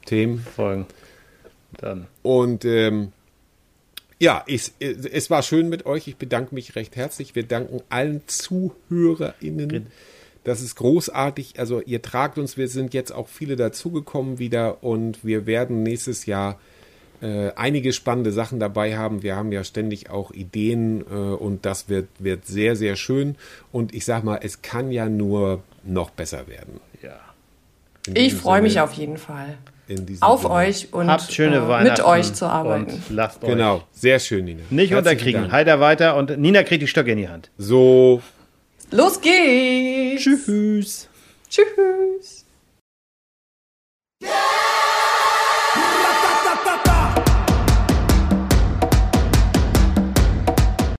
Themen. 0.06 0.38
Folgen. 0.38 0.86
Dann. 1.78 2.06
Und 2.22 2.64
ähm, 2.64 3.12
ja, 4.18 4.42
ich, 4.46 4.72
es 4.78 5.28
war 5.28 5.42
schön 5.42 5.68
mit 5.68 5.84
euch. 5.84 6.08
Ich 6.08 6.16
bedanke 6.16 6.54
mich 6.54 6.74
recht 6.74 6.96
herzlich. 6.96 7.34
Wir 7.34 7.42
danken 7.42 7.82
allen 7.90 8.22
ZuhörerInnen. 8.26 9.88
Das 10.42 10.62
ist 10.62 10.76
großartig. 10.76 11.58
Also 11.58 11.82
ihr 11.82 12.00
tragt 12.00 12.38
uns. 12.38 12.56
Wir 12.56 12.68
sind 12.68 12.94
jetzt 12.94 13.10
auch 13.12 13.28
viele 13.28 13.56
dazugekommen 13.56 14.38
wieder 14.38 14.82
und 14.82 15.24
wir 15.24 15.44
werden 15.44 15.82
nächstes 15.82 16.24
Jahr 16.24 16.58
äh, 17.20 17.50
einige 17.56 17.92
spannende 17.92 18.32
Sachen 18.32 18.58
dabei 18.58 18.96
haben. 18.96 19.22
Wir 19.22 19.36
haben 19.36 19.52
ja 19.52 19.64
ständig 19.64 20.08
auch 20.08 20.30
Ideen 20.30 21.00
äh, 21.00 21.14
und 21.14 21.66
das 21.66 21.88
wird, 21.88 22.08
wird 22.18 22.46
sehr, 22.46 22.76
sehr 22.76 22.96
schön. 22.96 23.36
Und 23.72 23.94
ich 23.94 24.04
sag 24.04 24.24
mal, 24.24 24.40
es 24.42 24.62
kann 24.62 24.92
ja 24.92 25.08
nur 25.08 25.62
noch 25.84 26.10
besser 26.10 26.46
werden. 26.46 26.80
Ja. 27.02 27.18
Ich 28.14 28.34
freue 28.34 28.62
mich 28.62 28.80
auf 28.80 28.92
jeden 28.92 29.18
Fall. 29.18 29.58
In 29.88 30.06
diesem 30.06 30.22
Auf 30.22 30.42
Sinne. 30.42 30.54
euch 30.54 30.92
und 30.92 31.08
Habt 31.08 31.32
schöne 31.32 31.56
äh, 31.56 31.82
mit 31.84 32.00
euch 32.04 32.32
zu 32.34 32.46
arbeiten. 32.46 32.92
Und 32.92 33.02
lasst 33.10 33.42
euch 33.44 33.50
Genau, 33.50 33.82
sehr 33.92 34.18
schön, 34.18 34.44
Nina. 34.44 34.62
nicht 34.70 34.90
Herzlichen 34.90 34.96
unterkriegen. 34.98 35.40
Dank. 35.42 35.52
Heider 35.52 35.80
weiter 35.80 36.16
und 36.16 36.38
Nina 36.38 36.62
kriegt 36.62 36.82
die 36.82 36.86
Stöcke 36.88 37.12
in 37.12 37.18
die 37.18 37.28
Hand. 37.28 37.50
So. 37.58 38.22
Los 38.90 39.20
geht's! 39.20 40.22
Tschüss. 40.22 41.08
Tschüss! 41.50 42.45